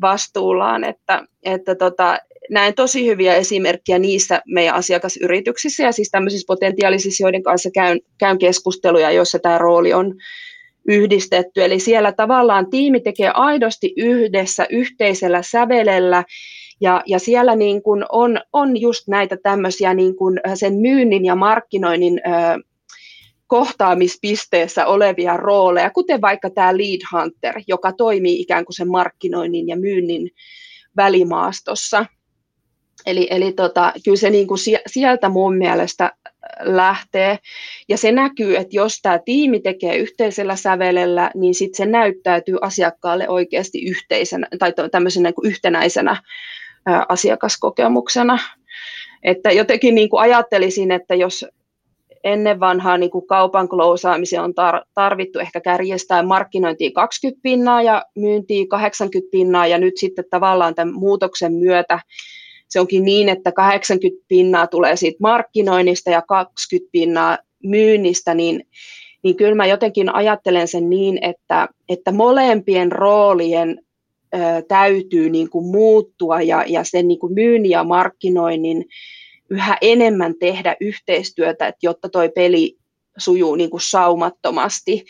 vastuullaan, 0.00 0.84
että, 0.84 1.24
että 1.42 1.74
tota, 1.74 2.18
näen 2.50 2.74
tosi 2.74 3.06
hyviä 3.06 3.34
esimerkkejä 3.34 3.98
niissä 3.98 4.42
meidän 4.46 4.74
asiakasyrityksissä 4.74 5.82
ja 5.82 5.92
siis 5.92 6.10
tämmöisissä 6.10 6.46
potentiaalisissa, 6.46 7.24
joiden 7.24 7.42
kanssa 7.42 7.70
käyn, 7.74 8.00
käyn 8.18 8.38
keskusteluja, 8.38 9.10
joissa 9.10 9.38
tämä 9.38 9.58
rooli 9.58 9.92
on 9.92 10.14
yhdistetty. 10.88 11.64
Eli 11.64 11.80
siellä 11.80 12.12
tavallaan 12.12 12.70
tiimi 12.70 13.00
tekee 13.00 13.30
aidosti 13.34 13.92
yhdessä 13.96 14.66
yhteisellä 14.70 15.42
sävelellä 15.42 16.24
ja, 16.80 17.02
ja 17.06 17.18
siellä 17.18 17.56
niin 17.56 17.82
kuin 17.82 18.04
on, 18.12 18.40
on 18.52 18.80
just 18.80 19.08
näitä 19.08 19.36
tämmöisiä 19.42 19.94
niin 19.94 20.16
kuin 20.16 20.40
sen 20.54 20.74
myynnin 20.74 21.24
ja 21.24 21.34
markkinoinnin 21.34 22.20
ö, 22.26 22.30
kohtaamispisteessä 23.46 24.86
olevia 24.86 25.36
rooleja, 25.36 25.90
kuten 25.90 26.20
vaikka 26.20 26.50
tämä 26.50 26.76
lead 26.76 27.00
hunter, 27.12 27.54
joka 27.66 27.92
toimii 27.92 28.40
ikään 28.40 28.64
kuin 28.64 28.74
sen 28.74 28.90
markkinoinnin 28.90 29.68
ja 29.68 29.76
myynnin 29.76 30.30
välimaastossa. 30.96 32.06
Eli, 33.06 33.26
eli 33.30 33.52
tota, 33.52 33.92
kyllä 34.04 34.16
se 34.16 34.30
niin 34.30 34.46
kuin 34.46 34.58
sieltä 34.86 35.28
mun 35.28 35.56
mielestä 35.56 36.12
lähtee. 36.60 37.38
Ja 37.88 37.98
se 37.98 38.12
näkyy, 38.12 38.56
että 38.56 38.76
jos 38.76 39.02
tämä 39.02 39.18
tiimi 39.24 39.60
tekee 39.60 39.96
yhteisellä 39.96 40.56
sävelellä, 40.56 41.30
niin 41.34 41.54
sitten 41.54 41.76
se 41.76 41.86
näyttäytyy 41.86 42.56
asiakkaalle 42.60 43.28
oikeasti 43.28 43.84
yhteisenä 43.84 44.46
tai 44.58 44.72
tämmöisenä 44.90 45.28
niin 45.28 45.34
kuin 45.34 45.50
yhtenäisenä 45.50 46.22
ää, 46.86 47.06
asiakaskokemuksena. 47.08 48.38
Että 49.22 49.52
jotenkin 49.52 49.94
niin 49.94 50.08
kuin 50.08 50.20
ajattelisin, 50.20 50.90
että 50.90 51.14
jos 51.14 51.46
ennen 52.24 52.60
vanhaa 52.60 52.98
niin 52.98 53.10
kuin 53.10 53.26
kaupan 53.26 53.68
klousaamiseen 53.68 54.42
on 54.42 54.50
tar- 54.50 54.84
tarvittu 54.94 55.38
ehkä 55.38 55.60
kärjestää 55.60 56.22
markkinointia 56.22 56.90
20 56.94 57.42
pinnaa 57.42 57.82
ja 57.82 58.04
myyntiä 58.14 58.64
80 58.68 59.30
pinnaa, 59.30 59.66
ja 59.66 59.78
nyt 59.78 59.94
sitten 59.96 60.24
tavallaan 60.30 60.74
tämän 60.74 60.94
muutoksen 60.94 61.52
myötä 61.52 62.00
se 62.68 62.80
onkin 62.80 63.04
niin, 63.04 63.28
että 63.28 63.52
80 63.52 64.24
pinnaa 64.28 64.66
tulee 64.66 64.96
siitä 64.96 65.18
markkinoinnista 65.20 66.10
ja 66.10 66.22
20 66.22 66.90
pinnaa 66.92 67.38
myynnistä, 67.62 68.34
niin, 68.34 68.66
niin 69.22 69.36
kyllä 69.36 69.54
mä 69.54 69.66
jotenkin 69.66 70.14
ajattelen 70.14 70.68
sen 70.68 70.90
niin, 70.90 71.18
että, 71.24 71.68
että 71.88 72.12
molempien 72.12 72.92
roolien 72.92 73.80
ö, 74.34 74.38
täytyy 74.68 75.30
niin 75.30 75.50
kuin 75.50 75.66
muuttua 75.66 76.42
ja, 76.42 76.64
ja 76.66 76.84
sen 76.84 77.08
niin 77.08 77.18
kuin 77.18 77.34
myynnin 77.34 77.70
ja 77.70 77.84
markkinoinnin 77.84 78.84
yhä 79.50 79.76
enemmän 79.80 80.34
tehdä 80.40 80.76
yhteistyötä, 80.80 81.68
että 81.68 81.78
jotta 81.82 82.08
toi 82.08 82.28
peli 82.28 82.76
sujuu 83.18 83.54
niin 83.54 83.70
kuin 83.70 83.80
saumattomasti. 83.80 85.04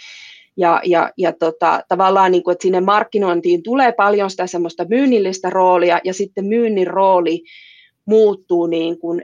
Ja, 0.59 0.81
ja, 0.85 1.13
ja 1.17 1.33
tota, 1.33 1.81
tavallaan, 1.89 2.33
niin 2.33 2.43
kuin, 2.43 2.53
että 2.53 2.63
sinne 2.63 2.81
markkinointiin 2.81 3.63
tulee 3.63 3.93
paljon 3.93 4.31
sitä 4.31 4.47
semmoista 4.47 4.85
myynnillistä 4.89 5.51
roolia, 5.51 6.01
ja 6.05 6.15
sitten 6.15 6.45
myynnin 6.45 6.87
rooli 6.87 7.43
muuttuu 8.07 8.67
niin 8.67 8.99
kuin 8.99 9.23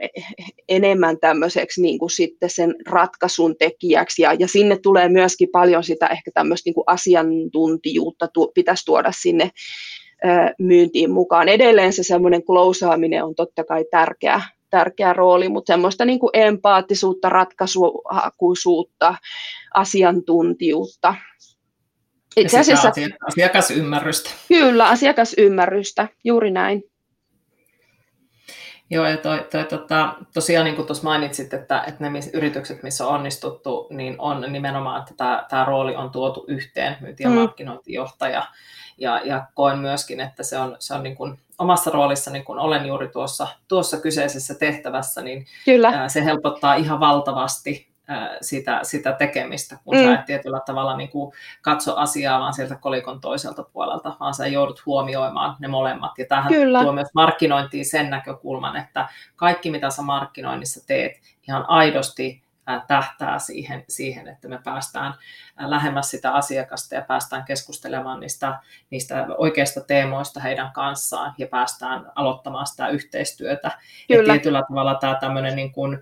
enemmän 0.69 1.19
tämmöiseksi 1.19 1.81
niin 1.81 1.99
kuin 1.99 2.09
sitten 2.09 2.49
sen 2.49 2.75
ratkaisun 2.87 3.55
tekijäksi, 3.57 4.21
ja, 4.21 4.33
ja 4.33 4.47
sinne 4.47 4.79
tulee 4.79 5.09
myöskin 5.09 5.49
paljon 5.51 5.83
sitä 5.83 6.07
ehkä 6.07 6.31
tämmöistä 6.33 6.67
niin 6.67 6.75
kuin 6.75 6.83
asiantuntijuutta, 6.87 8.27
tu, 8.27 8.51
pitäisi 8.55 8.85
tuoda 8.85 9.11
sinne 9.21 9.49
myyntiin 10.59 11.11
mukaan. 11.11 11.49
Edelleen 11.49 11.93
se 11.93 12.03
semmoinen 12.03 12.43
klousaaminen 12.43 13.23
on 13.23 13.35
totta 13.35 13.63
kai 13.63 13.85
tärkeä, 13.91 14.41
tärkeä 14.69 15.13
rooli, 15.13 15.49
mutta 15.49 15.73
semmoista 15.73 16.05
niin 16.05 16.19
kuin 16.19 16.29
empaattisuutta, 16.33 17.29
ratkaisuhakuisuutta, 17.29 19.15
asiantuntijuutta. 19.73 21.15
Itse 22.35 22.59
asiassa, 22.59 22.91
asiakasymmärrystä. 23.27 24.29
Kyllä, 24.47 24.87
asiakasymmärrystä, 24.87 26.07
juuri 26.23 26.51
näin. 26.51 26.83
Joo, 28.89 29.07
ja 29.07 29.17
toi, 29.17 29.45
toi, 29.51 29.63
tota, 29.63 30.13
tosiaan 30.33 30.65
niin 30.65 30.75
kuin 30.75 30.85
tuossa 30.85 31.03
mainitsit, 31.03 31.53
että, 31.53 31.83
että 31.87 32.09
ne 32.09 32.19
yritykset, 32.33 32.83
missä 32.83 33.07
on 33.07 33.15
onnistuttu, 33.15 33.87
niin 33.89 34.15
on 34.19 34.45
nimenomaan, 34.49 35.01
että 35.01 35.13
tämä, 35.17 35.45
tämä 35.49 35.65
rooli 35.65 35.95
on 35.95 36.09
tuotu 36.09 36.45
yhteen, 36.47 36.97
myynti- 37.01 37.23
ja 37.23 37.29
mm. 37.29 37.35
markkinointijohtaja, 37.35 38.45
ja, 38.97 39.21
ja 39.23 39.47
koen 39.53 39.79
myöskin, 39.79 40.19
että 40.19 40.43
se 40.43 40.57
on, 40.57 40.75
se 40.79 40.93
on 40.93 41.03
niin 41.03 41.15
kuin 41.15 41.39
omassa 41.59 41.91
roolissani, 41.91 42.43
kun 42.43 42.59
olen 42.59 42.85
juuri 42.85 43.07
tuossa, 43.07 43.47
tuossa 43.67 43.97
kyseisessä 43.97 44.55
tehtävässä, 44.55 45.21
niin 45.21 45.45
Kyllä. 45.65 46.09
se 46.09 46.25
helpottaa 46.25 46.75
ihan 46.75 46.99
valtavasti 46.99 47.95
sitä, 48.41 48.79
sitä 48.83 49.11
tekemistä, 49.11 49.77
kun 49.85 49.97
mm. 49.97 50.03
sä 50.03 50.13
et 50.13 50.25
tietyllä 50.25 50.59
tavalla 50.65 50.97
niin 50.97 51.09
kuin 51.09 51.33
katso 51.61 51.95
asiaa 51.95 52.39
vaan 52.39 52.53
sieltä 52.53 52.75
kolikon 52.75 53.21
toiselta 53.21 53.63
puolelta, 53.63 54.15
vaan 54.19 54.33
sä 54.33 54.47
joudut 54.47 54.85
huomioimaan 54.85 55.55
ne 55.59 55.67
molemmat. 55.67 56.11
Ja 56.17 56.25
tähän 56.25 56.53
Kyllä. 56.53 56.81
tuo 56.81 56.91
myös 56.91 57.09
markkinointiin 57.13 57.85
sen 57.85 58.09
näkökulman, 58.09 58.75
että 58.75 59.07
kaikki 59.35 59.71
mitä 59.71 59.89
sä 59.89 60.01
markkinoinnissa 60.01 60.87
teet, 60.87 61.11
ihan 61.47 61.69
aidosti 61.69 62.44
tähtää 62.87 63.39
siihen, 63.39 63.83
siihen, 63.89 64.27
että 64.27 64.47
me 64.47 64.59
päästään 64.63 65.13
lähemmäs 65.59 66.11
sitä 66.11 66.31
asiakasta 66.31 66.95
ja 66.95 67.01
päästään 67.01 67.43
keskustelemaan 67.43 68.19
niistä, 68.19 68.59
niistä 68.89 69.27
oikeista 69.37 69.81
teemoista 69.81 70.39
heidän 70.39 70.71
kanssaan 70.73 71.33
ja 71.37 71.47
päästään 71.47 72.11
aloittamaan 72.15 72.67
sitä 72.67 72.87
yhteistyötä. 72.87 73.71
Kyllä. 74.07 74.33
Ja 74.33 74.33
tietyllä 74.33 74.63
tavalla 74.67 74.95
tämä 74.95 75.15
tämmöinen 75.15 75.55
niin 75.55 75.71
kuin, 75.71 75.93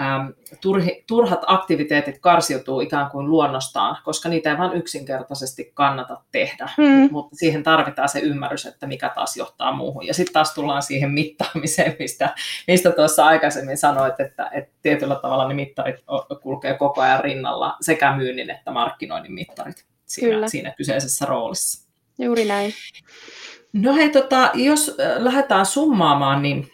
äm, 0.00 0.34
turhi, 0.60 1.04
turhat 1.06 1.44
aktiviteetit 1.46 2.18
karsiutuu 2.18 2.80
ikään 2.80 3.10
kuin 3.10 3.30
luonnostaan, 3.30 3.96
koska 4.04 4.28
niitä 4.28 4.50
ei 4.50 4.58
vain 4.58 4.72
yksinkertaisesti 4.72 5.70
kannata 5.74 6.20
tehdä, 6.32 6.68
hmm. 6.76 7.08
mutta 7.10 7.36
siihen 7.36 7.62
tarvitaan 7.62 8.08
se 8.08 8.18
ymmärrys, 8.18 8.66
että 8.66 8.86
mikä 8.86 9.08
taas 9.08 9.36
johtaa 9.36 9.72
muuhun. 9.72 10.06
Ja 10.06 10.14
sitten 10.14 10.32
taas 10.32 10.54
tullaan 10.54 10.82
siihen 10.82 11.10
mittaamiseen, 11.10 11.96
mistä, 11.98 12.34
mistä 12.66 12.90
tuossa 12.90 13.26
aikaisemmin 13.26 13.78
sanoit, 13.78 14.20
että, 14.20 14.50
että 14.52 14.72
tietyllä 14.82 15.14
tavalla 15.14 15.48
ne 15.48 15.54
mittarit 15.54 15.96
kulkee 16.42 16.74
koko 16.74 17.00
ajan 17.00 17.24
rinnalla 17.24 17.76
sekä 17.80 18.16
myynnin 18.16 18.50
että 18.50 18.70
markkinoinnin 18.70 19.32
mittarit 19.32 19.86
siinä, 20.06 20.48
siinä 20.48 20.74
kyseisessä 20.76 21.26
roolissa. 21.26 21.88
Juuri 22.18 22.44
näin. 22.44 22.72
No 23.72 23.94
hei, 23.94 24.08
tota, 24.08 24.50
jos 24.54 24.96
lähdetään 25.18 25.66
summaamaan, 25.66 26.42
niin 26.42 26.68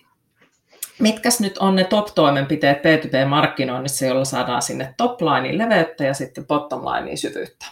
mitkäs 0.98 1.40
nyt 1.40 1.58
on 1.58 1.76
ne 1.76 1.84
top-toimenpiteet 1.84 2.78
B2B-markkinoinnissa, 2.78 4.06
jolla 4.06 4.24
saadaan 4.24 4.62
sinne 4.62 4.94
top-linein 4.96 5.58
leveyttä 5.58 6.04
ja 6.04 6.14
sitten 6.14 6.46
bottom-linein 6.46 7.18
syvyyttä? 7.18 7.66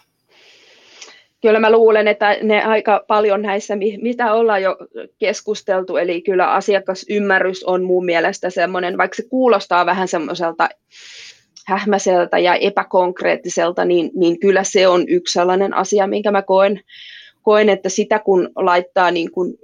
Kyllä 1.42 1.58
mä 1.60 1.72
luulen, 1.72 2.08
että 2.08 2.36
ne 2.42 2.62
aika 2.62 3.04
paljon 3.06 3.42
näissä, 3.42 3.74
mitä 4.02 4.32
ollaan 4.32 4.62
jo 4.62 4.76
keskusteltu, 5.18 5.96
eli 5.96 6.22
kyllä 6.22 6.52
asiakasymmärrys 6.52 7.64
on 7.64 7.84
mun 7.84 8.04
mielestä 8.04 8.50
semmoinen, 8.50 8.98
vaikka 8.98 9.16
se 9.16 9.28
kuulostaa 9.28 9.86
vähän 9.86 10.08
semmoiselta 10.08 10.68
hähmäseltä 11.66 12.38
ja 12.38 12.54
epäkonkreettiselta, 12.54 13.84
niin, 13.84 14.10
niin 14.14 14.40
kyllä 14.40 14.64
se 14.64 14.88
on 14.88 15.04
yksi 15.08 15.32
sellainen 15.32 15.74
asia, 15.74 16.06
minkä 16.06 16.30
mä 16.30 16.42
koen, 16.42 16.80
koen 17.42 17.68
että 17.68 17.88
sitä 17.88 18.18
kun 18.18 18.50
laittaa 18.56 19.10
niin 19.10 19.30
kuin 19.30 19.54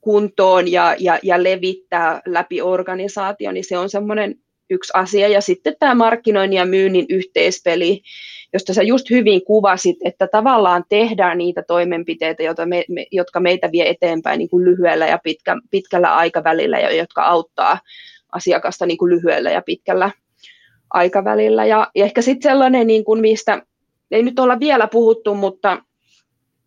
kuntoon 0.00 0.72
ja, 0.72 0.96
ja, 0.98 1.18
ja 1.22 1.42
levittää 1.42 2.22
läpi 2.26 2.62
organisaatio, 2.62 3.52
niin 3.52 3.64
se 3.64 3.78
on 3.78 3.90
semmoinen 3.90 4.34
yksi 4.70 4.92
asia. 4.94 5.28
Ja 5.28 5.40
sitten 5.40 5.76
tämä 5.78 5.94
markkinoinnin 5.94 6.56
ja 6.56 6.66
myynnin 6.66 7.06
yhteispeli, 7.08 8.02
josta 8.52 8.74
sä 8.74 8.82
just 8.82 9.10
hyvin 9.10 9.44
kuvasit, 9.44 9.96
että 10.04 10.28
tavallaan 10.32 10.84
tehdään 10.88 11.38
niitä 11.38 11.62
toimenpiteitä, 11.62 12.42
joita 12.42 12.66
me, 12.66 12.84
me, 12.88 13.06
jotka 13.12 13.40
meitä 13.40 13.72
vie 13.72 13.88
eteenpäin 13.88 14.38
niin 14.38 14.48
kuin 14.48 14.64
lyhyellä 14.64 15.06
ja 15.06 15.18
pitkä, 15.18 15.56
pitkällä 15.70 16.16
aikavälillä, 16.16 16.78
ja 16.78 16.96
jotka 16.96 17.22
auttaa 17.22 17.80
asiakasta 18.32 18.86
niin 18.86 18.98
kuin 18.98 19.10
lyhyellä 19.10 19.50
ja 19.50 19.62
pitkällä 19.62 20.10
aikavälillä. 20.96 21.66
Ja, 21.66 21.90
ja 21.94 22.04
ehkä 22.04 22.22
sitten 22.22 22.50
sellainen, 22.50 22.86
niin 22.86 23.04
kuin 23.04 23.20
mistä 23.20 23.62
ei 24.10 24.22
nyt 24.22 24.38
olla 24.38 24.60
vielä 24.60 24.86
puhuttu, 24.86 25.34
mutta 25.34 25.82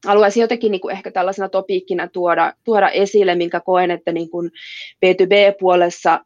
haluaisin 0.05 0.41
jotenkin 0.41 0.71
niin 0.71 0.81
kuin 0.81 0.91
ehkä 0.91 1.11
tällaisena 1.11 1.49
topiikkina 1.49 2.07
tuoda, 2.07 2.53
tuoda 2.63 2.89
esille, 2.89 3.35
minkä 3.35 3.59
koen, 3.59 3.91
että 3.91 4.11
niin 4.11 4.29
kuin 4.29 4.51
B2B-puolessa 5.05 6.25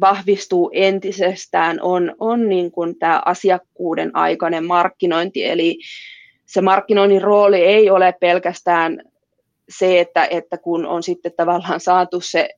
vahvistuu 0.00 0.70
entisestään, 0.74 1.78
on, 1.82 2.14
on 2.20 2.48
niin 2.48 2.70
kuin 2.70 2.98
tämä 2.98 3.22
asiakkuuden 3.24 4.16
aikainen 4.16 4.64
markkinointi. 4.64 5.44
Eli 5.44 5.78
se 6.46 6.60
markkinoinnin 6.60 7.22
rooli 7.22 7.60
ei 7.60 7.90
ole 7.90 8.14
pelkästään 8.20 9.02
se, 9.68 10.00
että, 10.00 10.24
että 10.30 10.58
kun 10.58 10.86
on 10.86 11.02
sitten 11.02 11.32
tavallaan 11.36 11.80
saatu 11.80 12.20
se 12.20 12.48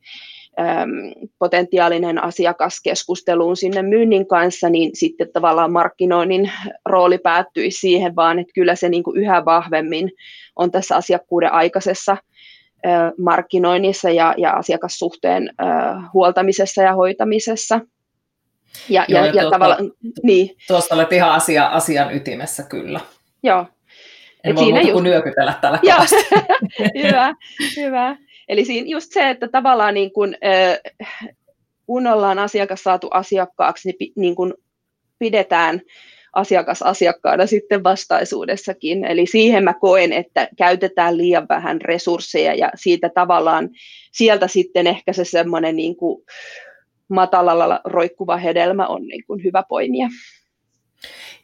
potentiaalinen 1.38 2.22
asiakas 2.22 2.80
keskusteluun 2.82 3.56
sinne 3.56 3.82
myynnin 3.82 4.26
kanssa, 4.26 4.70
niin 4.70 4.90
sitten 4.94 5.32
tavallaan 5.32 5.72
markkinoinnin 5.72 6.52
rooli 6.86 7.18
päättyi 7.18 7.70
siihen, 7.70 8.16
vaan 8.16 8.38
että 8.38 8.52
kyllä 8.54 8.74
se 8.74 8.88
niin 8.88 9.02
kuin 9.02 9.16
yhä 9.16 9.44
vahvemmin 9.44 10.10
on 10.56 10.70
tässä 10.70 10.96
asiakkuuden 10.96 11.52
aikaisessa 11.52 12.16
markkinoinnissa 13.18 14.10
ja, 14.10 14.34
ja 14.36 14.52
asiakassuhteen 14.52 15.50
huoltamisessa 16.14 16.82
ja 16.82 16.94
hoitamisessa. 16.94 17.80
Ja, 18.88 19.04
Joo, 19.08 19.24
ja, 19.24 19.26
ja, 19.26 19.42
ja 19.42 19.50
tavallaan, 19.50 19.90
niin. 20.22 20.56
Tuosta 20.66 20.94
olet 20.94 21.12
ihan 21.12 21.30
asia, 21.30 21.66
asian 21.66 22.14
ytimessä 22.14 22.62
kyllä. 22.62 23.00
Joo. 23.42 23.66
En 24.44 24.50
Et 24.50 24.56
voi 24.56 24.64
muuta 24.64 24.80
just... 24.80 24.92
kuin 24.92 25.04
nyökytellä 25.04 25.54
täällä 25.60 25.78
hyvä, 27.02 27.34
hyvä. 27.76 28.16
Eli 28.50 28.64
siinä 28.64 28.88
just 28.88 29.12
se, 29.12 29.30
että 29.30 29.48
tavallaan 29.48 29.94
niin 29.94 30.12
kun, 30.12 30.34
kun 31.86 32.06
ollaan 32.06 32.38
asiakas 32.38 32.82
saatu 32.82 33.08
asiakkaaksi, 33.10 33.96
niin, 34.00 34.12
niin 34.16 34.34
kun 34.34 34.54
pidetään 35.18 35.80
asiakas 36.32 36.82
asiakkaana 36.82 37.46
sitten 37.46 37.84
vastaisuudessakin. 37.84 39.04
Eli 39.04 39.26
siihen 39.26 39.64
mä 39.64 39.74
koen, 39.74 40.12
että 40.12 40.48
käytetään 40.56 41.16
liian 41.16 41.46
vähän 41.48 41.80
resursseja 41.80 42.54
ja 42.54 42.70
siitä 42.74 43.10
tavallaan 43.14 43.68
sieltä 44.12 44.48
sitten 44.48 44.86
ehkä 44.86 45.12
se 45.12 45.24
semmoinen 45.24 45.76
niin 45.76 45.96
kuin 45.96 46.24
matalalla 47.08 47.80
roikkuva 47.84 48.36
hedelmä 48.36 48.86
on 48.86 49.02
niin 49.02 49.24
kuin 49.26 49.44
hyvä 49.44 49.64
poimia. 49.68 50.08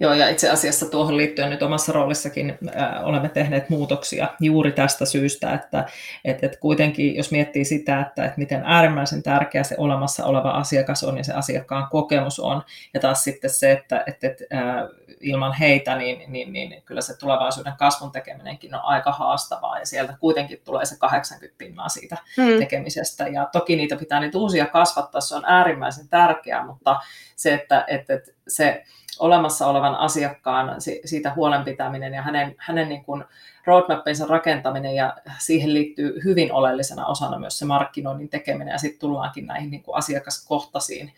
Joo, 0.01 0.15
ja 0.15 0.29
itse 0.29 0.51
asiassa 0.51 0.87
tuohon 0.87 1.17
liittyen 1.17 1.51
nyt 1.51 1.63
omassa 1.63 1.93
roolissakin 1.93 2.59
äh, 2.77 3.07
olemme 3.07 3.29
tehneet 3.29 3.71
muutoksia 3.71 4.29
juuri 4.41 4.73
tästä 4.73 5.05
syystä, 5.05 5.53
että 5.53 5.85
et, 6.25 6.45
et 6.45 6.57
kuitenkin 6.57 7.17
jos 7.17 7.31
miettii 7.31 7.65
sitä, 7.65 8.01
että 8.01 8.25
et 8.25 8.37
miten 8.37 8.63
äärimmäisen 8.65 9.23
tärkeä 9.23 9.63
se 9.63 9.75
olemassa 9.79 10.25
oleva 10.25 10.51
asiakas 10.51 11.05
on 11.05 11.19
ja 11.19 11.25
se 11.25 11.33
asiakkaan 11.33 11.89
kokemus 11.91 12.41
on, 12.41 12.63
ja 12.95 13.01
taas 13.01 13.25
sitten 13.25 13.51
se, 13.51 13.73
että 13.73 14.05
et, 14.07 14.25
et, 14.25 14.43
äh, 14.55 15.07
ilman 15.21 15.53
heitä, 15.53 15.97
niin, 15.97 16.33
niin, 16.33 16.53
niin 16.53 16.83
kyllä 16.83 17.01
se 17.01 17.19
tulevaisuuden 17.19 17.73
kasvun 17.79 18.13
tekeminenkin 18.13 18.75
on 18.75 18.81
aika 18.85 19.13
haastavaa, 19.13 19.79
ja 19.79 19.87
sieltä 19.87 20.17
kuitenkin 20.21 20.61
tulee 20.65 20.85
se 20.85 20.97
80 20.99 21.59
pinnaa 21.59 21.89
siitä 21.89 22.17
hmm. 22.37 22.59
tekemisestä, 22.59 23.29
ja 23.29 23.49
toki 23.53 23.77
niitä 23.77 23.97
pitää 23.97 24.21
niitä 24.21 24.39
uusia 24.39 24.67
kasvattaa, 24.67 25.21
se 25.21 25.35
on 25.35 25.45
äärimmäisen 25.47 26.09
tärkeää, 26.09 26.67
mutta 26.67 26.97
se, 27.37 27.55
että 27.55 27.85
et, 27.89 28.11
et 28.11 28.35
se 28.49 28.85
olemassa 29.19 29.67
olevan 29.67 29.95
asiakkaan 29.95 30.77
siitä 31.05 31.33
huolenpitäminen 31.35 32.15
ja 32.15 32.23
hänen, 32.23 32.55
hänen 32.59 32.89
niin 32.89 33.05
kuin 33.05 33.25
roadmapinsa 33.65 34.27
rakentaminen 34.27 34.95
ja 34.95 35.17
siihen 35.39 35.75
liittyy 35.75 36.21
hyvin 36.25 36.53
oleellisena 36.53 37.07
osana 37.07 37.39
myös 37.39 37.59
se 37.59 37.65
markkinoinnin 37.65 38.29
tekeminen 38.29 38.73
ja 38.73 38.79
sitten 38.79 39.01
tullaankin 39.01 39.47
näihin 39.47 39.71
niin 39.71 39.83
kuin 39.83 39.97
asiakaskohtaisiin 39.97 41.13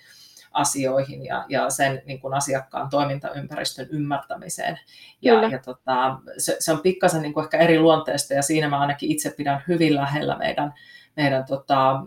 asioihin 0.53 1.25
ja, 1.25 1.45
ja 1.49 1.71
sen 1.71 2.03
niin 2.07 2.21
kuin 2.21 2.35
asiakkaan 2.35 2.91
toimintaympäristön 2.91 3.87
ymmärtämiseen. 3.91 4.81
Ja, 5.23 5.49
ja 5.49 5.59
tota, 5.59 6.19
se, 6.39 6.57
se 6.59 6.73
on 6.73 6.81
pikkasen 6.81 7.23
niin 7.23 7.35
kuin 7.35 7.45
ehkä 7.45 7.59
eri 7.59 7.81
luonteesta 7.81 8.35
ja 8.35 8.43
siinä 8.43 8.69
mä 8.69 8.81
ainakin 8.81 9.11
itse 9.11 9.31
pidän 9.31 9.63
hyvin 9.69 9.95
lähellä 9.95 10.37
meidän 10.39 10.75
meidän 11.19 11.45
tota, 11.45 12.01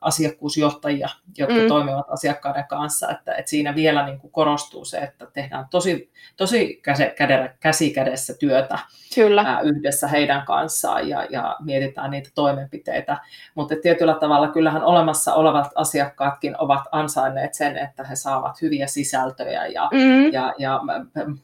asiakkuusjohtajia, 0.00 1.08
jotka 1.38 1.54
mm. 1.54 1.68
toimivat 1.68 2.06
asiakkaiden 2.08 2.64
kanssa, 2.68 3.10
että, 3.10 3.34
että 3.34 3.50
siinä 3.50 3.74
vielä 3.74 4.06
niin 4.06 4.18
kuin 4.18 4.30
korostuu 4.30 4.84
se, 4.84 4.98
että 4.98 5.26
tehdään 5.32 5.66
tosi, 5.70 6.10
tosi 6.36 6.82
käsi 7.60 7.90
kädessä 7.90 8.34
työtä 8.34 8.78
Kyllä. 9.14 9.42
Ää, 9.46 9.60
yhdessä 9.60 10.08
heidän 10.08 10.46
kanssaan 10.46 11.08
ja, 11.08 11.26
ja 11.30 11.56
mietitään 11.60 12.10
niitä 12.10 12.30
toimenpiteitä. 12.34 13.16
Mutta 13.54 13.74
tietyllä 13.82 14.14
tavalla 14.14 14.48
kyllähän 14.48 14.82
olemassa 14.82 15.34
olevat 15.34 15.72
asiakkaatkin 15.74 16.54
ovat 16.58 16.82
ansainneet 16.92 17.54
sen, 17.54 17.78
että 17.78 18.04
he 18.04 18.16
saavat 18.16 18.62
hyviä 18.62 18.86
sisältöjä 18.86 19.66
ja, 19.66 19.88
mm. 19.92 20.32
ja, 20.32 20.54
ja 20.58 20.80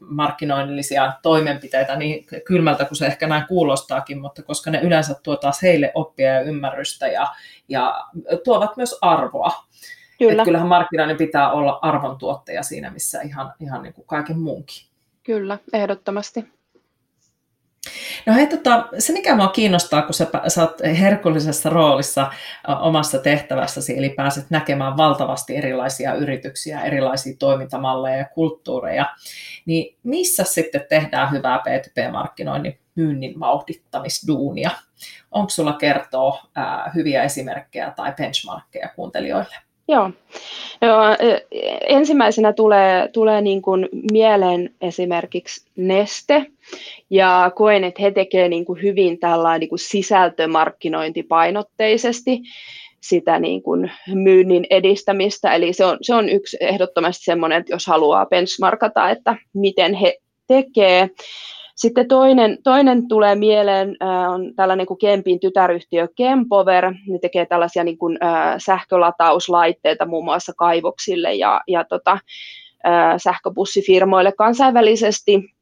markkinoinnillisia 0.00 1.12
toimenpiteitä 1.22 1.96
niin 1.96 2.26
kylmältä 2.44 2.84
kuin 2.84 2.96
se 2.96 3.06
ehkä 3.06 3.26
näin 3.26 3.46
kuulostaakin, 3.48 4.20
mutta 4.20 4.42
koska 4.42 4.70
ne 4.70 4.80
yleensä 4.80 5.14
tuo 5.22 5.36
taas 5.36 5.62
heille 5.62 5.92
oppia 5.94 6.34
ja 6.34 6.40
ymmärrystä 6.40 6.79
ja, 7.06 7.34
ja 7.68 8.06
tuovat 8.44 8.76
myös 8.76 8.98
arvoa. 9.00 9.50
Kyllä. 10.18 10.44
kyllähän 10.44 10.68
markkinoinnin 10.68 11.16
pitää 11.16 11.52
olla 11.52 11.78
arvontuottaja 11.82 12.62
siinä, 12.62 12.90
missä 12.90 13.20
ihan, 13.20 13.52
ihan 13.60 13.82
niin 13.82 13.94
kuin 13.94 14.06
kaiken 14.06 14.38
muunkin. 14.38 14.86
Kyllä, 15.22 15.58
ehdottomasti. 15.72 16.44
No 18.26 18.34
hei, 18.34 18.46
tota, 18.46 18.88
se 18.98 19.12
mikä 19.12 19.34
minua 19.34 19.48
kiinnostaa, 19.48 20.02
kun 20.02 20.14
sä, 20.14 20.26
sä 20.48 20.62
oot 20.62 20.80
herkullisessa 21.00 21.70
roolissa 21.70 22.32
omassa 22.80 23.18
tehtävässäsi, 23.18 23.98
eli 23.98 24.08
pääset 24.08 24.50
näkemään 24.50 24.96
valtavasti 24.96 25.56
erilaisia 25.56 26.14
yrityksiä, 26.14 26.80
erilaisia 26.80 27.36
toimintamalleja 27.38 28.16
ja 28.16 28.24
kulttuureja, 28.24 29.06
niin 29.66 29.96
missä 30.02 30.44
sitten 30.44 30.86
tehdään 30.88 31.30
hyvää 31.30 31.58
P2P-markkinoinnin 31.58 32.78
myynnin 32.94 33.40
vauhdittamisduunia? 33.40 34.70
Onko 35.30 35.50
sulla 35.50 35.72
kertoa 35.72 36.40
ää, 36.56 36.92
hyviä 36.94 37.22
esimerkkejä 37.22 37.92
tai 37.96 38.12
benchmarkkeja 38.12 38.88
kuuntelijoille? 38.96 39.56
Joo. 39.88 40.10
Joo, 40.82 41.02
ensimmäisenä 41.88 42.52
tulee, 42.52 43.08
tulee 43.08 43.40
niin 43.40 43.62
kuin 43.62 43.88
mieleen 44.12 44.74
esimerkiksi 44.80 45.66
Neste, 45.76 46.46
ja 47.10 47.52
koen, 47.54 47.84
että 47.84 48.02
he 48.02 48.10
tekevät 48.10 48.50
niin 48.50 48.64
kuin 48.64 48.82
hyvin 48.82 49.18
tällainen 49.18 49.60
niin 49.60 49.68
kuin 49.68 49.78
sisältömarkkinointipainotteisesti 49.78 52.40
sitä 53.00 53.38
niin 53.38 53.62
kuin 53.62 53.92
myynnin 54.14 54.66
edistämistä, 54.70 55.54
eli 55.54 55.72
se 55.72 55.84
on, 55.84 55.98
se 56.02 56.14
on 56.14 56.28
yksi 56.28 56.56
ehdottomasti 56.60 57.24
semmoinen, 57.24 57.60
että 57.60 57.72
jos 57.72 57.86
haluaa 57.86 58.26
benchmarkata, 58.26 59.10
että 59.10 59.36
miten 59.54 59.94
he 59.94 60.16
tekee. 60.46 61.10
Sitten 61.80 62.08
toinen, 62.08 62.58
toinen 62.62 63.08
tulee 63.08 63.34
mieleen, 63.34 63.96
äh, 64.02 64.32
on 64.32 64.54
tällainen 64.56 64.86
kuin 64.86 64.98
Kempin 64.98 65.40
tytäryhtiö 65.40 66.08
Kempover. 66.16 66.94
Ne 67.08 67.18
tekee 67.18 67.46
tällaisia 67.46 67.84
niin 67.84 67.98
kuin, 67.98 68.18
äh, 68.24 68.54
sähkölatauslaitteita 68.58 70.06
muun 70.06 70.24
muassa 70.24 70.52
kaivoksille 70.56 71.34
ja, 71.34 71.60
ja 71.68 71.84
tota, 71.84 72.12
äh, 72.86 73.14
sähköbussifirmoille 73.16 74.32
kansainvälisesti. 74.32 75.54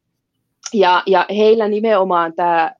Ja, 0.73 1.03
ja 1.05 1.25
heillä 1.29 1.67
nimenomaan 1.67 2.33
tämä 2.33 2.71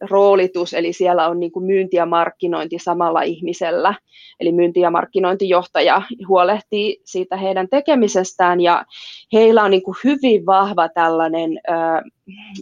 roolitus, 0.00 0.74
eli 0.74 0.92
siellä 0.92 1.28
on 1.28 1.40
niin 1.40 1.52
kuin 1.52 1.64
myynti 1.64 1.96
ja 1.96 2.06
markkinointi 2.06 2.78
samalla 2.78 3.22
ihmisellä, 3.22 3.94
eli 4.40 4.52
myynti- 4.52 4.80
ja 4.80 4.90
markkinointijohtaja 4.90 6.02
huolehtii 6.28 7.00
siitä 7.04 7.36
heidän 7.36 7.68
tekemisestään, 7.68 8.60
ja 8.60 8.84
heillä 9.32 9.62
on 9.62 9.70
niin 9.70 9.82
kuin 9.82 9.96
hyvin 10.04 10.46
vahva 10.46 10.88
tällainen 10.88 11.50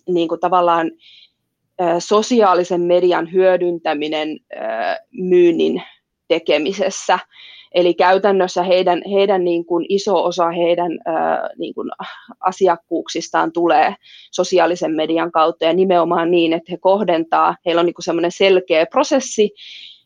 niin 0.09 0.29
kuin 0.29 0.41
tavallaan 0.41 0.91
sosiaalisen 1.99 2.81
median 2.81 3.33
hyödyntäminen 3.33 4.29
myynnin 5.13 5.83
tekemisessä, 6.29 7.19
Eli 7.75 7.95
käytännössä 7.95 8.63
heidän, 8.63 9.03
heidän 9.13 9.45
niin 9.45 9.67
kuin 9.67 9.87
iso 9.89 10.25
osa 10.25 10.51
heidän 10.51 10.93
ää, 11.05 11.49
niin 11.59 11.75
kuin 11.75 11.91
asiakkuuksistaan 12.41 13.53
tulee 13.53 13.95
sosiaalisen 14.31 14.93
median 14.93 15.33
kautta. 15.33 15.65
Ja 15.65 15.73
nimenomaan 15.73 16.31
niin, 16.31 16.53
että 16.53 16.73
he 16.73 16.77
kohdentaa, 16.77 17.57
heillä 17.67 17.81
on 17.81 17.87
niin 17.87 17.95
semmoinen 18.01 18.33
selkeä 18.33 18.87
prosessi, 18.87 19.51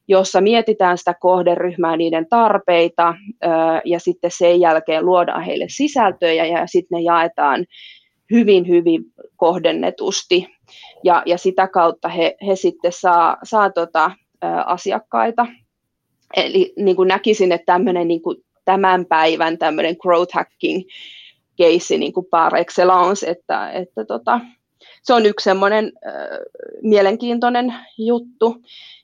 jossa 0.08 0.40
mietitään 0.40 0.98
sitä 0.98 1.14
kohderyhmää, 1.20 1.96
niiden 1.96 2.26
tarpeita 2.28 3.14
ja 3.84 4.00
sitten 4.00 4.30
sen 4.30 4.60
jälkeen 4.60 5.06
luodaan 5.06 5.42
heille 5.42 5.66
sisältöjä 5.68 6.46
ja 6.46 6.66
sitten 6.66 6.96
ne 6.96 7.02
jaetaan 7.02 7.66
hyvin, 8.30 8.68
hyvin 8.68 9.02
kohdennetusti. 9.36 10.46
Ja, 11.04 11.22
ja 11.26 11.38
sitä 11.38 11.68
kautta 11.68 12.08
he, 12.08 12.36
he 12.46 12.56
sitten 12.56 12.92
saa, 12.92 13.36
saa 13.44 13.70
tota, 13.70 14.10
asiakkaita 14.66 15.46
Eli 16.36 16.72
niin 16.76 16.96
kuin 16.96 17.08
näkisin, 17.08 17.52
että 17.52 17.72
tämmöinen 17.72 18.08
niin 18.08 18.22
kuin 18.22 18.36
tämän 18.64 19.06
päivän 19.06 19.58
tämmöinen 19.58 19.96
growth 20.00 20.34
hacking 20.34 20.82
keissi 21.56 21.98
niin 21.98 22.12
kuin 22.12 22.26
par 22.30 22.56
excellence, 22.56 23.30
että, 23.30 23.70
että 23.70 24.04
tota, 24.04 24.40
se 25.02 25.14
on 25.14 25.26
yksi 25.26 25.44
semmoinen 25.44 25.92
äh, 26.06 26.12
mielenkiintoinen 26.82 27.74
juttu. 27.98 28.56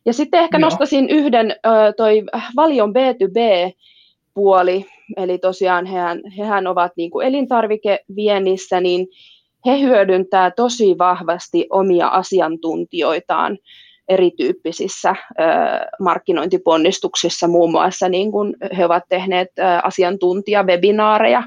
Ja 0.05 0.13
sitten 0.13 0.41
ehkä 0.41 0.59
Joo. 0.59 0.67
nostasin 0.67 1.09
yhden, 1.09 1.51
äh, 1.51 1.95
toi 1.97 2.23
Valion 2.57 2.91
B2B-puoli, 2.91 4.87
eli 5.17 5.39
tosiaan 5.39 5.87
hehän, 5.87 6.21
hehän 6.39 6.67
ovat 6.67 6.93
niin 6.97 7.11
kuin 7.11 7.27
elintarvikeviennissä, 7.27 8.81
niin 8.81 9.07
he 9.67 9.81
hyödyntää 9.81 10.51
tosi 10.51 10.99
vahvasti 10.99 11.67
omia 11.71 12.09
asiantuntijoitaan 12.09 13.59
erityyppisissä 14.09 15.15
markkinointiponnistuksissa, 16.01 17.49
muun 17.49 17.71
muassa 17.71 18.09
niin 18.09 18.33
kuin 18.33 18.57
he 18.77 18.85
ovat 18.85 19.05
tehneet 19.09 19.49
asiantuntijawebinaareja, 19.83 21.43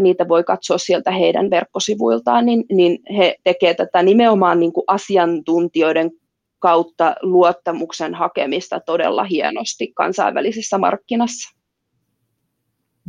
niitä 0.00 0.28
voi 0.28 0.44
katsoa 0.44 0.78
sieltä 0.78 1.10
heidän 1.10 1.50
verkkosivuiltaan, 1.50 2.46
niin, 2.46 2.64
niin 2.72 2.98
he 3.16 3.36
tekevät 3.44 3.76
tätä 3.76 4.02
nimenomaan 4.02 4.60
niin 4.60 4.72
kuin 4.72 4.84
asiantuntijoiden 4.86 6.10
kautta 6.58 7.14
luottamuksen 7.22 8.14
hakemista 8.14 8.80
todella 8.80 9.24
hienosti 9.24 9.92
kansainvälisessä 9.94 10.78
markkinassa. 10.78 11.58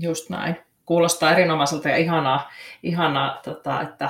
Just 0.01 0.30
näin. 0.30 0.56
Kuulostaa 0.86 1.32
erinomaiselta 1.32 1.89
ja 1.89 1.97
ihanaa, 1.97 2.49
ihanaa 2.84 3.41
tota, 3.45 3.82
että 3.82 4.10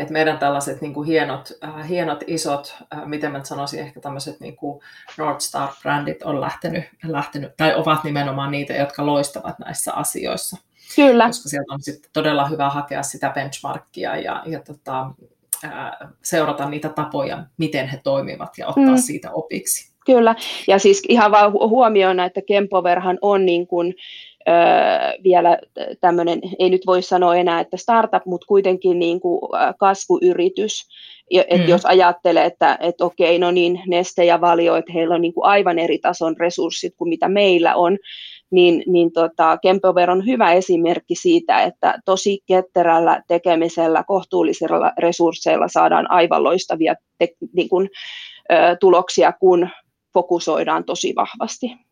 että 0.00 0.12
meidän 0.12 0.38
tällaiset 0.38 0.80
niin 0.80 0.94
kuin 0.94 1.06
hienot, 1.06 1.52
äh, 1.64 1.88
hienot, 1.88 2.24
isot, 2.26 2.76
äh, 2.94 3.06
miten 3.06 3.32
mä 3.32 3.44
sanoisin, 3.44 3.80
ehkä 3.80 4.00
tämmöiset 4.00 4.40
niin 4.40 4.56
kuin 4.56 4.80
North 5.18 5.40
Star-brändit 5.40 6.22
on 6.24 6.40
lähtenyt, 6.40 6.84
lähtenyt, 7.06 7.56
tai 7.56 7.74
ovat 7.74 8.04
nimenomaan 8.04 8.50
niitä, 8.50 8.72
jotka 8.72 9.06
loistavat 9.06 9.58
näissä 9.58 9.92
asioissa. 9.92 10.56
Kyllä. 10.96 11.26
Koska 11.26 11.48
sieltä 11.48 11.74
on 11.74 11.82
sitten 11.82 12.10
todella 12.12 12.48
hyvä 12.48 12.70
hakea 12.70 13.02
sitä 13.02 13.30
benchmarkia 13.34 14.16
ja, 14.16 14.42
ja 14.46 14.60
tota, 14.60 15.10
äh, 15.64 15.90
seurata 16.22 16.68
niitä 16.68 16.88
tapoja, 16.88 17.44
miten 17.56 17.88
he 17.88 18.00
toimivat 18.04 18.58
ja 18.58 18.66
ottaa 18.66 18.84
mm. 18.84 18.96
siitä 18.96 19.30
opiksi. 19.32 19.90
Kyllä, 20.06 20.34
ja 20.68 20.78
siis 20.78 21.02
ihan 21.08 21.30
vaan 21.30 21.52
huomioina, 21.52 22.24
että 22.24 22.40
Kempoverhan 22.46 23.18
on 23.22 23.46
niin 23.46 23.66
kuin, 23.66 23.94
vielä 25.24 25.58
tämmöinen, 26.00 26.40
ei 26.58 26.70
nyt 26.70 26.86
voi 26.86 27.02
sanoa 27.02 27.36
enää, 27.36 27.60
että 27.60 27.76
startup, 27.76 28.26
mutta 28.26 28.46
kuitenkin 28.46 28.98
niin 28.98 29.20
kuin 29.20 29.40
kasvuyritys. 29.78 30.86
Et 31.30 31.60
mm. 31.60 31.68
Jos 31.68 31.86
ajattelee, 31.86 32.44
että, 32.44 32.78
että 32.80 33.04
okei, 33.04 33.38
no 33.38 33.50
niin, 33.50 33.82
Neste 33.86 34.24
ja 34.24 34.40
Valio, 34.40 34.76
että 34.76 34.92
heillä 34.92 35.14
on 35.14 35.20
niin 35.20 35.34
kuin 35.34 35.44
aivan 35.44 35.78
eri 35.78 35.98
tason 35.98 36.36
resurssit 36.36 36.94
kuin 36.96 37.08
mitä 37.08 37.28
meillä 37.28 37.74
on, 37.74 37.98
niin, 38.50 38.82
niin 38.86 39.12
tota, 39.12 39.58
Kempover 39.62 40.10
on 40.10 40.26
hyvä 40.26 40.52
esimerkki 40.52 41.14
siitä, 41.14 41.62
että 41.62 41.94
tosi 42.04 42.40
ketterällä 42.46 43.22
tekemisellä, 43.28 44.04
kohtuullisilla 44.06 44.92
resursseilla 44.98 45.68
saadaan 45.68 46.10
aivan 46.10 46.42
loistavia 46.44 46.94
te, 47.18 47.28
niin 47.52 47.68
kuin, 47.68 47.88
ö, 48.52 48.76
tuloksia, 48.80 49.32
kun 49.32 49.68
fokusoidaan 50.14 50.84
tosi 50.84 51.12
vahvasti. 51.16 51.89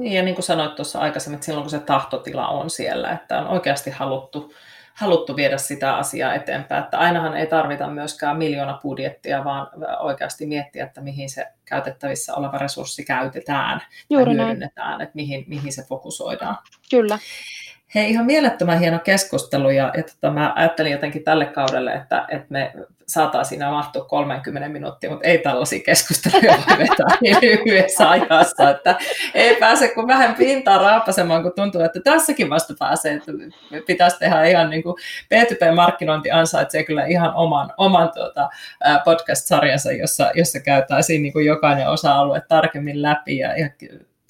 Niin, 0.00 0.12
ja 0.12 0.22
niin 0.22 0.34
kuin 0.34 0.44
sanoit 0.44 0.74
tuossa 0.74 0.98
aikaisemmin, 0.98 1.34
että 1.34 1.44
silloin 1.44 1.62
kun 1.62 1.70
se 1.70 1.78
tahtotila 1.78 2.48
on 2.48 2.70
siellä, 2.70 3.10
että 3.10 3.38
on 3.38 3.46
oikeasti 3.46 3.90
haluttu, 3.90 4.52
haluttu 4.94 5.36
viedä 5.36 5.58
sitä 5.58 5.96
asiaa 5.96 6.34
eteenpäin, 6.34 6.84
että 6.84 6.98
ainahan 6.98 7.36
ei 7.36 7.46
tarvita 7.46 7.86
myöskään 7.86 8.36
miljoona 8.36 8.80
budjettia, 8.82 9.44
vaan 9.44 9.68
oikeasti 10.00 10.46
miettiä, 10.46 10.84
että 10.84 11.00
mihin 11.00 11.30
se 11.30 11.46
käytettävissä 11.64 12.34
oleva 12.34 12.58
resurssi 12.58 13.04
käytetään 13.04 13.80
Juuri 14.10 14.36
ja 14.36 14.44
hyödynnetään, 14.44 15.00
että 15.00 15.14
mihin, 15.14 15.44
mihin 15.48 15.72
se 15.72 15.82
fokusoidaan. 15.82 16.56
Kyllä. 16.90 17.18
Hei, 17.94 18.10
ihan 18.10 18.26
mielettömän 18.26 18.78
hieno 18.78 18.98
keskustelu 18.98 19.70
ja, 19.70 19.92
ja 19.96 20.02
tota, 20.02 20.30
mä 20.30 20.52
ajattelin 20.56 20.92
jotenkin 20.92 21.24
tälle 21.24 21.46
kaudelle, 21.46 21.92
että, 21.92 22.26
että 22.28 22.46
me 22.48 22.72
saataisiin 23.06 23.60
mahtua 23.60 24.04
30 24.04 24.68
minuuttia, 24.68 25.10
mutta 25.10 25.28
ei 25.28 25.38
tällaisia 25.38 25.80
keskusteluja 25.84 26.58
voi 26.68 26.78
vetää 26.78 27.16
niin 27.20 27.36
lyhyessä 27.42 28.10
ajassa, 28.10 28.70
että 28.70 28.98
ei 29.34 29.56
pääse 29.56 29.88
kuin 29.88 30.06
vähän 30.06 30.34
pintaa 30.34 30.78
raapasemaan, 30.78 31.42
kun 31.42 31.52
tuntuu, 31.56 31.80
että 31.80 32.00
tässäkin 32.00 32.50
vasta 32.50 32.74
pääsee, 32.78 33.14
että 33.14 33.32
pitäisi 33.86 34.18
tehdä 34.18 34.44
ihan 34.44 34.70
niin 34.70 34.82
kuin 34.82 34.96
B2B-markkinointi 35.34 36.30
ansaitsee 36.32 36.84
kyllä 36.84 37.04
ihan 37.04 37.34
oman, 37.34 37.72
oman 37.76 38.10
tuota, 38.14 38.48
podcast-sarjansa, 39.04 39.92
jossa, 39.92 40.30
jossa 40.34 40.60
käytäisiin 40.60 41.22
niin 41.22 41.32
kuin 41.32 41.46
jokainen 41.46 41.88
osa-alue 41.88 42.42
tarkemmin 42.48 43.02
läpi 43.02 43.38
ja, 43.38 43.58
ja 43.58 43.68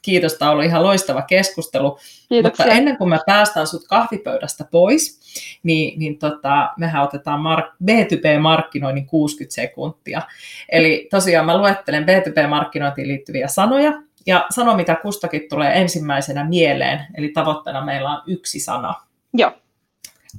kiitos, 0.03 0.34
tämä 0.34 0.51
ollut 0.51 0.64
ihan 0.64 0.82
loistava 0.82 1.22
keskustelu. 1.22 1.98
Kiitoksia. 2.28 2.66
Mutta 2.66 2.78
ennen 2.78 2.96
kuin 2.96 3.11
me 3.11 3.18
päästään 3.26 3.66
sut 3.66 3.88
kahvipöydästä 3.88 4.64
pois, 4.70 5.20
niin, 5.62 5.98
niin 5.98 6.18
tota, 6.18 6.70
mehän 6.78 7.03
otetaan 7.03 7.40
mark- 7.40 7.76
B2B-markkinoinnin 7.84 9.07
60 9.07 9.55
sekuntia. 9.55 10.22
Eli 10.68 11.09
tosiaan 11.11 11.46
mä 11.46 11.59
luettelen 11.59 12.05
B2B-markkinointiin 12.05 13.09
liittyviä 13.09 13.48
sanoja, 13.48 13.92
ja 14.26 14.46
sano 14.51 14.76
mitä 14.76 14.94
kustakin 14.94 15.48
tulee 15.48 15.80
ensimmäisenä 15.80 16.44
mieleen. 16.44 17.07
Eli 17.14 17.28
tavoitteena 17.28 17.84
meillä 17.84 18.11
on 18.11 18.22
yksi 18.26 18.61
sana. 18.61 18.94
Joo. 19.34 19.53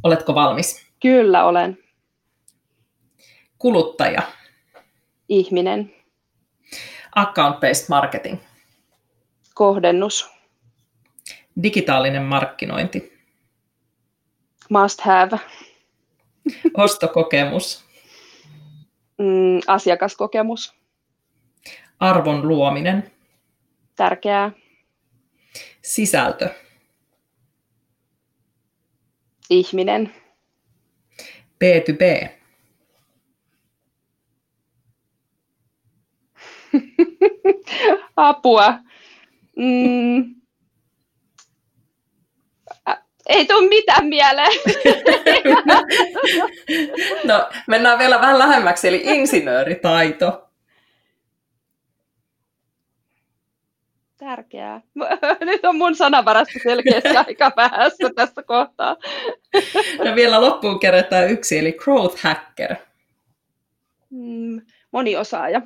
Oletko 0.04 0.36
valmis? 0.36 0.86
Kyllä 1.00 1.46
olen. 1.46 1.78
Kuluttaja. 3.58 4.22
Ihminen. 5.30 5.94
Account-based 7.16 7.86
marketing. 7.90 8.40
Kohdennus. 9.62 10.30
Digitaalinen 11.64 12.24
markkinointi. 12.24 13.18
Must 14.70 15.02
have. 15.02 15.40
Ostokokemus. 16.74 17.86
Mm, 19.18 19.60
asiakaskokemus. 19.68 20.74
Arvon 22.00 22.48
luominen. 22.48 23.12
Tärkeää. 23.96 24.52
Sisältö. 25.82 26.50
Ihminen. 29.50 30.16
B2B. 31.64 32.30
Apua. 38.16 38.91
Mm. 39.56 40.42
Ei 43.28 43.46
tule 43.46 43.70
mitään 43.70 44.06
mieleen. 44.06 44.52
no, 47.28 47.50
mennään 47.68 48.00
vielä 48.00 48.22
vähän 48.22 48.40
lähemmäksi, 48.40 48.88
eli 48.88 49.02
insinööritaito. 49.04 50.48
Tärkeää. 54.18 54.82
Nyt 55.46 55.66
on 55.66 55.78
mun 55.78 55.96
sanavarasta 55.96 56.60
selkeästi 56.64 57.18
aika 57.28 57.52
vähässä 57.56 58.10
tässä 58.16 58.44
kohtaa. 58.44 58.98
no 60.06 60.16
vielä 60.16 60.42
loppuun 60.42 60.80
kerätään 60.80 61.32
yksi, 61.32 61.60
eli 61.60 61.72
growth 61.72 62.22
hacker. 62.22 62.76
Mm, 64.10 64.62
moniosaaja. 64.92 65.62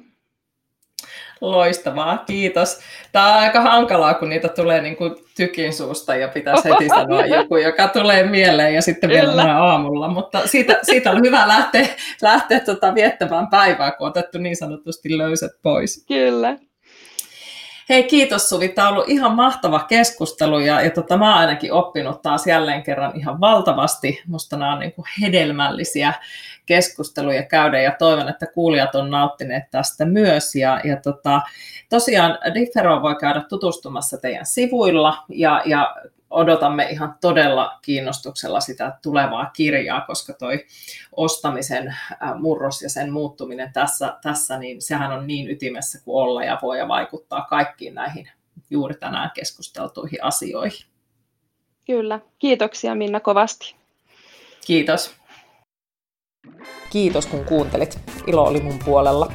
Loistavaa, 1.41 2.17
kiitos. 2.17 2.79
Tämä 3.11 3.33
on 3.33 3.39
aika 3.39 3.61
hankalaa, 3.61 4.13
kun 4.13 4.29
niitä 4.29 4.47
tulee 4.47 4.81
niin 4.81 4.95
kuin 4.95 5.15
tykin 5.37 5.73
suusta 5.73 6.15
ja 6.15 6.27
pitäisi 6.27 6.69
heti 6.69 6.89
sanoa 6.89 7.25
joku, 7.37 7.57
joka 7.57 7.87
tulee 7.87 8.23
mieleen 8.23 8.73
ja 8.73 8.81
sitten 8.81 9.09
vielä 9.09 9.57
aamulla. 9.63 10.07
Mutta 10.07 10.47
siitä, 10.47 10.79
siitä 10.83 11.11
on 11.11 11.21
hyvä 11.21 11.47
lähteä, 11.47 11.87
lähteä 12.21 12.59
tota 12.59 12.95
viettämään 12.95 13.47
päivää, 13.47 13.91
kun 13.91 14.05
on 14.05 14.09
otettu 14.09 14.37
niin 14.37 14.55
sanotusti 14.55 15.17
löysät 15.17 15.51
pois. 15.61 16.05
Kyllä. 16.07 16.57
Hei, 17.89 18.03
kiitos 18.03 18.49
Suvi. 18.49 18.69
Tämä 18.69 18.87
on 18.87 18.93
ollut 18.93 19.09
ihan 19.09 19.35
mahtava 19.35 19.79
keskustelu 19.79 20.59
ja, 20.59 20.81
ja 20.81 20.89
tota, 20.91 21.17
mä 21.17 21.29
oon 21.29 21.39
ainakin 21.39 21.73
oppinut 21.73 22.21
taas 22.21 22.47
jälleen 22.47 22.83
kerran 22.83 23.11
ihan 23.15 23.39
valtavasti. 23.39 24.21
Musta 24.27 24.57
nämä 24.57 24.73
on 24.73 24.79
niin 24.79 24.93
kuin 24.93 25.05
hedelmällisiä 25.21 26.13
keskusteluja 26.65 27.43
käydä 27.43 27.81
ja 27.81 27.95
toivon, 27.99 28.29
että 28.29 28.45
kuulijat 28.45 28.95
on 28.95 29.11
nauttineet 29.11 29.63
tästä 29.71 30.05
myös. 30.05 30.55
Ja, 30.55 30.81
ja 30.83 30.97
tota, 30.97 31.41
tosiaan 31.89 32.37
Differoon 32.53 33.01
voi 33.01 33.15
käydä 33.15 33.41
tutustumassa 33.49 34.17
teidän 34.17 34.45
sivuilla 34.45 35.23
ja, 35.29 35.61
ja 35.65 35.95
odotamme 36.29 36.89
ihan 36.89 37.15
todella 37.21 37.79
kiinnostuksella 37.81 38.59
sitä 38.59 38.97
tulevaa 39.03 39.45
kirjaa, 39.55 40.01
koska 40.01 40.33
toi 40.33 40.65
ostamisen 41.11 41.95
murros 42.39 42.81
ja 42.81 42.89
sen 42.89 43.13
muuttuminen 43.13 43.73
tässä, 43.73 44.17
tässä 44.21 44.57
niin 44.57 44.81
sehän 44.81 45.11
on 45.11 45.27
niin 45.27 45.51
ytimessä 45.51 46.01
kuin 46.05 46.15
olla 46.15 46.43
ja 46.43 46.59
voi 46.61 46.77
ja 46.77 46.87
vaikuttaa 46.87 47.45
kaikkiin 47.49 47.95
näihin 47.95 48.29
juuri 48.69 48.95
tänään 48.95 49.31
keskusteltuihin 49.33 50.23
asioihin. 50.23 50.85
Kyllä. 51.85 52.19
Kiitoksia 52.39 52.95
Minna 52.95 53.19
kovasti. 53.19 53.75
Kiitos. 54.67 55.15
Kiitos 56.89 57.25
kun 57.25 57.45
kuuntelit. 57.45 57.99
Ilo 58.27 58.43
oli 58.43 58.61
mun 58.61 58.79
puolella. 58.85 59.31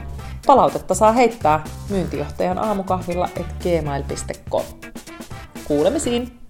Palautetta 0.46 0.94
saa 0.94 1.12
heittää 1.12 1.64
myyntijohtajan 1.88 2.58
aamukahvilla 2.58 3.28
et 3.36 3.46
gmail.com. 3.62 4.64
Kuulemisiin! 5.64 6.40